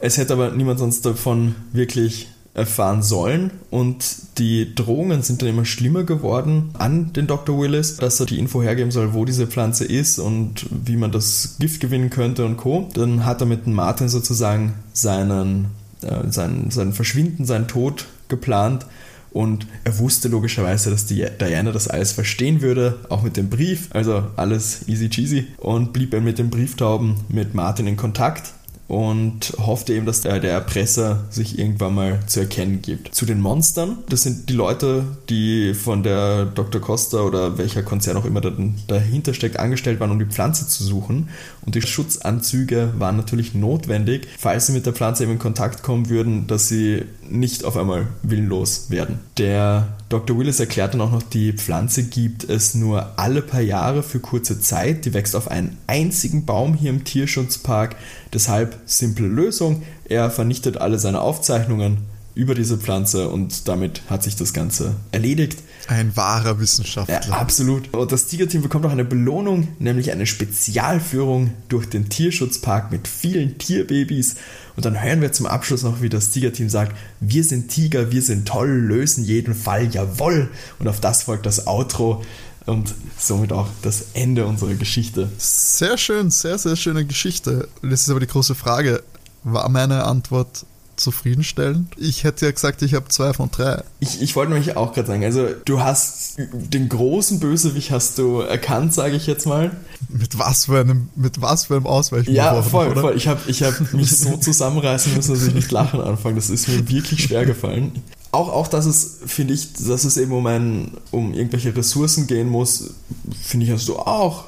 Es 0.00 0.18
hätte 0.18 0.34
aber 0.34 0.50
niemand 0.50 0.80
sonst 0.80 1.06
davon 1.06 1.54
wirklich 1.72 2.28
erfahren 2.54 3.02
sollen 3.02 3.50
und 3.70 4.04
die 4.38 4.74
Drohungen 4.76 5.22
sind 5.22 5.42
dann 5.42 5.48
immer 5.48 5.64
schlimmer 5.64 6.04
geworden 6.04 6.70
an 6.74 7.12
den 7.12 7.26
Dr. 7.26 7.58
Willis, 7.58 7.96
dass 7.96 8.20
er 8.20 8.26
die 8.26 8.38
Info 8.38 8.62
hergeben 8.62 8.92
soll, 8.92 9.12
wo 9.12 9.24
diese 9.24 9.48
Pflanze 9.48 9.84
ist 9.84 10.20
und 10.20 10.66
wie 10.70 10.96
man 10.96 11.10
das 11.10 11.56
Gift 11.58 11.80
gewinnen 11.80 12.10
könnte 12.10 12.44
und 12.44 12.56
Co. 12.56 12.88
Dann 12.94 13.24
hat 13.24 13.40
er 13.40 13.46
mit 13.46 13.66
Martin 13.66 14.08
sozusagen 14.08 14.74
seinen, 14.92 15.66
äh, 16.02 16.30
sein, 16.30 16.70
sein 16.70 16.92
Verschwinden, 16.92 17.44
seinen 17.44 17.66
Tod 17.66 18.06
geplant 18.28 18.86
und 19.32 19.66
er 19.82 19.98
wusste 19.98 20.28
logischerweise, 20.28 20.90
dass 20.90 21.06
die 21.06 21.26
Diana 21.40 21.72
das 21.72 21.88
alles 21.88 22.12
verstehen 22.12 22.62
würde, 22.62 23.00
auch 23.08 23.22
mit 23.22 23.36
dem 23.36 23.50
Brief, 23.50 23.88
also 23.90 24.22
alles 24.36 24.86
easy 24.86 25.10
cheesy 25.10 25.48
und 25.56 25.92
blieb 25.92 26.14
er 26.14 26.20
mit 26.20 26.38
den 26.38 26.50
Brieftauben 26.50 27.16
mit 27.28 27.52
Martin 27.52 27.88
in 27.88 27.96
Kontakt 27.96 28.53
und 28.86 29.54
hoffte 29.58 29.94
eben, 29.94 30.04
dass 30.04 30.20
der, 30.20 30.40
der 30.40 30.52
Erpresser 30.52 31.24
sich 31.30 31.58
irgendwann 31.58 31.94
mal 31.94 32.20
zu 32.26 32.40
erkennen 32.40 32.82
gibt. 32.82 33.14
Zu 33.14 33.24
den 33.24 33.40
Monstern, 33.40 33.98
das 34.10 34.22
sind 34.22 34.50
die 34.50 34.52
Leute, 34.52 35.04
die 35.30 35.72
von 35.72 36.02
der 36.02 36.44
Dr. 36.44 36.80
Costa 36.80 37.22
oder 37.22 37.56
welcher 37.56 37.82
Konzern 37.82 38.16
auch 38.16 38.26
immer 38.26 38.42
dahinter 38.42 39.32
steckt, 39.32 39.58
angestellt 39.58 40.00
waren, 40.00 40.10
um 40.10 40.18
die 40.18 40.26
Pflanze 40.26 40.68
zu 40.68 40.84
suchen. 40.84 41.30
Und 41.64 41.74
die 41.74 41.82
Schutzanzüge 41.82 42.92
waren 42.98 43.16
natürlich 43.16 43.54
notwendig, 43.54 44.28
falls 44.38 44.66
sie 44.66 44.72
mit 44.72 44.86
der 44.86 44.92
Pflanze 44.92 45.22
eben 45.22 45.32
in 45.32 45.38
Kontakt 45.38 45.82
kommen 45.82 46.08
würden, 46.08 46.46
dass 46.46 46.68
sie 46.68 47.04
nicht 47.28 47.64
auf 47.64 47.76
einmal 47.76 48.08
willenlos 48.22 48.90
werden. 48.90 49.20
Der 49.38 49.88
Dr. 50.08 50.38
Willis 50.38 50.60
erklärt 50.60 50.94
dann 50.94 51.00
auch 51.00 51.12
noch, 51.12 51.22
die 51.22 51.52
Pflanze 51.52 52.04
gibt 52.04 52.44
es 52.44 52.74
nur 52.74 53.18
alle 53.18 53.42
paar 53.42 53.62
Jahre 53.62 54.02
für 54.02 54.20
kurze 54.20 54.60
Zeit. 54.60 55.04
Die 55.04 55.14
wächst 55.14 55.34
auf 55.34 55.50
einen 55.50 55.78
einzigen 55.86 56.44
Baum 56.44 56.74
hier 56.74 56.90
im 56.90 57.04
Tierschutzpark. 57.04 57.96
Deshalb 58.32 58.78
simple 58.84 59.26
Lösung. 59.26 59.82
Er 60.04 60.30
vernichtet 60.30 60.76
alle 60.76 60.98
seine 60.98 61.20
Aufzeichnungen 61.20 61.98
über 62.34 62.54
diese 62.54 62.78
Pflanze 62.78 63.28
und 63.28 63.68
damit 63.68 64.02
hat 64.08 64.24
sich 64.24 64.34
das 64.34 64.52
Ganze 64.52 64.96
erledigt. 65.12 65.58
Ein 65.86 66.16
wahrer 66.16 66.58
Wissenschaftler. 66.58 67.20
Ja, 67.28 67.32
absolut. 67.34 67.92
Und 67.94 68.10
das 68.10 68.26
Tigerteam 68.26 68.62
bekommt 68.62 68.86
auch 68.86 68.90
eine 68.90 69.04
Belohnung, 69.04 69.68
nämlich 69.78 70.10
eine 70.10 70.26
Spezialführung 70.26 71.52
durch 71.68 71.88
den 71.88 72.08
Tierschutzpark 72.08 72.90
mit 72.90 73.06
vielen 73.06 73.58
Tierbabys. 73.58 74.36
Und 74.76 74.84
dann 74.84 75.00
hören 75.00 75.20
wir 75.20 75.32
zum 75.32 75.46
Abschluss 75.46 75.82
noch, 75.82 76.02
wie 76.02 76.08
das 76.08 76.30
Tigerteam 76.30 76.68
sagt, 76.68 76.96
wir 77.20 77.44
sind 77.44 77.68
Tiger, 77.68 78.10
wir 78.10 78.22
sind 78.22 78.48
toll, 78.48 78.70
lösen 78.70 79.24
jeden 79.24 79.54
Fall, 79.54 79.86
jawoll. 79.86 80.50
Und 80.78 80.88
auf 80.88 81.00
das 81.00 81.24
folgt 81.24 81.46
das 81.46 81.66
Outro 81.66 82.24
und 82.66 82.94
somit 83.18 83.52
auch 83.52 83.68
das 83.82 84.06
Ende 84.14 84.46
unserer 84.46 84.74
Geschichte. 84.74 85.30
Sehr 85.38 85.98
schön, 85.98 86.30
sehr, 86.30 86.58
sehr 86.58 86.76
schöne 86.76 87.04
Geschichte. 87.04 87.68
Das 87.82 88.00
ist 88.00 88.10
aber 88.10 88.20
die 88.20 88.26
große 88.26 88.54
Frage. 88.54 89.02
War 89.44 89.68
meine 89.68 90.04
Antwort 90.04 90.64
zufriedenstellend. 90.96 91.92
Ich 91.96 92.24
hätte 92.24 92.46
ja 92.46 92.52
gesagt, 92.52 92.82
ich 92.82 92.94
habe 92.94 93.08
zwei 93.08 93.32
von 93.32 93.50
drei. 93.50 93.82
Ich, 94.00 94.20
ich 94.22 94.36
wollte 94.36 94.52
nämlich 94.52 94.76
auch 94.76 94.92
gerade 94.92 95.08
sagen, 95.08 95.24
also 95.24 95.48
du 95.64 95.80
hast 95.80 96.36
den 96.38 96.88
großen 96.88 97.40
Bösewicht 97.40 97.90
hast 97.90 98.18
du 98.18 98.40
erkannt, 98.40 98.94
sage 98.94 99.16
ich 99.16 99.26
jetzt 99.26 99.46
mal. 99.46 99.70
Mit 100.08 100.38
was 100.38 100.66
für 100.66 100.80
einem, 100.80 101.08
mit 101.16 101.40
was 101.40 101.66
für 101.66 101.76
einem 101.76 101.86
Ausweichen? 101.86 102.32
Ja, 102.32 102.60
voll, 102.62 102.88
oder? 102.88 103.00
voll. 103.00 103.16
Ich 103.16 103.28
habe 103.28 103.40
ich 103.46 103.62
hab 103.62 103.92
mich 103.92 104.16
so 104.16 104.36
zusammenreißen 104.40 105.14
müssen, 105.14 105.34
dass 105.34 105.46
ich 105.46 105.54
nicht 105.54 105.70
lachen 105.70 106.00
anfange. 106.00 106.36
Das 106.36 106.50
ist 106.50 106.68
mir 106.68 106.88
wirklich 106.88 107.22
schwer 107.24 107.46
gefallen. 107.46 108.02
Auch, 108.32 108.48
auch 108.52 108.66
dass 108.66 108.86
es, 108.86 109.20
finde 109.26 109.54
ich, 109.54 109.74
dass 109.74 110.04
es 110.04 110.16
eben 110.16 110.32
um, 110.32 110.46
ein, 110.46 110.90
um 111.12 111.34
irgendwelche 111.34 111.74
Ressourcen 111.76 112.26
gehen 112.26 112.48
muss, 112.48 112.94
finde 113.40 113.66
ich, 113.66 113.72
hast 113.72 113.88
du 113.88 113.96
auch. 113.96 114.44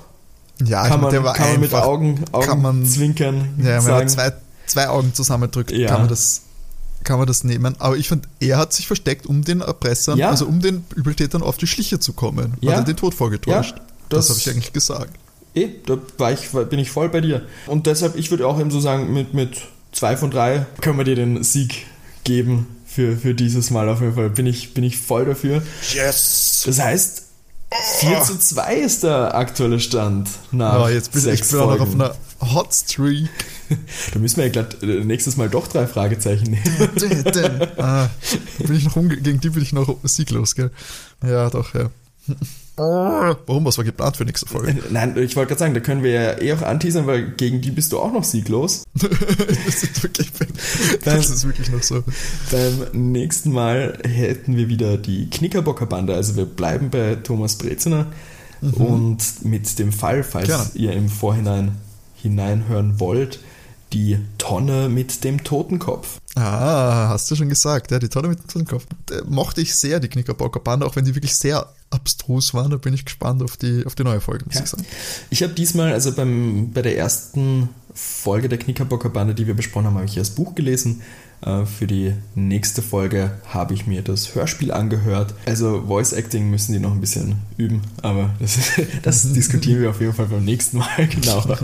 Ja, 0.64 0.88
kann, 0.88 1.00
man, 1.02 1.12
kann 1.12 1.52
man 1.52 1.60
mit 1.60 1.74
Augen, 1.74 2.24
Augen 2.32 2.46
kann 2.46 2.62
man, 2.62 2.86
zwinkern. 2.86 3.48
Ja, 3.62 3.80
man 3.82 4.08
zwei 4.08 4.32
zwei 4.66 4.88
Augen 4.88 5.14
zusammendrückt, 5.14 5.70
ja. 5.72 5.88
kann, 5.88 6.00
man 6.00 6.08
das, 6.08 6.42
kann 7.04 7.18
man 7.18 7.26
das 7.26 7.44
nehmen. 7.44 7.76
Aber 7.78 7.96
ich 7.96 8.08
fand, 8.08 8.28
er 8.40 8.58
hat 8.58 8.72
sich 8.72 8.86
versteckt, 8.86 9.26
um 9.26 9.44
den 9.44 9.60
Erpressern, 9.60 10.18
ja. 10.18 10.30
also 10.30 10.46
um 10.46 10.60
den 10.60 10.84
Übeltätern 10.94 11.42
auf 11.42 11.56
die 11.56 11.66
Schliche 11.66 11.98
zu 11.98 12.12
kommen. 12.12 12.54
Ja. 12.60 12.72
Hat 12.72 12.80
er 12.80 12.84
den 12.84 12.96
Tod 12.96 13.14
vorgetäuscht. 13.14 13.76
Ja, 13.76 13.82
das, 14.08 14.26
das 14.26 14.30
habe 14.30 14.38
ich 14.40 14.50
eigentlich 14.50 14.72
gesagt. 14.72 15.16
Eh, 15.54 15.68
da 15.86 15.96
war 16.18 16.32
ich, 16.32 16.50
bin 16.50 16.78
ich 16.78 16.90
voll 16.90 17.08
bei 17.08 17.20
dir. 17.20 17.42
Und 17.66 17.86
deshalb, 17.86 18.16
ich 18.16 18.30
würde 18.30 18.46
auch 18.46 18.60
eben 18.60 18.70
so 18.70 18.80
sagen, 18.80 19.12
mit, 19.12 19.32
mit 19.32 19.62
zwei 19.92 20.16
von 20.16 20.30
drei 20.30 20.66
können 20.80 20.98
wir 20.98 21.04
dir 21.04 21.16
den 21.16 21.42
Sieg 21.42 21.86
geben 22.24 22.66
für, 22.84 23.16
für 23.16 23.34
dieses 23.34 23.70
Mal 23.70 23.88
auf 23.88 24.00
jeden 24.00 24.14
Fall. 24.14 24.30
Bin 24.30 24.46
ich, 24.46 24.74
bin 24.74 24.84
ich 24.84 24.98
voll 24.98 25.24
dafür. 25.24 25.62
Yes! 25.94 26.62
Das 26.66 26.78
heißt, 26.78 27.22
4 28.00 28.22
zu 28.22 28.38
2 28.38 28.76
ist 28.76 29.02
der 29.02 29.34
aktuelle 29.34 29.80
Stand. 29.80 30.28
Nach 30.52 30.80
ja, 30.80 30.90
jetzt 30.90 31.12
bin 31.12 31.28
ich 31.28 31.48
bin 31.48 31.60
auch 31.60 31.70
noch 31.70 31.80
auf 31.80 31.94
einer 31.94 32.14
Hot 32.40 32.74
Streak. 32.74 33.28
Da 34.12 34.18
müssen 34.18 34.38
wir 34.38 34.44
ja 34.44 34.50
glatt 34.50 34.82
äh, 34.82 35.04
nächstes 35.04 35.36
Mal 35.36 35.48
doch 35.48 35.66
drei 35.68 35.86
Fragezeichen 35.86 36.50
nehmen. 36.50 37.72
ah, 37.76 38.08
bin 38.58 38.76
ich 38.76 38.84
noch 38.84 38.94
gegen 38.94 39.40
die 39.40 39.50
bin 39.50 39.62
ich 39.62 39.72
noch 39.72 39.96
sieglos, 40.04 40.54
gell? 40.54 40.70
Ja, 41.22 41.50
doch, 41.50 41.74
ja. 41.74 41.90
Warum? 42.76 43.64
Was 43.64 43.78
war 43.78 43.84
geplant 43.84 44.18
für 44.18 44.26
nächste 44.26 44.46
Folge? 44.46 44.72
Äh, 44.72 44.74
nein, 44.90 45.16
ich 45.16 45.34
wollte 45.34 45.48
gerade 45.48 45.60
sagen, 45.60 45.74
da 45.74 45.80
können 45.80 46.02
wir 46.02 46.10
ja 46.10 46.40
eh 46.40 46.52
auch 46.52 46.62
anteasern, 46.62 47.06
weil 47.06 47.30
gegen 47.30 47.62
die 47.62 47.70
bist 47.70 47.92
du 47.92 47.98
auch 47.98 48.12
noch 48.12 48.24
sieglos. 48.24 48.84
das, 48.94 49.82
ist 49.82 50.02
wirklich, 50.02 50.30
das 51.02 51.30
ist 51.30 51.46
wirklich 51.46 51.70
noch 51.70 51.82
so. 51.82 52.04
Beim 52.50 53.12
nächsten 53.12 53.50
Mal 53.50 53.98
hätten 54.04 54.56
wir 54.56 54.68
wieder 54.68 54.98
die 54.98 55.30
Knickerbocker-Bande. 55.30 56.14
Also 56.14 56.36
wir 56.36 56.44
bleiben 56.44 56.90
bei 56.90 57.14
Thomas 57.14 57.56
Breziner 57.56 58.08
mhm. 58.60 58.72
und 58.72 59.44
mit 59.44 59.78
dem 59.78 59.92
Fall, 59.92 60.22
falls 60.22 60.48
Gerne. 60.48 60.70
ihr 60.74 60.92
im 60.92 61.08
Vorhinein 61.08 61.78
hineinhören 62.14 63.00
wollt, 63.00 63.40
die 63.92 64.18
Tonne 64.38 64.88
mit 64.88 65.24
dem 65.24 65.44
Totenkopf. 65.44 66.18
Ah, 66.34 67.08
hast 67.08 67.30
du 67.30 67.36
schon 67.36 67.48
gesagt, 67.48 67.90
ja, 67.90 67.98
die 67.98 68.08
Tonne 68.08 68.28
mit 68.28 68.40
dem 68.40 68.48
Totenkopf. 68.48 68.86
Da 69.06 69.22
mochte 69.26 69.60
ich 69.60 69.74
sehr, 69.74 70.00
die 70.00 70.08
Knickerbocker 70.08 70.60
Bande, 70.60 70.86
auch 70.86 70.96
wenn 70.96 71.04
die 71.04 71.14
wirklich 71.14 71.34
sehr 71.34 71.68
abstrus 71.90 72.52
waren. 72.52 72.70
Da 72.70 72.76
bin 72.76 72.94
ich 72.94 73.04
gespannt 73.04 73.42
auf 73.42 73.56
die, 73.56 73.84
auf 73.86 73.94
die 73.94 74.04
neue 74.04 74.20
Folge, 74.20 74.44
muss 74.44 74.56
ja. 74.56 74.62
ich 74.62 74.70
sagen. 74.70 74.84
Ich 75.30 75.42
habe 75.42 75.54
diesmal, 75.54 75.92
also 75.92 76.12
beim, 76.12 76.72
bei 76.72 76.82
der 76.82 76.96
ersten 76.96 77.68
Folge 77.94 78.48
der 78.48 78.58
Knickerbocker 78.58 79.08
Bande, 79.08 79.34
die 79.34 79.46
wir 79.46 79.54
besprochen 79.54 79.86
haben, 79.86 79.94
habe 79.94 80.04
ich 80.04 80.14
das 80.14 80.30
Buch 80.30 80.54
gelesen. 80.54 81.02
Äh, 81.42 81.66
für 81.66 81.86
die 81.86 82.14
nächste 82.34 82.82
Folge 82.82 83.32
habe 83.46 83.74
ich 83.74 83.86
mir 83.86 84.02
das 84.02 84.34
Hörspiel 84.34 84.72
angehört. 84.72 85.34
Also 85.44 85.84
Voice 85.86 86.12
Acting 86.12 86.50
müssen 86.50 86.72
die 86.72 86.78
noch 86.78 86.92
ein 86.92 87.00
bisschen 87.00 87.36
üben, 87.56 87.82
aber 88.02 88.34
das, 88.40 88.58
das 89.02 89.32
diskutieren 89.32 89.82
wir 89.82 89.90
auf 89.90 90.00
jeden 90.00 90.14
Fall 90.14 90.26
beim 90.26 90.44
nächsten 90.44 90.78
Mal 90.78 91.06
genauer. 91.08 91.58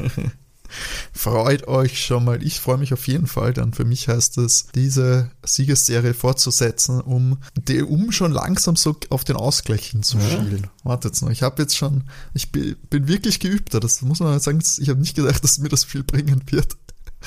Freut 1.12 1.68
euch 1.68 2.04
schon 2.04 2.24
mal. 2.24 2.42
Ich 2.42 2.60
freue 2.60 2.78
mich 2.78 2.92
auf 2.92 3.06
jeden 3.06 3.26
Fall. 3.26 3.52
Dann 3.52 3.72
für 3.72 3.84
mich 3.84 4.08
heißt 4.08 4.38
es, 4.38 4.66
diese 4.74 5.30
Siegesserie 5.44 6.14
fortzusetzen, 6.14 7.00
um, 7.00 7.38
die, 7.54 7.82
um 7.82 8.12
schon 8.12 8.32
langsam 8.32 8.76
so 8.76 8.96
auf 9.10 9.24
den 9.24 9.36
Ausgleich 9.36 9.86
hinzuschielen. 9.86 10.62
Ja. 10.62 10.70
Wartet 10.84 11.20
noch. 11.22 11.30
Ich 11.30 11.42
habe 11.42 11.62
jetzt 11.62 11.76
schon, 11.76 12.04
ich 12.34 12.52
bin, 12.52 12.76
bin 12.90 13.08
wirklich 13.08 13.40
geübter. 13.40 13.80
Das 13.80 14.02
muss 14.02 14.20
man 14.20 14.38
sagen. 14.40 14.62
Ich 14.78 14.88
habe 14.88 15.00
nicht 15.00 15.16
gedacht, 15.16 15.42
dass 15.44 15.58
mir 15.58 15.68
das 15.68 15.84
viel 15.84 16.02
bringen 16.02 16.42
wird. 16.50 16.76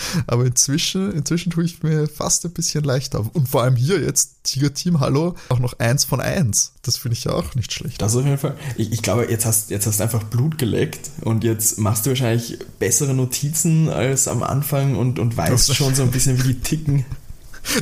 Aber 0.27 0.45
inzwischen, 0.45 1.11
inzwischen 1.13 1.51
tue 1.51 1.63
ich 1.63 1.83
mir 1.83 2.07
fast 2.07 2.45
ein 2.45 2.51
bisschen 2.51 2.83
leichter. 2.83 3.25
Und 3.33 3.47
vor 3.47 3.63
allem 3.63 3.75
hier 3.75 3.99
jetzt, 3.99 4.43
Tiger 4.43 4.73
Team, 4.73 4.99
hallo, 4.99 5.35
auch 5.49 5.59
noch 5.59 5.79
eins 5.79 6.05
von 6.05 6.21
eins. 6.21 6.73
Das 6.83 6.97
finde 6.97 7.13
ich 7.17 7.23
ja 7.23 7.33
auch 7.33 7.55
nicht 7.55 7.73
schlecht. 7.73 8.01
Das 8.01 8.15
auf 8.15 8.23
jeden 8.23 8.37
Fall. 8.37 8.55
Ich, 8.77 8.91
ich 8.91 9.01
glaube, 9.01 9.29
jetzt 9.29 9.45
hast, 9.45 9.71
jetzt 9.71 9.87
hast 9.87 9.99
du 9.99 10.03
einfach 10.03 10.23
Blut 10.23 10.57
geleckt 10.57 11.09
und 11.21 11.43
jetzt 11.43 11.79
machst 11.79 12.05
du 12.05 12.11
wahrscheinlich 12.11 12.59
bessere 12.79 13.13
Notizen 13.13 13.89
als 13.89 14.27
am 14.27 14.43
Anfang 14.43 14.95
und, 14.95 15.19
und 15.19 15.35
weißt 15.35 15.75
schon 15.75 15.95
so 15.95 16.03
ein 16.03 16.11
bisschen, 16.11 16.43
wie 16.43 16.53
die 16.53 16.59
ticken. 16.61 17.05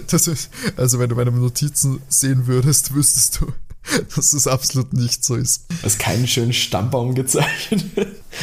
Das 0.07 0.27
ist, 0.27 0.49
also 0.77 0.99
wenn 0.99 1.09
du 1.09 1.15
meine 1.15 1.31
Notizen 1.31 2.01
sehen 2.07 2.47
würdest, 2.47 2.93
wüsstest 2.93 3.41
du, 3.41 3.47
dass 4.15 4.33
es 4.33 4.47
absolut 4.47 4.93
nicht 4.93 5.23
so 5.23 5.35
ist. 5.35 5.65
Du 5.69 5.75
hast 5.83 5.99
keinen 5.99 6.27
schönen 6.27 6.53
Stammbaum 6.53 7.15
gezeichnet. 7.15 7.83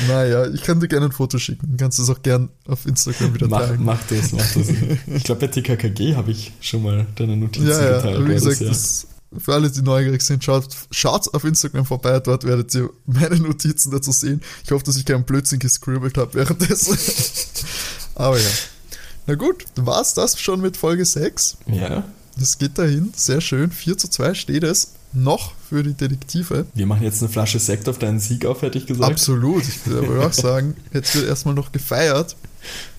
Naja, 0.06 0.46
ich 0.46 0.62
kann 0.62 0.80
dir 0.80 0.88
gerne 0.88 1.06
ein 1.06 1.12
Foto 1.12 1.38
schicken. 1.38 1.72
Du 1.72 1.76
kannst 1.76 1.98
es 1.98 2.08
auch 2.10 2.22
gern 2.22 2.50
auf 2.66 2.86
Instagram 2.86 3.34
wieder 3.34 3.48
mach, 3.48 3.60
teilen. 3.60 3.84
Mach 3.84 3.98
das, 4.08 4.32
mach 4.32 4.52
das. 4.52 4.68
Ich 5.06 5.24
glaube, 5.24 5.40
bei 5.40 5.46
TKKG 5.48 6.14
habe 6.14 6.30
ich 6.30 6.52
schon 6.60 6.82
mal 6.82 7.06
deine 7.16 7.36
Notizen 7.36 7.68
ja, 7.68 7.82
ja, 7.82 7.96
geteilt. 7.96 8.28
Wie 8.28 8.34
gesagt, 8.34 8.60
das, 8.60 9.06
für 9.36 9.54
alle, 9.54 9.70
die 9.70 9.82
neugierig 9.82 10.22
sind, 10.22 10.44
schaut, 10.44 10.68
schaut 10.90 11.32
auf 11.34 11.44
Instagram 11.44 11.86
vorbei. 11.86 12.20
Dort 12.20 12.44
werdet 12.44 12.74
ihr 12.74 12.90
meine 13.06 13.36
Notizen 13.36 13.90
dazu 13.90 14.12
sehen. 14.12 14.42
Ich 14.64 14.70
hoffe, 14.70 14.84
dass 14.84 14.96
ich 14.96 15.04
keinen 15.04 15.24
Blödsinn 15.24 15.58
gescribbelt 15.58 16.18
habe 16.18 16.34
währenddessen. 16.34 16.96
Aber 18.14 18.38
ja. 18.38 18.50
Na 19.26 19.34
gut, 19.34 19.64
war 19.76 20.02
es 20.02 20.14
das 20.14 20.40
schon 20.40 20.60
mit 20.60 20.76
Folge 20.76 21.04
6? 21.04 21.58
Ja. 21.66 22.04
Das 22.36 22.58
geht 22.58 22.78
dahin. 22.78 23.12
Sehr 23.16 23.40
schön. 23.40 23.70
4 23.70 23.98
zu 23.98 24.08
2 24.08 24.34
steht 24.34 24.64
es 24.64 24.92
noch 25.12 25.52
für 25.68 25.82
die 25.82 25.94
Detektive. 25.94 26.66
Wir 26.74 26.86
machen 26.86 27.02
jetzt 27.02 27.22
eine 27.22 27.30
Flasche 27.30 27.58
Sekt 27.58 27.88
auf 27.88 27.98
deinen 27.98 28.20
Sieg 28.20 28.46
auf, 28.46 28.62
hätte 28.62 28.78
ich 28.78 28.86
gesagt. 28.86 29.10
Absolut. 29.10 29.62
Ich 29.66 29.86
würde 29.86 30.06
aber 30.06 30.26
auch 30.26 30.32
sagen, 30.34 30.76
jetzt 30.92 31.14
wird 31.14 31.26
erstmal 31.26 31.54
noch 31.54 31.72
gefeiert, 31.72 32.36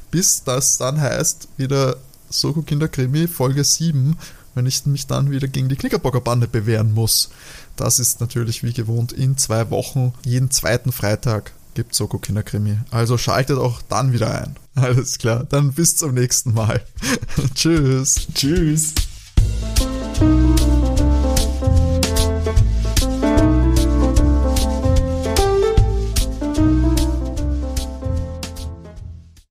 bis 0.09 0.43
das 0.43 0.77
dann 0.77 0.99
heißt, 0.99 1.47
wieder 1.57 1.97
Soko 2.29 2.61
Kinderkrimi 2.61 3.27
Folge 3.27 3.63
7, 3.63 4.17
wenn 4.55 4.65
ich 4.65 4.85
mich 4.85 5.07
dann 5.07 5.31
wieder 5.31 5.47
gegen 5.47 5.69
die 5.69 5.75
Knickerbocker 5.75 6.21
Bande 6.21 6.47
bewähren 6.47 6.93
muss. 6.93 7.29
Das 7.75 7.99
ist 7.99 8.19
natürlich 8.19 8.63
wie 8.63 8.73
gewohnt 8.73 9.11
in 9.11 9.37
zwei 9.37 9.69
Wochen. 9.69 10.13
Jeden 10.25 10.51
zweiten 10.51 10.91
Freitag 10.91 11.53
gibt 11.73 11.95
Soko 11.95 12.17
Kinderkrimi. 12.17 12.77
Also 12.91 13.17
schaltet 13.17 13.57
auch 13.57 13.81
dann 13.81 14.13
wieder 14.13 14.41
ein. 14.41 14.55
Alles 14.75 15.17
klar. 15.17 15.45
Dann 15.49 15.73
bis 15.73 15.95
zum 15.95 16.13
nächsten 16.13 16.53
Mal. 16.53 16.81
Tschüss. 17.55 18.27
Tschüss. 18.33 18.93